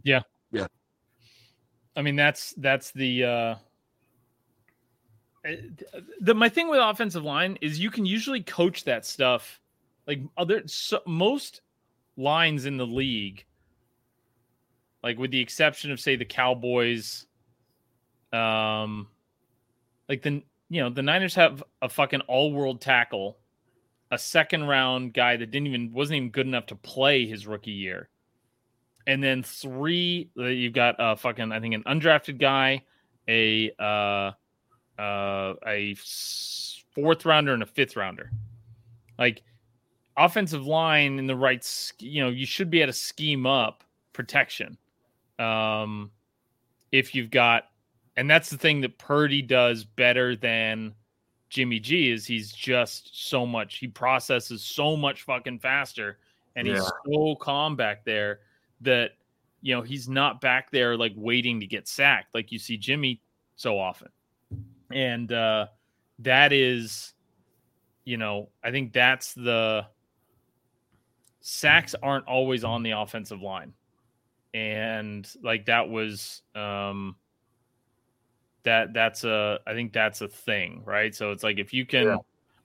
Yeah. 0.02 0.20
Yeah. 0.50 0.66
I 1.94 2.02
mean, 2.02 2.16
that's 2.16 2.54
that's 2.56 2.90
the. 2.92 3.24
uh 3.24 3.54
the 6.20 6.34
my 6.34 6.50
thing 6.50 6.68
with 6.68 6.80
offensive 6.80 7.24
line 7.24 7.56
is 7.62 7.78
you 7.78 7.90
can 7.90 8.04
usually 8.04 8.42
coach 8.42 8.84
that 8.84 9.06
stuff 9.06 9.58
like 10.06 10.20
other 10.36 10.62
so, 10.66 11.00
most 11.06 11.60
lines 12.16 12.66
in 12.66 12.76
the 12.76 12.86
league 12.86 13.44
like 15.02 15.18
with 15.18 15.30
the 15.30 15.40
exception 15.40 15.90
of 15.90 16.00
say 16.00 16.16
the 16.16 16.24
cowboys 16.24 17.26
um 18.32 19.08
like 20.08 20.22
the 20.22 20.42
you 20.68 20.80
know 20.80 20.90
the 20.90 21.02
niners 21.02 21.34
have 21.34 21.62
a 21.82 21.88
fucking 21.88 22.20
all-world 22.22 22.80
tackle 22.80 23.38
a 24.10 24.18
second 24.18 24.64
round 24.64 25.14
guy 25.14 25.36
that 25.36 25.50
didn't 25.50 25.68
even 25.68 25.92
wasn't 25.92 26.16
even 26.16 26.30
good 26.30 26.46
enough 26.46 26.66
to 26.66 26.74
play 26.74 27.26
his 27.26 27.46
rookie 27.46 27.70
year 27.70 28.08
and 29.06 29.22
then 29.22 29.42
three 29.42 30.30
you've 30.36 30.72
got 30.72 30.96
a 30.98 31.16
fucking 31.16 31.52
i 31.52 31.60
think 31.60 31.74
an 31.74 31.84
undrafted 31.84 32.38
guy 32.38 32.82
a 33.28 33.70
uh 33.78 34.32
uh, 35.00 35.54
a 35.66 35.94
fourth 36.94 37.24
rounder 37.24 37.54
and 37.54 37.62
a 37.62 37.66
fifth 37.66 37.96
rounder. 37.96 38.30
Like 39.18 39.42
offensive 40.24 40.66
line 40.66 41.18
in 41.18 41.26
the 41.26 41.36
right, 41.36 41.66
you 41.98 42.22
know, 42.22 42.28
you 42.28 42.46
should 42.46 42.70
be 42.70 42.80
able 42.80 42.92
to 42.92 42.98
scheme 42.98 43.46
up 43.46 43.84
protection. 44.12 44.76
Um, 45.38 46.10
if 46.92 47.14
you've 47.14 47.30
got, 47.30 47.64
and 48.16 48.28
that's 48.28 48.50
the 48.50 48.58
thing 48.58 48.80
that 48.82 48.98
Purdy 48.98 49.42
does 49.42 49.84
better 49.84 50.36
than 50.36 50.94
Jimmy 51.48 51.80
G 51.80 52.10
is 52.10 52.26
he's 52.26 52.52
just 52.52 53.28
so 53.28 53.46
much, 53.46 53.76
he 53.76 53.88
processes 53.88 54.62
so 54.62 54.96
much 54.96 55.22
fucking 55.22 55.60
faster 55.60 56.18
and 56.56 56.66
yeah. 56.66 56.74
he's 56.74 56.90
so 57.06 57.34
calm 57.36 57.76
back 57.76 58.04
there 58.04 58.40
that, 58.80 59.12
you 59.62 59.74
know, 59.74 59.82
he's 59.82 60.08
not 60.08 60.40
back 60.40 60.70
there 60.70 60.96
like 60.96 61.12
waiting 61.16 61.60
to 61.60 61.66
get 61.66 61.88
sacked 61.88 62.34
like 62.34 62.50
you 62.52 62.58
see 62.58 62.76
Jimmy 62.76 63.20
so 63.56 63.78
often 63.78 64.08
and 64.90 65.32
uh, 65.32 65.66
that 66.20 66.52
is, 66.52 67.14
you 68.04 68.16
know, 68.16 68.48
I 68.62 68.70
think 68.70 68.92
that's 68.92 69.34
the 69.34 69.86
sacks 71.40 71.94
aren't 72.02 72.26
always 72.26 72.64
on 72.64 72.82
the 72.82 72.92
offensive 72.92 73.40
line, 73.40 73.74
and 74.54 75.28
like 75.42 75.66
that 75.66 75.88
was 75.88 76.42
um, 76.54 77.16
that 78.62 78.92
that's 78.92 79.24
a 79.24 79.60
I 79.66 79.74
think 79.74 79.92
that's 79.92 80.20
a 80.20 80.28
thing, 80.28 80.82
right? 80.84 81.14
So 81.14 81.32
it's 81.32 81.42
like 81.42 81.58
if 81.58 81.72
you 81.72 81.86
can, 81.86 82.04
yeah. 82.04 82.16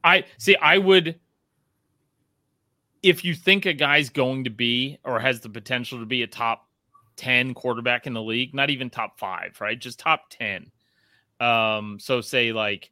I 0.03 0.26
see, 0.38 0.55
I 0.55 0.78
would. 0.78 1.19
If 3.03 3.23
you 3.23 3.36
think 3.36 3.67
a 3.67 3.73
guy's 3.73 4.09
going 4.09 4.45
to 4.45 4.49
be 4.49 4.97
or 5.03 5.19
has 5.19 5.39
the 5.39 5.49
potential 5.49 5.99
to 5.99 6.07
be 6.07 6.23
a 6.23 6.28
top 6.28 6.67
10 7.17 7.53
quarterback 7.53 8.07
in 8.07 8.13
the 8.13 8.21
league, 8.21 8.55
not 8.55 8.71
even 8.71 8.89
top 8.89 9.19
five, 9.19 9.61
right? 9.61 9.78
Just 9.78 9.99
top 9.99 10.23
10 10.32 10.71
um, 11.39 11.99
so 11.99 12.21
say 12.21 12.53
like 12.53 12.91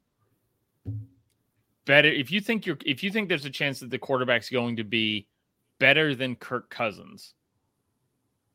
better 1.86 2.08
if 2.08 2.32
you 2.32 2.42
think 2.42 2.66
you're 2.66 2.78
if 2.86 3.04
you 3.04 3.12
think 3.12 3.30
there's 3.30 3.46
a 3.46 3.50
chance 3.50 3.80
that 3.80 3.90
the 3.90 3.98
quarterback's 3.98 4.50
going 4.50 4.78
to 4.78 4.84
be 4.84 5.28
better 5.84 6.16
than 6.16 6.38
Kirk 6.38 6.70
Cousins, 6.70 7.34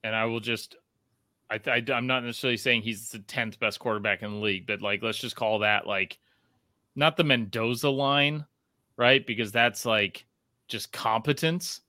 and 0.02 0.16
I 0.16 0.24
will 0.24 0.40
just 0.40 0.76
I, 1.50 1.60
I 1.66 1.84
am 1.90 2.06
not 2.06 2.24
necessarily 2.24 2.56
saying 2.56 2.80
he's 2.80 3.10
the 3.10 3.18
tenth 3.18 3.60
best 3.60 3.78
quarterback 3.78 4.22
in 4.22 4.30
the 4.30 4.38
league, 4.38 4.66
but 4.66 4.80
like 4.80 5.02
let's 5.02 5.18
just 5.18 5.36
call 5.36 5.58
that 5.58 5.86
like 5.86 6.18
not 6.96 7.18
the 7.18 7.24
Mendoza 7.24 7.90
line, 7.90 8.46
right? 8.96 9.26
Because 9.26 9.52
that's 9.52 9.84
like 9.84 10.24
just 10.68 10.90
competence, 10.90 11.82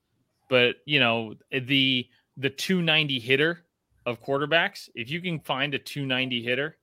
but 0.49 0.75
you 0.85 0.99
know 0.99 1.35
the 1.51 2.05
the 2.35 2.49
290 2.49 3.19
hitter 3.19 3.63
of 4.05 4.21
quarterbacks. 4.21 4.89
If 4.93 5.09
you 5.09 5.21
can 5.21 5.39
find 5.39 5.73
a 5.73 5.79
290 5.79 6.43
hitter 6.43 6.75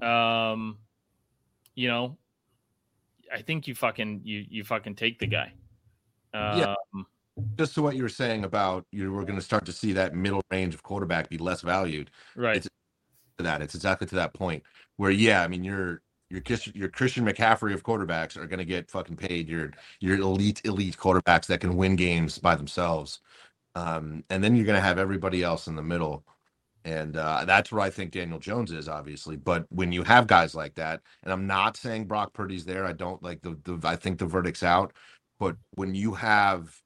um, 0.00 0.78
you 1.74 1.88
know, 1.88 2.16
I 3.30 3.42
think 3.42 3.68
you 3.68 3.74
fucking 3.74 4.22
you 4.24 4.46
you 4.48 4.64
fucking 4.64 4.94
take 4.94 5.18
the 5.18 5.26
guy. 5.26 5.52
Um, 6.32 6.58
yeah. 6.58 6.74
Just 7.58 7.74
to 7.74 7.82
what 7.82 7.96
you 7.96 8.02
were 8.02 8.08
saying 8.08 8.44
about 8.44 8.86
you 8.92 9.12
were 9.12 9.24
going 9.24 9.38
to 9.38 9.44
start 9.44 9.66
to 9.66 9.72
see 9.72 9.92
that 9.92 10.14
middle 10.14 10.42
range 10.50 10.74
of 10.74 10.82
quarterback 10.82 11.28
be 11.28 11.38
less 11.38 11.60
valued. 11.60 12.10
Right. 12.34 12.56
It's 12.56 12.68
that 13.38 13.60
it's 13.60 13.74
exactly 13.74 14.06
to 14.06 14.14
that 14.14 14.32
point 14.32 14.62
where 14.96 15.10
yeah, 15.10 15.42
I 15.42 15.48
mean 15.48 15.62
you're 15.62 16.00
your 16.30 16.42
your 16.74 16.88
Christian 16.88 17.24
McCaffrey 17.26 17.74
of 17.74 17.82
quarterbacks 17.82 18.36
are 18.36 18.46
going 18.46 18.58
to 18.58 18.64
get 18.64 18.90
fucking 18.90 19.16
paid. 19.16 19.48
Your 19.48 19.72
your 20.00 20.16
elite 20.18 20.62
elite 20.64 20.96
quarterbacks 20.96 21.46
that 21.46 21.60
can 21.60 21.76
win 21.76 21.96
games 21.96 22.38
by 22.38 22.54
themselves, 22.54 23.20
um, 23.74 24.24
and 24.30 24.42
then 24.42 24.56
you're 24.56 24.64
going 24.64 24.80
to 24.80 24.86
have 24.86 24.98
everybody 24.98 25.42
else 25.42 25.66
in 25.66 25.76
the 25.76 25.82
middle 25.82 26.24
and 26.86 27.16
uh, 27.16 27.44
that's 27.44 27.72
where 27.72 27.82
I 27.82 27.90
think 27.90 28.12
Daniel 28.12 28.38
Jones 28.38 28.70
is, 28.70 28.88
obviously. 28.88 29.34
But 29.34 29.66
when 29.70 29.90
you 29.90 30.04
have 30.04 30.28
guys 30.28 30.54
like 30.54 30.76
that, 30.76 31.00
and 31.24 31.32
I'm 31.32 31.44
not 31.44 31.76
saying 31.76 32.04
Brock 32.04 32.32
Purdy's 32.32 32.64
there, 32.64 32.86
I 32.86 32.92
don't 32.92 33.20
like 33.24 33.42
the, 33.42 33.58
the 33.64 33.80
I 33.82 33.96
think 33.96 34.20
the 34.20 34.26
verdict's 34.26 34.62
out. 34.62 34.92
But 35.40 35.56
when 35.74 35.96
you 35.96 36.14
have 36.14 36.80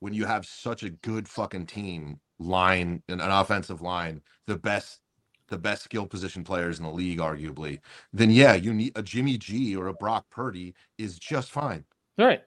when 0.00 0.14
you 0.14 0.26
have 0.26 0.46
such 0.46 0.82
a 0.82 0.90
good 0.90 1.28
fucking 1.28 1.66
team 1.66 2.20
line, 2.38 3.02
an, 3.08 3.20
an 3.20 3.30
offensive 3.30 3.80
line, 3.80 4.22
the 4.46 4.56
best 4.56 5.00
the 5.48 5.58
best 5.58 5.84
skill 5.84 6.06
position 6.06 6.42
players 6.42 6.78
in 6.78 6.84
the 6.84 6.90
league, 6.90 7.20
arguably, 7.20 7.78
then 8.12 8.30
yeah, 8.30 8.54
you 8.54 8.74
need 8.74 8.92
a 8.96 9.02
Jimmy 9.02 9.38
G 9.38 9.76
or 9.76 9.86
a 9.86 9.94
Brock 9.94 10.26
Purdy 10.28 10.74
is 10.98 11.18
just 11.18 11.52
fine. 11.52 11.84
All 12.18 12.26
right. 12.26 12.42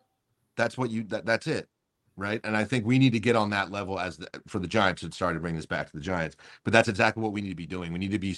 That's 0.58 0.78
what 0.78 0.90
you 0.90 1.04
that, 1.06 1.26
that's 1.26 1.48
it. 1.48 1.70
Right. 2.18 2.42
And 2.44 2.58
I 2.58 2.66
think 2.66 2.86
we 2.86 3.00
need 3.00 3.14
to 3.14 3.20
get 3.20 3.38
on 3.38 3.50
that 3.52 3.72
level 3.72 3.98
as 3.98 4.18
the, 4.18 4.28
for 4.48 4.60
the 4.60 4.68
Giants 4.68 5.02
to 5.02 5.12
start 5.14 5.36
to 5.36 5.40
bring 5.40 5.56
this 5.56 5.66
back 5.66 5.88
to 5.90 5.94
the 5.96 6.02
Giants. 6.02 6.36
But 6.66 6.74
that's 6.74 6.90
exactly 6.90 7.24
what 7.24 7.32
we 7.32 7.40
need 7.40 7.50
to 7.50 7.56
be 7.56 7.66
doing. 7.66 7.94
We 7.94 8.00
need 8.00 8.12
to 8.12 8.20
be 8.20 8.36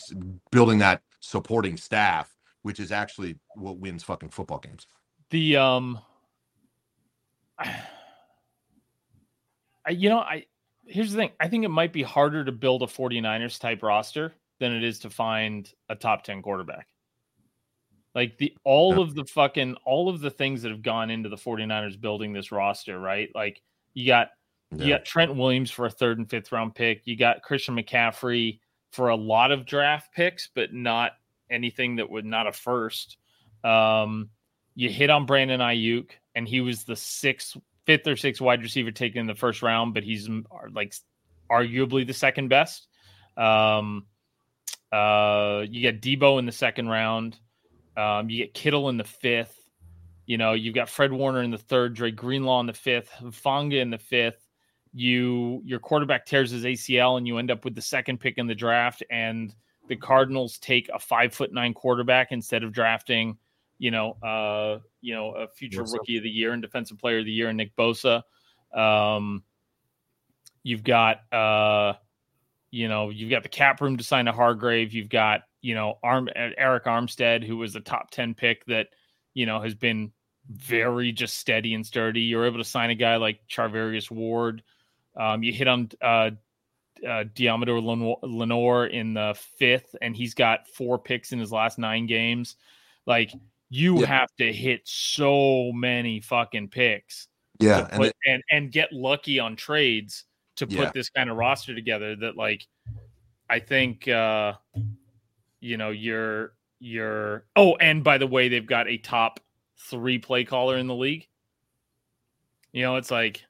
building 0.52 0.78
that 0.80 1.02
supporting 1.20 1.78
staff, 1.78 2.32
which 2.62 2.80
is 2.80 2.92
actually 2.92 3.40
what 3.56 3.80
wins 3.80 4.04
fucking 4.04 4.30
football 4.30 4.60
games. 4.60 4.86
The 5.32 5.58
um 5.58 6.00
I, 9.86 9.92
you 9.92 10.10
know, 10.10 10.20
I 10.20 10.46
here's 10.86 11.12
the 11.12 11.18
thing. 11.18 11.32
I 11.40 11.48
think 11.48 11.66
it 11.66 11.70
might 11.70 11.94
be 11.94 12.04
harder 12.04 12.44
to 12.44 12.52
build 12.52 12.84
a 12.84 12.88
49ers 12.88 13.60
type 13.60 13.84
roster 13.84 14.34
than 14.60 14.74
it 14.74 14.84
is 14.84 15.00
to 15.00 15.10
find 15.10 15.72
a 15.90 15.96
top 15.96 16.24
10 16.24 16.42
quarterback. 16.42 16.88
Like 18.14 18.38
the 18.38 18.54
all 18.64 18.96
yeah. 18.96 19.02
of 19.02 19.16
the 19.16 19.26
fucking 19.26 19.76
all 19.86 20.10
of 20.10 20.20
the 20.20 20.30
things 20.30 20.62
that 20.62 20.72
have 20.72 20.82
gone 20.82 21.10
into 21.10 21.30
the 21.30 21.38
49ers 21.38 22.00
building 22.00 22.34
this 22.34 22.52
roster, 22.52 23.00
right? 23.00 23.30
Like 23.34 23.62
you 23.94 24.06
got 24.06 24.30
yeah. 24.72 24.84
you 24.84 24.94
got 24.94 25.06
Trent 25.06 25.36
Williams 25.36 25.72
for 25.72 25.86
a 25.86 25.90
third 25.90 26.18
and 26.18 26.30
fifth 26.30 26.52
round 26.52 26.76
pick. 26.76 27.02
You 27.06 27.16
got 27.16 27.42
Christian 27.42 27.76
McCaffrey 27.76 28.60
for 28.92 29.10
a 29.10 29.16
lot 29.16 29.52
of 29.52 29.66
draft 29.66 30.14
picks, 30.14 30.50
but 30.54 30.74
not 30.74 31.14
anything 31.50 31.96
that 31.98 32.10
would 32.10 32.26
not 32.26 32.48
a 32.48 32.52
first. 32.52 33.18
Um, 33.64 34.30
you 34.76 34.90
hit 34.90 35.10
on 35.10 35.26
Brandon 35.26 35.60
Aiyuk, 35.60 36.12
and 36.36 36.48
he 36.48 36.62
was 36.62 36.84
the 36.84 36.96
sixth, 36.96 37.58
fifth 37.86 38.08
or 38.08 38.16
sixth 38.16 38.42
wide 38.42 38.62
receiver 38.62 38.92
taken 38.92 39.22
in 39.22 39.28
the 39.28 39.36
first 39.36 39.62
round, 39.62 39.94
but 39.94 40.04
he's 40.04 40.30
like 40.72 40.94
arguably 41.50 42.06
the 42.06 42.14
second 42.14 42.48
best. 42.48 42.88
Um, 43.38 44.06
uh, 44.92 45.64
you 45.70 45.82
get 45.82 46.02
Debo 46.02 46.40
in 46.40 46.46
the 46.46 46.52
second 46.52 46.90
round. 46.90 47.40
Um, 47.96 48.30
you 48.30 48.38
get 48.38 48.54
Kittle 48.54 48.90
in 48.90 48.98
the 48.98 49.04
fifth. 49.04 49.58
You 50.26 50.38
know, 50.38 50.54
you've 50.54 50.76
got 50.76 50.90
Fred 50.90 51.12
Warner 51.12 51.42
in 51.42 51.52
the 51.52 51.58
third, 51.58 51.94
Dre 51.94 52.12
Greenlaw 52.12 52.60
in 52.62 52.66
the 52.66 52.74
fifth, 52.74 53.10
Fonga 53.32 53.80
in 53.80 53.90
the 53.90 53.98
fifth. 53.98 54.48
You 54.94 55.62
your 55.66 55.80
quarterback 55.80 56.26
tears 56.26 56.52
his 56.52 56.66
ACL, 56.66 57.18
and 57.18 57.26
you 57.26 57.38
end 57.38 57.52
up 57.52 57.64
with 57.66 57.76
the 57.76 57.82
second 57.82 58.20
pick 58.20 58.38
in 58.38 58.48
the 58.48 58.56
draft, 58.56 59.04
and 59.10 59.54
the 59.88 59.96
Cardinals 59.96 60.58
take 60.58 60.90
a 60.94 61.00
five 61.00 61.34
foot 61.34 61.54
nine 61.54 61.74
quarterback 61.74 62.32
instead 62.32 62.64
of 62.64 62.72
drafting, 62.72 63.38
you 63.82 63.90
know, 63.90 64.12
uh, 64.22 64.78
you 65.02 65.16
know, 65.16 65.32
a 65.32 65.48
future 65.48 65.82
Bosa. 65.82 65.94
rookie 65.94 66.18
of 66.18 66.24
the 66.24 66.30
year 66.30 66.54
and 66.54 66.62
defensive 66.62 67.00
player 67.00 67.18
of 67.18 67.26
the 67.26 67.32
year, 67.32 67.52
Nick 67.52 67.76
Bosa. 67.76 68.22
Um, 68.72 69.44
you've 70.62 70.84
got 70.84 71.34
uh, 71.34 71.94
you 72.70 72.88
know, 72.88 73.10
you've 73.10 73.32
got 73.32 73.42
the 73.42 73.50
cap 73.50 73.82
room 73.82 73.98
to 73.98 74.04
sign 74.04 74.28
a 74.28 74.32
Hargrave. 74.32 74.94
You've 74.94 75.10
got, 75.10 75.42
you 75.64 75.74
know, 75.74 75.98
Arm 76.04 76.30
Arik 76.38 76.84
Armstead, 76.84 77.44
who 77.44 77.58
was 77.58 77.76
a 77.76 77.80
top 77.80 78.12
10 78.12 78.36
pick 78.36 78.64
that, 78.66 78.90
you 79.34 79.48
know, 79.48 79.60
has 79.60 79.74
been 79.74 80.12
very 80.48 81.12
just 81.12 81.38
steady 81.38 81.74
and 81.74 81.84
sturdy. 81.84 82.22
You're 82.22 82.46
able 82.46 82.60
to 82.60 82.64
sign 82.64 82.92
a 82.92 82.96
guy 82.96 83.16
like 83.16 83.40
Charvarius 83.50 84.12
Ward. 84.12 84.62
Um, 85.18 85.42
you 85.42 85.52
hit 85.52 85.68
on 85.68 85.90
uh, 86.04 86.30
uh, 87.04 87.24
Deommodo 87.34 88.18
Lenoir 88.22 88.86
in 88.86 89.16
the 89.16 89.36
fifth, 89.58 89.96
and 90.00 90.16
he's 90.16 90.36
got 90.36 90.68
four 90.68 91.00
picks 91.00 91.32
in 91.32 91.40
his 91.40 91.52
last 91.52 91.80
nine 91.80 92.06
games. 92.06 92.58
Like 93.08 93.34
you 93.74 94.02
yeah. 94.02 94.06
have 94.06 94.30
to 94.38 94.52
hit 94.52 94.82
so 94.84 95.72
many 95.72 96.20
fucking 96.20 96.68
picks. 96.68 97.30
Yeah, 97.58 97.84
put, 97.86 97.94
and, 97.94 98.04
it, 98.04 98.16
and 98.26 98.44
and 98.52 98.72
get 98.72 98.92
lucky 98.92 99.40
on 99.40 99.56
trades 99.56 100.26
to 100.58 100.68
put 100.68 100.78
yeah. 100.78 100.92
this 100.94 101.10
kind 101.10 101.30
of 101.30 101.38
roster 101.38 101.74
together 101.74 102.16
that 102.18 102.36
like 102.36 102.68
I 103.50 103.60
think 103.60 104.10
uh 104.10 104.54
you 105.62 105.78
know 105.78 105.90
you're 105.90 106.54
you're 106.80 107.46
oh 107.56 107.76
and 107.78 108.04
by 108.04 108.18
the 108.18 108.28
way 108.28 108.50
they've 108.50 108.66
got 108.66 108.90
a 108.90 108.98
top 108.98 109.40
3 109.90 110.20
play 110.20 110.44
caller 110.44 110.78
in 110.78 110.88
the 110.88 110.96
league. 110.96 111.28
You 112.74 112.82
know, 112.82 112.98
it's 112.98 113.12
like 113.12 113.42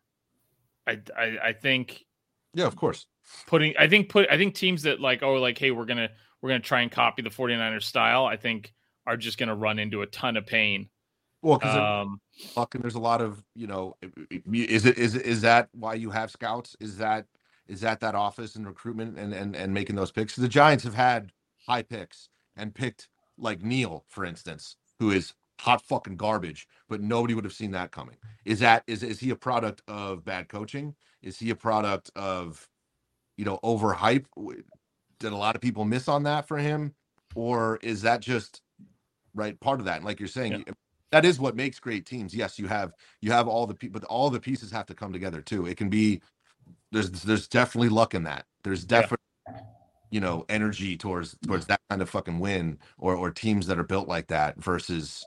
I 0.85 0.99
I, 1.17 1.37
I 1.45 1.53
think 1.53 2.05
Yeah, 2.53 2.67
of 2.67 2.75
course. 2.75 3.07
Putting 3.47 3.73
I 3.79 3.87
think 3.87 4.09
put 4.09 4.29
I 4.29 4.37
think 4.37 4.53
teams 4.53 4.83
that 4.83 4.99
like 4.99 5.23
oh 5.23 5.33
like 5.35 5.57
hey 5.57 5.71
we're 5.71 5.85
going 5.85 5.97
to 5.97 6.11
we're 6.41 6.49
going 6.49 6.61
to 6.61 6.67
try 6.67 6.81
and 6.81 6.91
copy 6.91 7.23
the 7.23 7.29
49ers 7.29 7.83
style, 7.83 8.25
I 8.25 8.35
think 8.35 8.73
are 9.07 9.17
just 9.17 9.37
going 9.37 9.49
to 9.49 9.55
run 9.55 9.79
into 9.79 10.01
a 10.01 10.07
ton 10.07 10.37
of 10.37 10.45
pain 10.45 10.89
well, 11.41 11.57
because 11.57 11.75
um, 11.75 12.21
fucking, 12.53 12.81
there's 12.81 12.95
a 12.95 12.99
lot 12.99 13.21
of 13.21 13.43
you 13.55 13.67
know, 13.67 13.97
is 14.51 14.85
it 14.85 14.97
is 14.97 15.15
is 15.15 15.41
that 15.41 15.69
why 15.73 15.95
you 15.95 16.11
have 16.11 16.29
scouts? 16.29 16.75
Is 16.79 16.97
that 16.97 17.25
is 17.67 17.81
that 17.81 17.99
that 18.01 18.13
office 18.13 18.55
and 18.55 18.67
recruitment 18.67 19.17
and 19.17 19.33
and 19.33 19.55
and 19.55 19.73
making 19.73 19.95
those 19.95 20.11
picks? 20.11 20.35
The 20.35 20.47
Giants 20.47 20.83
have 20.83 20.93
had 20.93 21.31
high 21.67 21.81
picks 21.81 22.29
and 22.55 22.75
picked 22.75 23.09
like 23.37 23.63
Neal, 23.63 24.05
for 24.07 24.23
instance, 24.23 24.75
who 24.99 25.09
is 25.09 25.33
hot 25.59 25.81
fucking 25.83 26.17
garbage, 26.17 26.67
but 26.87 27.01
nobody 27.01 27.33
would 27.33 27.43
have 27.43 27.53
seen 27.53 27.71
that 27.71 27.91
coming. 27.91 28.17
Is 28.45 28.59
that 28.59 28.83
is 28.85 29.01
is 29.01 29.19
he 29.19 29.31
a 29.31 29.35
product 29.35 29.81
of 29.87 30.23
bad 30.23 30.47
coaching? 30.47 30.95
Is 31.23 31.39
he 31.39 31.49
a 31.49 31.55
product 31.55 32.11
of 32.15 32.69
you 33.35 33.45
know 33.45 33.59
overhype? 33.63 34.25
Did 35.19 35.31
a 35.31 35.37
lot 35.37 35.55
of 35.55 35.61
people 35.61 35.85
miss 35.85 36.07
on 36.07 36.23
that 36.23 36.47
for 36.47 36.57
him, 36.59 36.93
or 37.33 37.79
is 37.81 38.03
that 38.03 38.21
just 38.21 38.61
right 39.33 39.59
part 39.59 39.79
of 39.79 39.85
that? 39.85 39.97
And 39.97 40.05
like 40.05 40.19
you're 40.19 40.27
saying, 40.27 40.63
yeah 40.67 40.73
that 41.11 41.25
is 41.25 41.39
what 41.39 41.55
makes 41.55 41.79
great 41.79 42.05
teams. 42.05 42.33
Yes, 42.33 42.57
you 42.57 42.67
have 42.67 42.93
you 43.21 43.31
have 43.31 43.47
all 43.47 43.67
the 43.67 43.75
people, 43.75 43.99
but 43.99 44.07
all 44.07 44.29
the 44.29 44.39
pieces 44.39 44.71
have 44.71 44.85
to 44.87 44.95
come 44.95 45.13
together 45.13 45.41
too. 45.41 45.65
It 45.67 45.77
can 45.77 45.89
be 45.89 46.21
there's 46.91 47.11
there's 47.11 47.47
definitely 47.47 47.89
luck 47.89 48.15
in 48.15 48.23
that. 48.23 48.45
There's 48.63 48.85
definitely 48.85 49.17
yeah. 49.47 49.59
you 50.09 50.21
know 50.21 50.45
energy 50.49 50.97
towards 50.97 51.37
towards 51.45 51.65
that 51.67 51.81
kind 51.89 52.01
of 52.01 52.09
fucking 52.09 52.39
win 52.39 52.79
or 52.97 53.15
or 53.15 53.29
teams 53.29 53.67
that 53.67 53.77
are 53.77 53.83
built 53.83 54.07
like 54.07 54.27
that 54.27 54.57
versus 54.57 55.25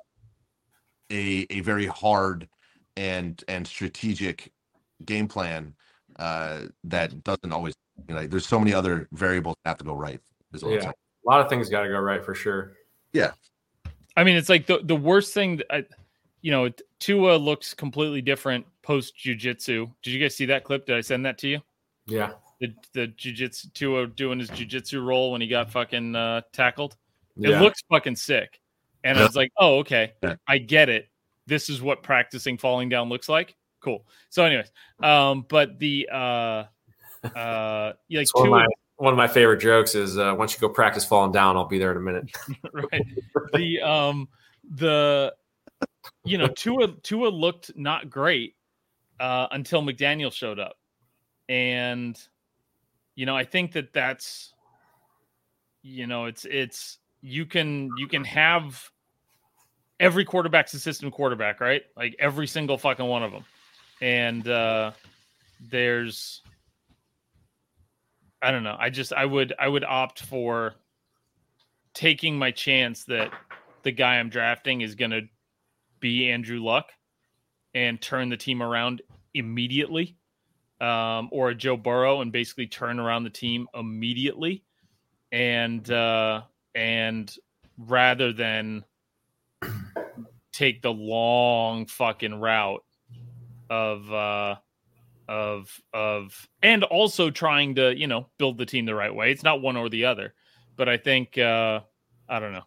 a 1.10 1.46
a 1.50 1.60
very 1.60 1.86
hard 1.86 2.48
and 2.96 3.44
and 3.48 3.66
strategic 3.66 4.52
game 5.04 5.28
plan 5.28 5.74
uh 6.16 6.60
that 6.84 7.24
doesn't 7.24 7.52
always 7.52 7.74
you 8.08 8.14
know 8.14 8.26
there's 8.26 8.46
so 8.46 8.58
many 8.58 8.72
other 8.72 9.08
variables 9.12 9.56
that 9.64 9.70
have 9.70 9.78
to 9.78 9.84
go 9.84 9.94
right 9.94 10.20
yeah. 10.62 10.90
a 10.90 11.28
lot 11.28 11.40
of 11.40 11.48
things 11.48 11.68
got 11.68 11.82
to 11.82 11.88
go 11.88 11.98
right 11.98 12.24
for 12.24 12.34
sure 12.34 12.74
yeah 13.12 13.32
I 14.16 14.24
mean, 14.24 14.36
it's 14.36 14.48
like 14.48 14.66
the 14.66 14.80
the 14.82 14.96
worst 14.96 15.34
thing. 15.34 15.56
That 15.56 15.66
I, 15.70 15.84
you 16.42 16.50
know, 16.50 16.70
Tua 17.00 17.36
looks 17.36 17.74
completely 17.74 18.20
different 18.20 18.66
post 18.82 19.16
jujitsu. 19.16 19.90
Did 20.02 20.10
you 20.10 20.20
guys 20.20 20.34
see 20.34 20.46
that 20.46 20.64
clip? 20.64 20.86
Did 20.86 20.96
I 20.96 21.00
send 21.00 21.24
that 21.26 21.38
to 21.38 21.48
you? 21.48 21.60
Yeah. 22.06 22.32
The 22.60 22.74
the 22.92 23.08
jujitsu 23.08 23.72
Tua 23.72 24.06
doing 24.06 24.38
his 24.38 24.50
jujitsu 24.50 25.04
roll 25.04 25.32
when 25.32 25.40
he 25.40 25.48
got 25.48 25.70
fucking 25.70 26.14
uh, 26.14 26.42
tackled. 26.52 26.96
It 27.36 27.60
looks 27.60 27.82
fucking 27.90 28.16
sick. 28.16 28.60
And 29.02 29.18
I 29.18 29.22
was 29.24 29.36
like, 29.36 29.52
oh, 29.58 29.78
okay, 29.78 30.12
I 30.48 30.58
get 30.58 30.88
it. 30.88 31.08
This 31.46 31.68
is 31.68 31.82
what 31.82 32.02
practicing 32.02 32.56
falling 32.56 32.88
down 32.88 33.08
looks 33.08 33.28
like. 33.28 33.54
Cool. 33.80 34.06
So, 34.30 34.44
anyways, 34.44 34.70
um, 35.02 35.44
but 35.48 35.78
the 35.78 36.08
uh, 36.10 36.64
uh, 37.36 37.92
like 38.10 38.28
Tua, 38.34 38.66
one 38.96 39.12
of 39.12 39.16
my 39.16 39.28
favorite 39.28 39.58
jokes 39.58 39.94
is 39.94 40.18
uh, 40.18 40.34
once 40.36 40.54
you 40.54 40.60
go 40.60 40.68
practice 40.68 41.04
falling 41.04 41.32
down, 41.32 41.56
I'll 41.56 41.66
be 41.66 41.78
there 41.78 41.90
in 41.90 41.96
a 41.96 42.00
minute. 42.00 42.30
right. 42.72 43.06
The 43.52 43.80
um 43.80 44.28
the 44.76 45.34
you 46.24 46.38
know 46.38 46.46
Tua 46.48 46.88
Tua 47.02 47.28
looked 47.28 47.76
not 47.76 48.08
great 48.08 48.56
uh, 49.18 49.48
until 49.50 49.82
McDaniel 49.82 50.32
showed 50.32 50.58
up, 50.58 50.76
and 51.48 52.20
you 53.14 53.26
know 53.26 53.36
I 53.36 53.44
think 53.44 53.72
that 53.72 53.92
that's 53.92 54.54
you 55.82 56.06
know 56.06 56.26
it's 56.26 56.44
it's 56.44 56.98
you 57.20 57.46
can 57.46 57.90
you 57.98 58.06
can 58.06 58.24
have 58.24 58.90
every 59.98 60.24
quarterback's 60.24 60.74
a 60.74 60.78
system 60.78 61.10
quarterback, 61.10 61.60
right? 61.60 61.82
Like 61.96 62.14
every 62.18 62.46
single 62.46 62.78
fucking 62.78 63.06
one 63.06 63.24
of 63.24 63.32
them, 63.32 63.44
and 64.00 64.46
uh, 64.46 64.92
there's 65.60 66.42
I 68.44 68.50
don't 68.50 68.62
know. 68.62 68.76
I 68.78 68.90
just 68.90 69.12
I 69.14 69.24
would 69.24 69.54
I 69.58 69.66
would 69.66 69.84
opt 69.84 70.20
for 70.20 70.74
taking 71.94 72.38
my 72.38 72.50
chance 72.50 73.04
that 73.04 73.32
the 73.84 73.90
guy 73.90 74.16
I'm 74.18 74.28
drafting 74.28 74.82
is 74.82 74.94
going 74.94 75.12
to 75.12 75.22
be 76.00 76.30
Andrew 76.30 76.62
Luck 76.62 76.92
and 77.74 78.00
turn 78.00 78.28
the 78.28 78.36
team 78.36 78.62
around 78.62 79.00
immediately, 79.32 80.18
um, 80.78 81.30
or 81.32 81.50
a 81.50 81.54
Joe 81.54 81.78
Burrow 81.78 82.20
and 82.20 82.30
basically 82.32 82.66
turn 82.66 83.00
around 83.00 83.24
the 83.24 83.30
team 83.30 83.66
immediately, 83.74 84.62
and 85.32 85.90
uh, 85.90 86.42
and 86.74 87.34
rather 87.78 88.30
than 88.32 88.84
take 90.52 90.82
the 90.82 90.92
long 90.92 91.86
fucking 91.86 92.40
route 92.40 92.84
of 93.70 94.12
uh, 94.12 94.56
of 95.28 95.80
of 95.92 96.48
and 96.62 96.84
also 96.84 97.30
trying 97.30 97.74
to 97.76 97.96
you 97.96 98.06
know 98.06 98.26
build 98.38 98.58
the 98.58 98.66
team 98.66 98.84
the 98.84 98.94
right 98.94 99.14
way. 99.14 99.30
It's 99.30 99.42
not 99.42 99.62
one 99.62 99.76
or 99.76 99.88
the 99.88 100.04
other, 100.04 100.34
but 100.76 100.88
I 100.88 100.96
think 100.96 101.38
uh 101.38 101.80
I 102.28 102.38
don't 102.38 102.52
know. 102.52 102.64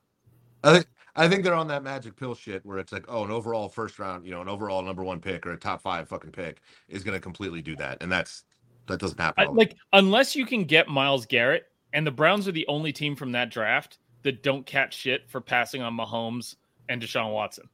I 0.63 0.73
think 0.73 0.87
I 1.15 1.27
think 1.27 1.43
they're 1.43 1.53
on 1.53 1.67
that 1.69 1.83
magic 1.83 2.15
pill 2.15 2.35
shit 2.35 2.65
where 2.65 2.77
it's 2.77 2.91
like, 2.91 3.05
oh, 3.07 3.23
an 3.23 3.31
overall 3.31 3.69
first 3.69 3.97
round, 3.97 4.25
you 4.25 4.31
know, 4.31 4.41
an 4.41 4.49
overall 4.49 4.81
number 4.81 5.03
one 5.03 5.19
pick 5.19 5.45
or 5.45 5.53
a 5.53 5.57
top 5.57 5.81
five 5.81 6.07
fucking 6.07 6.31
pick 6.31 6.61
is 6.89 7.03
going 7.03 7.15
to 7.15 7.21
completely 7.21 7.61
do 7.61 7.75
that, 7.75 7.97
and 8.01 8.11
that's 8.11 8.43
That 8.87 8.99
doesn't 8.99 9.19
happen. 9.19 9.47
I, 9.47 9.51
like 9.51 9.75
unless 9.93 10.35
you 10.35 10.45
can 10.45 10.63
get 10.63 10.87
Myles 10.87 11.25
Garrett, 11.25 11.65
and 11.93 12.05
the 12.05 12.11
Browns 12.11 12.47
are 12.47 12.51
the 12.51 12.67
only 12.67 12.93
team 12.93 13.15
from 13.15 13.31
that 13.33 13.49
draft 13.51 13.99
that 14.23 14.43
don't 14.43 14.65
catch 14.65 14.95
shit 14.95 15.29
for 15.29 15.41
passing 15.41 15.81
on 15.81 15.95
Mahomes 15.95 16.55
and 16.89 17.01
Deshaun 17.01 17.33
Watson. 17.33 17.69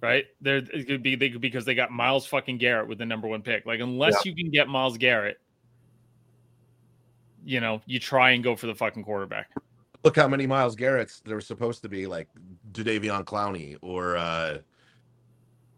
Right? 0.00 0.24
There 0.40 0.56
it 0.58 0.86
could 0.86 1.02
be 1.02 1.14
they 1.14 1.28
could 1.30 1.40
because 1.40 1.64
they 1.64 1.74
got 1.74 1.90
Myles 1.90 2.26
fucking 2.26 2.58
Garrett 2.58 2.88
with 2.88 2.98
the 2.98 3.06
number 3.06 3.28
one 3.28 3.42
pick. 3.42 3.66
Like 3.66 3.80
unless 3.80 4.24
you 4.24 4.34
can 4.34 4.50
get 4.50 4.66
Myles 4.68 4.96
Garrett, 4.96 5.38
you 7.44 7.60
know, 7.60 7.82
you 7.86 7.98
try 7.98 8.30
and 8.30 8.42
go 8.42 8.56
for 8.56 8.66
the 8.66 8.74
fucking 8.74 9.04
quarterback. 9.04 9.50
look 10.02 10.16
how 10.16 10.26
many 10.28 10.46
Myles 10.46 10.74
Garrett's 10.74 11.20
there 11.26 11.34
were 11.34 11.40
supposed 11.42 11.82
to 11.82 11.88
be, 11.88 12.06
like 12.06 12.28
Jadeveon 12.72 13.24
Clowney 13.24 13.76
or 13.82 14.16
uh, 14.16 14.58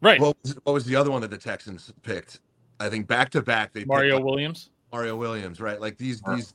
Right. 0.00 0.20
what 0.20 0.36
was, 0.42 0.56
what 0.64 0.72
was 0.72 0.84
the 0.84 0.96
other 0.96 1.10
one 1.10 1.20
that 1.22 1.30
the 1.30 1.38
Texans 1.38 1.92
picked? 2.02 2.40
I 2.80 2.88
think 2.88 3.06
back 3.06 3.30
to 3.30 3.42
back 3.42 3.72
they 3.72 3.84
Mario 3.84 4.20
Williams. 4.20 4.70
Mario 4.92 5.16
Williams, 5.16 5.60
right? 5.60 5.80
Like 5.80 5.96
these 5.98 6.22
Yeah. 6.26 6.36
these 6.36 6.54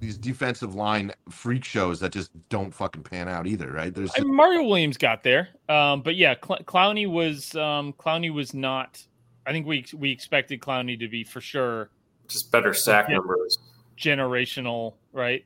these 0.00 0.16
defensive 0.18 0.74
line 0.74 1.12
freak 1.28 1.62
shows 1.64 2.00
that 2.00 2.10
just 2.12 2.30
don't 2.48 2.74
fucking 2.74 3.02
pan 3.02 3.28
out 3.28 3.46
either, 3.46 3.70
right? 3.70 3.94
There's 3.94 4.10
I 4.16 4.22
mean, 4.22 4.34
Mario 4.34 4.64
Williams 4.64 4.96
got 4.96 5.22
there, 5.22 5.50
um, 5.68 6.00
but 6.02 6.16
yeah, 6.16 6.34
Cl- 6.42 6.60
Clowney 6.64 7.06
was 7.08 7.54
um, 7.54 7.92
Clowney 7.92 8.32
was 8.32 8.54
not. 8.54 9.02
I 9.46 9.52
think 9.52 9.66
we 9.66 9.84
we 9.94 10.10
expected 10.10 10.60
Clowney 10.60 10.98
to 10.98 11.06
be 11.08 11.22
for 11.24 11.40
sure 11.40 11.90
Just 12.28 12.50
better 12.50 12.72
sack 12.74 13.08
Yeah. 13.08 13.16
numbers. 13.16 13.58
generational, 13.98 14.94
right? 15.12 15.44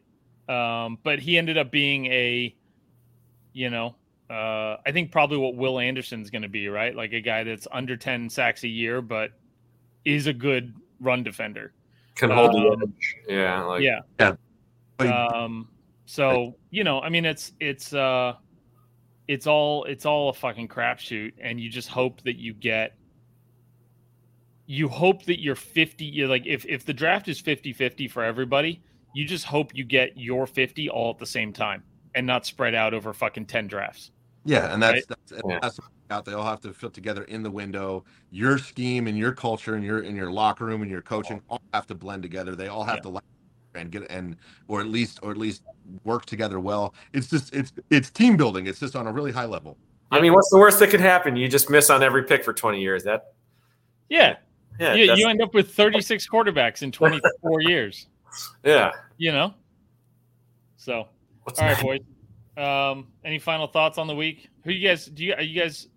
Um, 0.48 0.98
but 1.02 1.18
he 1.18 1.36
ended 1.38 1.58
up 1.58 1.70
being 1.70 2.06
a, 2.06 2.54
you 3.52 3.70
know, 3.70 3.94
uh, 4.30 4.76
I 4.86 4.92
think 4.92 5.10
probably 5.10 5.38
what 5.38 5.54
Will 5.56 5.78
Anderson's 5.78 6.30
going 6.30 6.42
to 6.42 6.48
be, 6.48 6.68
right? 6.68 6.94
Like 6.94 7.12
a 7.12 7.20
guy 7.20 7.44
that's 7.44 7.66
under 7.72 7.96
ten 7.96 8.28
sacks 8.30 8.62
a 8.64 8.68
year, 8.68 9.00
but 9.02 9.30
is 10.04 10.26
a 10.26 10.32
good 10.32 10.74
run 11.00 11.22
defender. 11.22 11.72
Can 12.14 12.30
hold 12.30 12.54
Um, 12.54 12.78
the 12.78 12.86
edge. 12.86 13.16
Yeah. 13.28 13.62
Like 13.64 13.82
yeah. 13.82 14.00
But- 14.18 14.38
Um. 15.00 15.68
So 16.06 16.54
you 16.70 16.84
know, 16.84 17.00
I 17.00 17.08
mean, 17.08 17.24
it's 17.24 17.52
it's 17.60 17.94
uh, 17.94 18.34
it's 19.28 19.46
all 19.46 19.84
it's 19.84 20.04
all 20.06 20.28
a 20.28 20.34
fucking 20.34 20.68
crapshoot, 20.68 21.32
and 21.40 21.58
you 21.60 21.70
just 21.70 21.88
hope 21.88 22.22
that 22.22 22.36
you 22.38 22.52
get. 22.54 22.96
You 24.66 24.88
hope 24.88 25.24
that 25.26 25.42
you're 25.42 25.54
50. 25.54 26.04
You're 26.04 26.28
like 26.28 26.46
if 26.46 26.64
if 26.66 26.86
the 26.86 26.94
draft 26.94 27.28
is 27.28 27.40
50-50 27.42 28.10
for 28.10 28.24
everybody, 28.24 28.82
you 29.14 29.26
just 29.26 29.44
hope 29.44 29.74
you 29.74 29.84
get 29.84 30.16
your 30.16 30.46
50 30.46 30.88
all 30.88 31.10
at 31.10 31.18
the 31.18 31.26
same 31.26 31.52
time 31.52 31.82
and 32.14 32.26
not 32.26 32.46
spread 32.46 32.74
out 32.74 32.94
over 32.94 33.12
fucking 33.12 33.44
10 33.46 33.66
drafts. 33.66 34.10
yeah, 34.44 34.72
and 34.72 34.82
that's 34.82 34.94
right? 34.94 35.04
that's, 35.08 35.32
and 35.32 35.58
that's 35.60 35.80
out. 36.10 36.24
They 36.24 36.32
all 36.32 36.44
have 36.46 36.60
to 36.60 36.72
fit 36.72 36.94
together 36.94 37.24
in 37.24 37.42
the 37.42 37.50
window. 37.50 38.04
Your 38.30 38.56
scheme 38.56 39.06
and 39.06 39.18
your 39.18 39.32
culture 39.32 39.74
and 39.74 39.84
your 39.84 40.00
in 40.00 40.16
your 40.16 40.30
locker 40.30 40.64
room 40.64 40.80
and 40.80 40.90
your 40.90 41.02
coaching 41.02 41.42
all 41.48 41.60
have 41.74 41.86
to 41.88 41.94
blend 41.94 42.22
together. 42.22 42.54
They 42.56 42.68
all 42.68 42.84
have 42.84 42.96
Yeah. 42.96 43.10
to 43.10 43.20
and 43.74 43.90
get 43.90 44.10
and 44.10 44.36
or 44.68 44.80
at 44.80 44.88
least 44.88 45.18
or 45.22 45.30
at 45.30 45.36
least 45.36 45.62
work 46.04 46.26
together 46.26 46.60
well. 46.60 46.94
It's 47.12 47.28
just 47.28 47.54
it's 47.54 47.72
it's 47.90 48.10
team 48.10 48.36
building. 48.36 48.66
It's 48.66 48.80
just 48.80 48.96
on 48.96 49.06
a 49.06 49.12
really 49.12 49.32
high 49.32 49.44
level. 49.46 49.76
I 50.10 50.20
mean, 50.20 50.32
what's 50.32 50.50
the 50.50 50.58
worst 50.58 50.78
that 50.78 50.90
could 50.90 51.00
happen? 51.00 51.34
You 51.34 51.48
just 51.48 51.70
miss 51.70 51.90
on 51.90 52.02
every 52.02 52.24
pick 52.24 52.44
for 52.44 52.52
20 52.52 52.80
years. 52.80 53.02
That 53.04 53.32
Yeah. 54.08 54.36
yeah, 54.78 54.94
you, 54.94 55.12
you 55.14 55.28
end 55.28 55.42
up 55.42 55.54
with 55.54 55.74
36 55.74 56.28
quarterbacks 56.28 56.82
in 56.82 56.92
24 56.92 57.60
years, 57.62 58.06
yeah. 58.64 58.92
you 59.16 59.32
know? 59.32 59.54
So, 60.76 61.08
What's 61.42 61.58
all 61.58 61.66
right, 61.66 61.76
that? 61.76 61.82
boys. 61.82 62.00
Um, 62.56 63.08
any 63.24 63.38
final 63.38 63.66
thoughts 63.66 63.98
on 63.98 64.06
the 64.06 64.14
week? 64.14 64.48
Who 64.62 64.70
you 64.70 64.86
guys 64.86 65.06
do 65.06 65.24
you 65.24 65.34
are 65.34 65.42
you 65.42 65.60
guys 65.60 65.88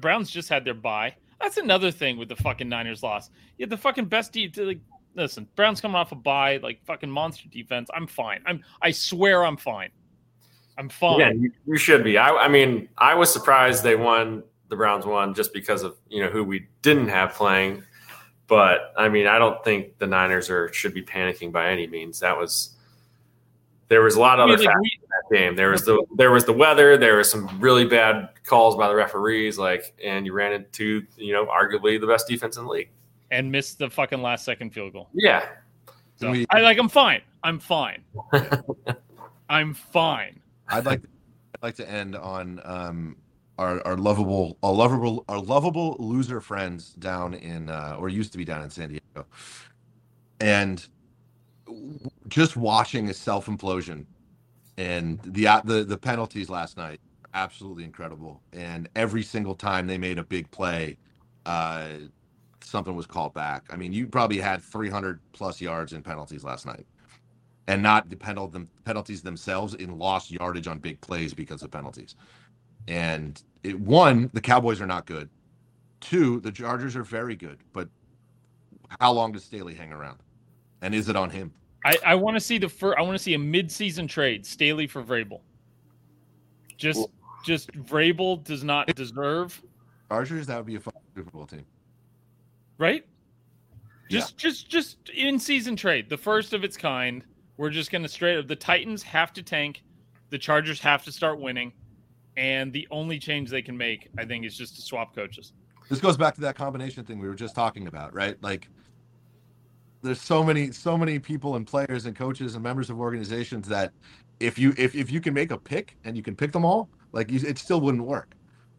Browns 0.00 0.30
just 0.30 0.48
had 0.48 0.64
their 0.64 0.74
bye. 0.74 1.14
That's 1.40 1.56
another 1.56 1.90
thing 1.90 2.16
with 2.16 2.28
the 2.28 2.36
fucking 2.36 2.68
Niners 2.68 3.02
loss. 3.02 3.28
You 3.58 3.64
had 3.64 3.70
the 3.70 3.76
fucking 3.76 4.04
best 4.06 4.32
deep 4.32 4.56
like 4.56 4.78
listen, 5.14 5.48
Browns 5.56 5.80
coming 5.80 5.96
off 5.96 6.12
a 6.12 6.14
bye, 6.14 6.58
like 6.62 6.84
fucking 6.84 7.10
monster 7.10 7.48
defense. 7.48 7.88
I'm 7.94 8.06
fine. 8.06 8.42
I'm 8.46 8.62
I 8.80 8.90
swear 8.90 9.44
I'm 9.44 9.56
fine. 9.56 9.90
I'm 10.78 10.88
fine. 10.88 11.20
Yeah, 11.20 11.30
you, 11.32 11.52
you 11.66 11.76
should 11.76 12.02
be. 12.02 12.18
I, 12.18 12.30
I 12.30 12.48
mean, 12.48 12.88
I 12.98 13.14
was 13.14 13.32
surprised 13.32 13.82
they 13.82 13.96
won. 13.96 14.42
The 14.68 14.76
Browns 14.76 15.04
won 15.04 15.34
just 15.34 15.52
because 15.52 15.82
of 15.82 15.96
you 16.08 16.22
know 16.22 16.30
who 16.30 16.44
we 16.44 16.66
didn't 16.80 17.08
have 17.08 17.32
playing. 17.34 17.82
But 18.46 18.92
I 18.96 19.08
mean, 19.08 19.26
I 19.26 19.38
don't 19.38 19.62
think 19.64 19.98
the 19.98 20.06
Niners 20.06 20.50
are 20.50 20.72
should 20.72 20.94
be 20.94 21.02
panicking 21.02 21.52
by 21.52 21.68
any 21.68 21.86
means. 21.86 22.20
That 22.20 22.36
was 22.36 22.76
there 23.88 24.00
was 24.02 24.16
a 24.16 24.20
lot 24.20 24.40
of 24.40 24.48
I 24.48 24.54
other 24.54 24.64
like, 24.64 24.66
factors 24.66 24.82
we- 24.82 25.00
in 25.02 25.08
that 25.10 25.38
game. 25.38 25.56
There 25.56 25.70
was 25.70 25.84
the 25.84 26.02
there 26.16 26.30
was 26.30 26.46
the 26.46 26.52
weather. 26.54 26.96
There 26.96 27.18
was 27.18 27.30
some 27.30 27.60
really 27.60 27.84
bad 27.84 28.30
calls 28.44 28.76
by 28.76 28.88
the 28.88 28.94
referees. 28.94 29.58
Like, 29.58 29.94
and 30.02 30.24
you 30.24 30.32
ran 30.32 30.52
into 30.54 31.02
you 31.16 31.34
know 31.34 31.46
arguably 31.46 32.00
the 32.00 32.06
best 32.06 32.26
defense 32.26 32.56
in 32.56 32.64
the 32.64 32.70
league. 32.70 32.90
And 33.32 33.50
missed 33.50 33.78
the 33.78 33.90
fucking 33.90 34.22
last 34.22 34.44
second 34.44 34.70
field 34.70 34.92
goal. 34.92 35.08
Yeah, 35.14 35.44
So 36.16 36.30
We- 36.30 36.46
I 36.50 36.60
like 36.60 36.78
I'm 36.78 36.88
fine. 36.88 37.22
I'm 37.42 37.58
fine. 37.58 38.04
I'm 39.48 39.74
fine. 39.74 40.38
I'd 40.68 40.84
like 40.84 41.00
I'd 41.02 41.62
like 41.62 41.74
to 41.76 41.90
end 41.90 42.14
on 42.14 42.60
um 42.64 43.16
our, 43.58 43.84
our 43.86 43.96
lovable 43.96 44.58
our 44.62 44.72
lovable 44.72 45.24
our 45.28 45.40
lovable 45.40 45.96
loser 45.98 46.40
friends 46.40 46.90
down 46.94 47.34
in 47.34 47.68
uh 47.70 47.96
or 47.98 48.08
used 48.08 48.32
to 48.32 48.38
be 48.38 48.44
down 48.44 48.62
in 48.62 48.70
San 48.70 48.90
Diego. 48.90 49.26
And 50.40 50.86
just 52.28 52.56
watching 52.56 53.08
a 53.08 53.14
self 53.14 53.46
implosion 53.46 54.04
and 54.76 55.20
the 55.24 55.46
uh, 55.46 55.60
the 55.64 55.84
the 55.84 55.96
penalties 55.96 56.48
last 56.50 56.76
night 56.76 57.00
absolutely 57.34 57.84
incredible 57.84 58.42
and 58.52 58.88
every 58.94 59.22
single 59.22 59.54
time 59.54 59.86
they 59.86 59.96
made 59.96 60.18
a 60.18 60.24
big 60.24 60.50
play 60.50 60.96
uh 61.46 61.88
something 62.64 62.94
was 62.94 63.06
called 63.06 63.34
back. 63.34 63.64
I 63.70 63.76
mean, 63.76 63.92
you 63.92 64.06
probably 64.06 64.38
had 64.38 64.62
300 64.62 65.20
plus 65.32 65.60
yards 65.60 65.92
in 65.92 66.02
penalties 66.02 66.44
last 66.44 66.66
night 66.66 66.86
and 67.68 67.82
not 67.82 68.08
the 68.08 68.16
penal- 68.16 68.52
penalties 68.84 69.22
themselves 69.22 69.74
in 69.74 69.98
lost 69.98 70.30
yardage 70.30 70.66
on 70.66 70.78
big 70.78 71.00
plays 71.00 71.32
because 71.34 71.62
of 71.62 71.70
penalties. 71.70 72.16
And 72.88 73.40
it, 73.62 73.78
one, 73.78 74.30
the 74.32 74.40
Cowboys 74.40 74.80
are 74.80 74.86
not 74.86 75.06
good. 75.06 75.28
Two, 76.00 76.40
the 76.40 76.50
Chargers 76.50 76.96
are 76.96 77.04
very 77.04 77.36
good. 77.36 77.58
But 77.72 77.88
how 79.00 79.12
long 79.12 79.32
does 79.32 79.44
Staley 79.44 79.74
hang 79.74 79.92
around? 79.92 80.18
And 80.82 80.94
is 80.94 81.08
it 81.08 81.16
on 81.16 81.30
him? 81.30 81.52
I, 81.84 81.96
I 82.04 82.14
want 82.16 82.36
to 82.36 82.40
see 82.40 82.58
the 82.58 82.68
first. 82.68 82.98
I 82.98 83.02
want 83.02 83.16
to 83.16 83.22
see 83.22 83.34
a 83.34 83.38
mid-season 83.38 84.06
trade, 84.06 84.44
Staley 84.46 84.86
for 84.86 85.02
Vrabel. 85.02 85.40
Just, 86.76 87.08
just 87.44 87.72
Vrabel 87.72 88.42
does 88.42 88.64
not 88.64 88.92
deserve 88.94 89.60
Chargers, 90.12 90.46
that 90.46 90.58
would 90.58 90.66
be 90.66 90.74
a 90.74 90.80
fun 90.80 90.92
Super 91.16 91.30
Bowl 91.30 91.46
team. 91.46 91.64
Right. 92.82 93.06
Just, 94.10 94.36
just, 94.36 94.68
just 94.68 95.08
in-season 95.08 95.74
trade, 95.76 96.10
the 96.10 96.18
first 96.18 96.52
of 96.52 96.64
its 96.64 96.76
kind. 96.76 97.24
We're 97.56 97.70
just 97.70 97.90
going 97.90 98.02
to 98.02 98.08
straight 98.08 98.38
up. 98.38 98.48
The 98.48 98.56
Titans 98.56 99.02
have 99.04 99.32
to 99.34 99.42
tank. 99.42 99.84
The 100.30 100.38
Chargers 100.38 100.80
have 100.80 101.04
to 101.04 101.12
start 101.12 101.38
winning, 101.38 101.72
and 102.36 102.72
the 102.72 102.88
only 102.90 103.18
change 103.18 103.50
they 103.50 103.62
can 103.62 103.76
make, 103.76 104.08
I 104.18 104.24
think, 104.24 104.44
is 104.44 104.56
just 104.56 104.74
to 104.76 104.82
swap 104.82 105.14
coaches. 105.14 105.52
This 105.88 106.00
goes 106.00 106.16
back 106.16 106.34
to 106.36 106.40
that 106.40 106.56
combination 106.56 107.04
thing 107.04 107.18
we 107.18 107.28
were 107.28 107.34
just 107.34 107.54
talking 107.54 107.86
about, 107.86 108.14
right? 108.14 108.36
Like 108.42 108.68
there's 110.02 110.20
so 110.20 110.42
many 110.42 110.72
so 110.72 110.96
many 110.96 111.18
people 111.18 111.56
and 111.56 111.66
players 111.66 112.06
and 112.06 112.16
coaches 112.16 112.54
and 112.54 112.62
members 112.62 112.88
of 112.88 112.98
organizations 112.98 113.68
that 113.68 113.92
if 114.40 114.58
you 114.58 114.72
if, 114.78 114.94
if 114.94 115.12
you 115.12 115.20
can 115.20 115.34
make 115.34 115.50
a 115.50 115.58
pick 115.58 115.96
and 116.04 116.16
you 116.16 116.22
can 116.22 116.34
pick 116.34 116.52
them 116.52 116.64
all, 116.64 116.88
like 117.12 117.30
you, 117.30 117.40
it 117.46 117.58
still 117.58 117.80
wouldn't 117.80 118.04
work. 118.04 118.34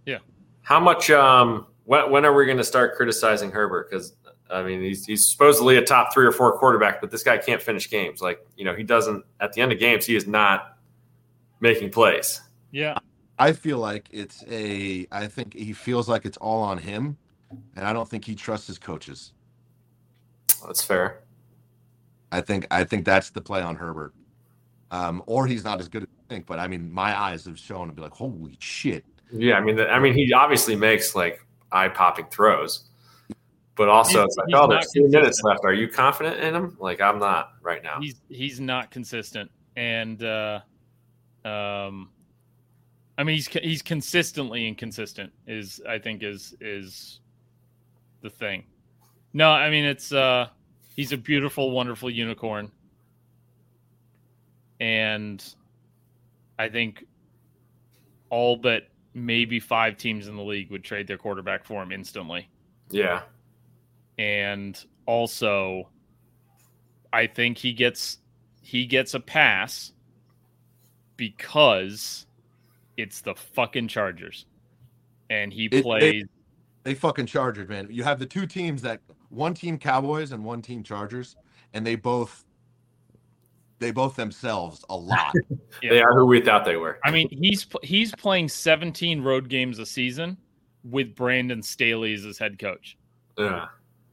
Yeah. 0.07 0.17
How 0.63 0.79
much? 0.79 1.11
Um, 1.11 1.67
when, 1.85 2.11
when 2.11 2.25
are 2.25 2.33
we 2.33 2.45
going 2.45 2.57
to 2.57 2.63
start 2.63 2.95
criticizing 2.95 3.51
Herbert? 3.51 3.89
Because 3.89 4.15
I 4.49 4.63
mean, 4.63 4.81
he's 4.81 5.05
he's 5.05 5.25
supposedly 5.25 5.77
a 5.77 5.83
top 5.83 6.13
three 6.13 6.25
or 6.25 6.31
four 6.31 6.57
quarterback, 6.57 7.01
but 7.01 7.11
this 7.11 7.23
guy 7.23 7.37
can't 7.37 7.61
finish 7.61 7.89
games. 7.89 8.21
Like 8.21 8.45
you 8.55 8.65
know, 8.65 8.75
he 8.75 8.83
doesn't. 8.83 9.25
At 9.39 9.53
the 9.53 9.61
end 9.61 9.71
of 9.71 9.79
games, 9.79 10.05
he 10.05 10.15
is 10.15 10.27
not 10.27 10.77
making 11.59 11.91
plays. 11.91 12.41
Yeah, 12.71 12.97
I 13.39 13.53
feel 13.53 13.79
like 13.79 14.07
it's 14.11 14.43
a. 14.49 15.07
I 15.11 15.27
think 15.27 15.53
he 15.53 15.73
feels 15.73 16.07
like 16.07 16.25
it's 16.25 16.37
all 16.37 16.61
on 16.61 16.77
him, 16.77 17.17
and 17.75 17.85
I 17.85 17.93
don't 17.93 18.07
think 18.07 18.25
he 18.25 18.35
trusts 18.35 18.67
his 18.67 18.77
coaches. 18.77 19.33
That's 20.65 20.83
fair. 20.83 21.23
I 22.31 22.41
think 22.41 22.67
I 22.71 22.83
think 22.83 23.05
that's 23.05 23.29
the 23.31 23.41
play 23.41 23.61
on 23.61 23.75
Herbert, 23.75 24.13
um, 24.91 25.23
or 25.25 25.47
he's 25.47 25.63
not 25.63 25.79
as 25.79 25.87
good 25.87 26.03
as 26.03 26.09
I 26.27 26.33
think. 26.33 26.45
But 26.45 26.59
I 26.59 26.67
mean, 26.67 26.91
my 26.91 27.19
eyes 27.19 27.45
have 27.45 27.57
shown 27.57 27.87
to 27.87 27.93
be 27.93 28.01
like, 28.01 28.13
holy 28.13 28.55
shit! 28.59 29.05
Yeah, 29.31 29.55
I 29.55 29.61
mean, 29.61 29.75
the, 29.75 29.89
I 29.89 29.99
mean, 29.99 30.13
he 30.13 30.31
obviously 30.33 30.75
makes 30.75 31.15
like 31.15 31.45
eye 31.73 31.89
popping 31.89 32.25
throws, 32.27 32.85
but 33.75 33.89
also 33.89 34.19
He's- 34.19 34.25
it's 34.27 34.37
like, 34.37 34.47
oh, 34.53 34.67
there's 34.67 34.91
three 34.93 35.07
minutes 35.07 35.41
left. 35.43 35.61
Are 35.65 35.73
you 35.73 35.87
confident 35.87 36.39
in 36.39 36.55
him? 36.55 36.77
Like 36.79 37.01
I'm 37.01 37.19
not 37.19 37.53
right 37.61 37.83
now. 37.83 37.99
he's 37.99 38.21
he's 38.29 38.59
not 38.59 38.91
consistent, 38.91 39.49
and 39.75 40.23
uh, 40.23 40.59
um, 41.43 42.09
I 43.17 43.23
mean 43.23 43.35
he's 43.35 43.47
he's 43.47 43.81
consistently 43.81 44.67
inconsistent. 44.67 45.31
Is 45.47 45.81
I 45.87 45.97
think 45.99 46.23
is 46.23 46.55
is 46.61 47.19
the 48.21 48.29
thing. 48.29 48.63
No, 49.33 49.49
I 49.49 49.69
mean 49.69 49.85
it's 49.85 50.13
uh, 50.13 50.47
he's 50.95 51.11
a 51.11 51.17
beautiful, 51.17 51.71
wonderful 51.71 52.09
unicorn, 52.09 52.71
and 54.79 55.43
I 56.59 56.69
think 56.69 57.05
all 58.29 58.55
but 58.55 58.83
maybe 59.13 59.59
five 59.59 59.97
teams 59.97 60.27
in 60.27 60.35
the 60.35 60.43
league 60.43 60.69
would 60.71 60.83
trade 60.83 61.07
their 61.07 61.17
quarterback 61.17 61.63
for 61.65 61.81
him 61.83 61.91
instantly 61.91 62.49
Yeah, 62.89 63.21
and 64.17 64.83
also 65.05 65.89
I 67.11 67.27
think 67.27 67.57
he 67.57 67.73
gets 67.73 68.19
he 68.61 68.85
gets 68.85 69.13
a 69.13 69.19
pass 69.19 69.91
because 71.17 72.25
it's 72.97 73.21
the 73.21 73.35
fucking 73.35 73.87
Chargers. 73.87 74.45
And 75.29 75.51
he 75.53 75.65
It- 75.65 75.83
plays 75.83 76.25
They 76.83 76.93
fucking 76.95 77.27
Chargers, 77.27 77.69
man. 77.69 77.87
You 77.89 78.03
have 78.03 78.19
the 78.19 78.25
two 78.25 78.45
teams 78.45 78.81
that 78.81 78.99
one 79.29 79.53
team 79.53 79.77
Cowboys 79.77 80.33
and 80.33 80.43
one 80.43 80.61
team 80.61 80.83
Chargers, 80.83 81.37
and 81.73 81.85
they 81.87 81.95
both 81.95 82.43
they 83.79 83.91
both 83.91 84.15
themselves 84.15 84.83
a 84.89 84.95
lot. 84.95 85.33
They 85.81 86.01
are 86.01 86.13
who 86.13 86.25
we 86.25 86.39
thought 86.39 86.63
they 86.63 86.77
were. 86.77 86.97
I 87.03 87.11
mean, 87.11 87.27
he's 87.29 87.67
he's 87.81 88.15
playing 88.15 88.47
17 88.47 89.21
road 89.21 89.49
games 89.49 89.79
a 89.79 89.85
season 89.85 90.37
with 90.85 91.13
Brandon 91.13 91.61
Staley 91.61 92.13
as 92.13 92.23
his 92.23 92.37
head 92.37 92.57
coach. 92.57 92.97
Yeah. 93.37 93.65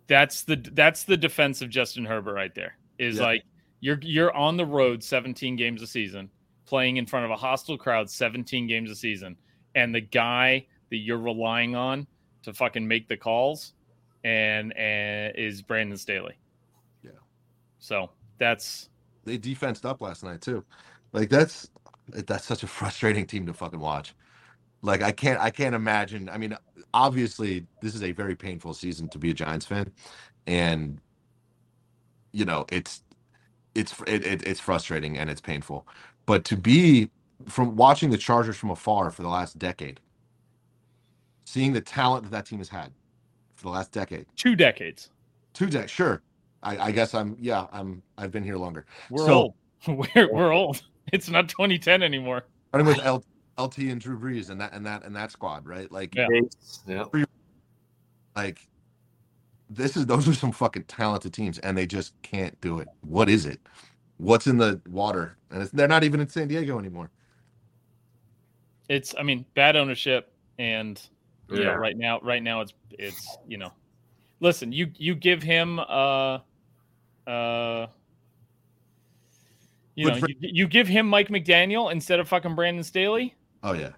That's 0.09 0.43
the 0.43 0.57
that's 0.73 1.05
the 1.05 1.17
defense 1.17 1.63
of 1.63 1.69
Justin 1.71 2.05
Herbert 2.05 2.35
right 2.35 2.53
there. 2.57 2.77
Is 2.99 3.19
Yeah. 3.19 3.23
like 3.23 3.43
you're 3.79 4.01
you're 4.03 4.35
on 4.35 4.57
the 4.57 4.67
road 4.67 5.05
17 5.05 5.55
games 5.55 5.81
a 5.81 5.87
season, 5.87 6.29
playing 6.67 6.97
in 6.97 7.07
front 7.07 7.25
of 7.25 7.31
a 7.31 7.37
hostile 7.37 7.79
crowd 7.79 8.11
17 8.11 8.67
games 8.67 8.91
a 8.91 8.97
season, 8.97 9.37
and 9.77 9.95
the 9.95 10.01
guy 10.01 10.67
that 10.91 10.97
you're 10.97 11.19
relying 11.21 11.77
on 11.77 12.05
to 12.43 12.53
fucking 12.53 12.89
make 12.89 13.07
the 13.07 13.17
calls 13.17 13.75
and 14.25 14.77
and 14.77 15.37
is 15.37 15.63
Brandon 15.63 15.97
Staley. 15.97 16.35
Yeah. 17.05 17.11
So 17.79 18.11
that's 18.39 18.89
they 19.25 19.39
defensed 19.39 19.87
up 19.87 20.01
last 20.01 20.25
night 20.25 20.41
too. 20.41 20.65
Like 21.13 21.31
that's 21.31 21.71
that's 22.09 22.47
such 22.47 22.63
a 22.63 22.67
frustrating 22.67 23.27
team 23.27 23.47
to 23.47 23.55
fucking 23.55 23.81
watch. 23.81 24.15
Like 24.83 25.03
I 25.03 25.13
can't 25.13 25.41
I 25.41 25.51
can't 25.51 25.75
imagine. 25.75 26.29
I 26.29 26.39
mean, 26.39 26.57
obviously 26.95 27.67
this 27.83 27.95
is 27.95 28.03
a 28.03 28.13
very 28.13 28.37
painful 28.37 28.75
season 28.75 29.09
to 29.11 29.19
be 29.19 29.31
a 29.31 29.35
Giants 29.35 29.67
fan, 29.67 29.93
and 30.47 31.01
you 32.33 32.45
know 32.45 32.67
it's 32.73 33.03
it's 33.75 33.95
it, 34.07 34.27
it, 34.27 34.47
it's 34.47 34.61
frustrating 34.61 35.19
and 35.19 35.31
it's 35.31 35.41
painful. 35.41 35.87
But 36.27 36.45
to 36.47 36.57
be 36.57 37.11
from 37.49 37.77
watching 37.77 38.11
the 38.11 38.19
Chargers 38.19 38.57
from 38.57 38.71
afar 38.71 39.11
for 39.11 39.23
the 39.23 39.29
last 39.29 39.59
decade, 39.59 40.01
seeing 41.45 41.73
the 41.73 41.81
talent 41.81 42.25
that 42.25 42.31
that 42.33 42.47
team 42.47 42.59
has 42.59 42.69
had 42.71 42.93
for 43.57 43.65
the 43.65 43.71
last 43.71 43.93
decade, 43.93 44.27
two 44.37 44.57
decades. 44.57 45.11
two 45.55 45.67
decades, 45.67 45.93
sure. 45.93 46.23
I, 46.63 46.77
I 46.89 46.91
guess 46.93 47.15
I'm 47.15 47.37
yeah 47.41 47.67
I'm 47.73 48.03
I've 48.19 48.31
been 48.31 48.45
here 48.45 48.57
longer. 48.57 48.87
We're 49.11 49.27
So- 49.27 49.33
old. 49.35 49.55
We're 50.15 50.31
we're 50.33 50.53
old. 50.53 50.83
It's 51.13 51.31
not 51.31 51.49
2010 51.49 52.03
anymore. 52.03 52.45
running 52.73 52.87
with 52.87 52.99
L, 53.03 53.25
LT 53.59 53.79
and 53.79 53.99
Drew 54.01 54.19
Brees 54.19 54.51
and 54.51 54.61
that 54.61 54.73
and 54.75 54.85
that 54.85 55.05
and 55.05 55.17
that 55.17 55.33
squad, 55.33 55.67
right? 55.67 55.91
Like, 55.91 56.15
Yeah. 56.15 56.27
Yeah. 56.87 57.05
like 58.37 58.61
this 59.71 59.97
is 59.97 60.05
those 60.05 60.29
are 60.29 60.35
some 60.35 60.53
fucking 60.53 60.85
talented 60.85 61.33
teams, 61.33 61.59
and 61.61 61.77
they 61.79 61.87
just 61.87 62.13
can't 62.23 62.61
do 62.61 62.79
it. 62.81 62.89
What 63.01 63.29
is 63.31 63.47
it? 63.47 63.59
What's 64.19 64.47
in 64.47 64.59
the 64.59 64.81
water? 64.89 65.39
And 65.51 65.63
it's, 65.63 65.71
they're 65.73 65.89
not 65.89 66.05
even 66.05 66.21
in 66.21 66.29
San 66.29 66.47
Diego 66.49 66.79
anymore. 66.79 67.11
It's 68.89 69.15
I 69.19 69.23
mean 69.23 69.45
bad 69.55 69.77
ownership 69.77 70.33
and 70.59 71.01
you 71.49 71.57
know 71.59 71.63
Yeah. 71.63 71.69
right 71.71 71.97
now 71.97 72.21
right 72.21 72.43
now 72.43 72.61
it's 72.61 72.75
it's 72.91 73.39
you 73.49 73.57
know 73.57 73.73
listen 74.41 74.73
you 74.73 74.91
you 74.97 75.15
give 75.15 75.43
him 75.43 75.79
uh 75.79 76.39
uh 77.31 77.87
you 79.95 80.09
know 80.11 80.17
you, 80.27 80.37
you 80.41 80.67
give 80.67 80.89
him 80.89 81.07
Mike 81.07 81.29
McDaniel 81.29 81.93
instead 81.93 82.21
of 82.21 82.29
fucking 82.29 82.55
Brandon 82.55 82.85
Staley? 82.85 83.35
Oh 83.63 83.73
yeah, 83.73 83.91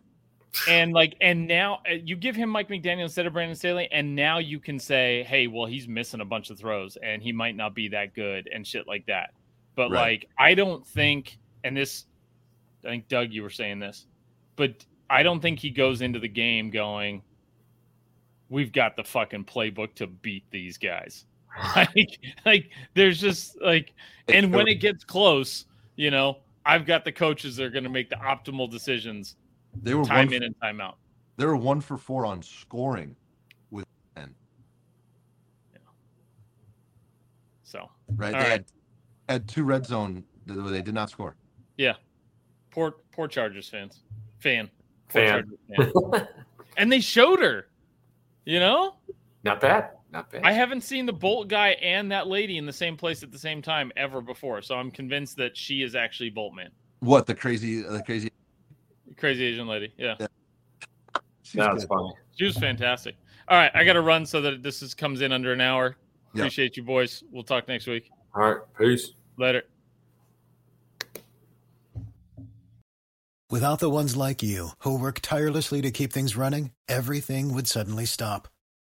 and 0.68 0.92
like 0.92 1.16
and 1.20 1.46
now 1.46 1.80
uh, 1.88 1.94
you 2.04 2.16
give 2.16 2.36
him 2.36 2.48
Mike 2.48 2.68
McDaniel 2.68 3.02
instead 3.02 3.26
of 3.26 3.32
Brandon 3.32 3.56
Staley 3.56 3.88
and 3.90 4.14
now 4.14 4.38
you 4.38 4.58
can 4.60 4.78
say 4.78 5.22
hey 5.24 5.46
well 5.46 5.66
he's 5.66 5.88
missing 5.88 6.20
a 6.20 6.24
bunch 6.24 6.50
of 6.50 6.58
throws 6.58 6.96
and 7.02 7.22
he 7.22 7.32
might 7.32 7.56
not 7.56 7.74
be 7.74 7.88
that 7.88 8.14
good 8.14 8.48
and 8.52 8.66
shit 8.66 8.86
like 8.86 9.06
that. 9.06 9.30
But 9.74 9.90
Right. 9.90 10.20
like 10.20 10.28
I 10.38 10.54
don't 10.54 10.86
think 10.86 11.38
and 11.64 11.76
this 11.76 12.04
I 12.84 12.88
think 12.88 13.08
Doug 13.08 13.32
you 13.32 13.42
were 13.42 13.50
saying 13.50 13.78
this 13.78 14.06
but 14.56 14.84
I 15.08 15.22
don't 15.22 15.40
think 15.40 15.58
he 15.58 15.70
goes 15.70 16.02
into 16.02 16.18
the 16.18 16.28
game 16.28 16.70
going 16.70 17.22
we've 18.50 18.72
got 18.72 18.96
the 18.96 19.04
fucking 19.04 19.44
playbook 19.44 19.94
to 19.94 20.06
beat 20.06 20.44
these 20.50 20.76
guys 20.76 21.24
like 21.76 22.18
like 22.44 22.70
there's 22.94 23.20
just 23.20 23.60
like 23.60 23.92
and 24.28 24.52
when 24.52 24.68
it 24.68 24.76
gets 24.76 25.04
close 25.04 25.66
you 25.96 26.10
know 26.10 26.38
I've 26.64 26.86
got 26.86 27.04
the 27.04 27.12
coaches 27.12 27.56
that 27.56 27.64
are 27.64 27.70
going 27.70 27.84
to 27.84 27.90
make 27.90 28.08
the 28.08 28.16
optimal 28.16 28.70
decisions 28.70 29.36
they 29.82 29.94
were 29.94 30.04
time 30.04 30.26
one, 30.26 30.34
in 30.34 30.42
and 30.44 30.54
time 30.60 30.80
out 30.80 30.96
they 31.36 31.46
were 31.46 31.56
one 31.56 31.80
for 31.80 31.96
four 31.96 32.24
on 32.26 32.42
scoring 32.42 33.16
with 33.70 33.86
ten. 34.16 34.34
so 37.64 37.88
Right, 38.16 38.34
All 38.34 38.40
they 38.40 38.48
right. 38.48 38.50
had 38.50 38.64
had 39.28 39.48
two 39.48 39.64
red 39.64 39.86
zone. 39.86 40.24
They 40.46 40.54
they 40.54 40.82
did 40.82 40.94
not 40.94 41.10
score. 41.10 41.36
Yeah, 41.76 41.94
poor, 42.70 42.96
poor 43.12 43.28
Chargers 43.28 43.68
fans. 43.68 44.00
Fan. 44.38 44.70
Fan. 45.08 45.46
Chargers 45.76 45.92
fan. 46.12 46.28
and 46.76 46.92
they 46.92 47.00
showed 47.00 47.40
her. 47.40 47.68
You 48.44 48.58
know, 48.58 48.96
Not 49.44 49.60
bad. 49.60 49.90
Not 50.12 50.30
bad. 50.30 50.42
I 50.44 50.52
haven't 50.52 50.82
seen 50.82 51.06
the 51.06 51.12
Bolt 51.12 51.48
guy 51.48 51.70
and 51.70 52.12
that 52.12 52.26
lady 52.28 52.58
in 52.58 52.66
the 52.66 52.72
same 52.72 52.96
place 52.96 53.22
at 53.22 53.32
the 53.32 53.38
same 53.38 53.62
time 53.62 53.90
ever 53.96 54.20
before. 54.20 54.60
So 54.60 54.74
I'm 54.74 54.90
convinced 54.90 55.36
that 55.38 55.56
she 55.56 55.82
is 55.82 55.94
actually 55.94 56.30
Boltman. 56.30 56.68
What 57.00 57.26
the 57.26 57.34
crazy 57.34 57.82
the 57.82 58.02
crazy? 58.02 58.30
Crazy 59.16 59.44
Asian 59.44 59.66
lady. 59.66 59.92
Yeah, 59.96 60.14
she's 61.42 61.58
That's 61.60 61.84
good. 61.84 61.88
funny. 61.88 62.12
she 62.36 62.44
was 62.44 62.56
fantastic. 62.56 63.16
All 63.48 63.58
right, 63.58 63.70
I 63.74 63.84
got 63.84 63.94
to 63.94 64.02
run 64.02 64.24
so 64.24 64.40
that 64.40 64.62
this 64.62 64.82
is, 64.82 64.94
comes 64.94 65.20
in 65.20 65.32
under 65.32 65.52
an 65.52 65.60
hour. 65.60 65.96
Yeah. 66.34 66.42
Appreciate 66.42 66.76
you, 66.76 66.82
boys. 66.82 67.24
We'll 67.30 67.42
talk 67.42 67.68
next 67.68 67.86
week. 67.86 68.10
All 68.34 68.42
right. 68.42 68.58
Peace. 68.78 69.12
Later. 69.36 69.64
Without 73.50 73.80
the 73.80 73.90
ones 73.90 74.16
like 74.16 74.42
you, 74.42 74.70
who 74.78 74.98
work 74.98 75.20
tirelessly 75.20 75.82
to 75.82 75.90
keep 75.90 76.12
things 76.12 76.36
running, 76.36 76.70
everything 76.88 77.52
would 77.52 77.68
suddenly 77.68 78.06
stop. 78.06 78.48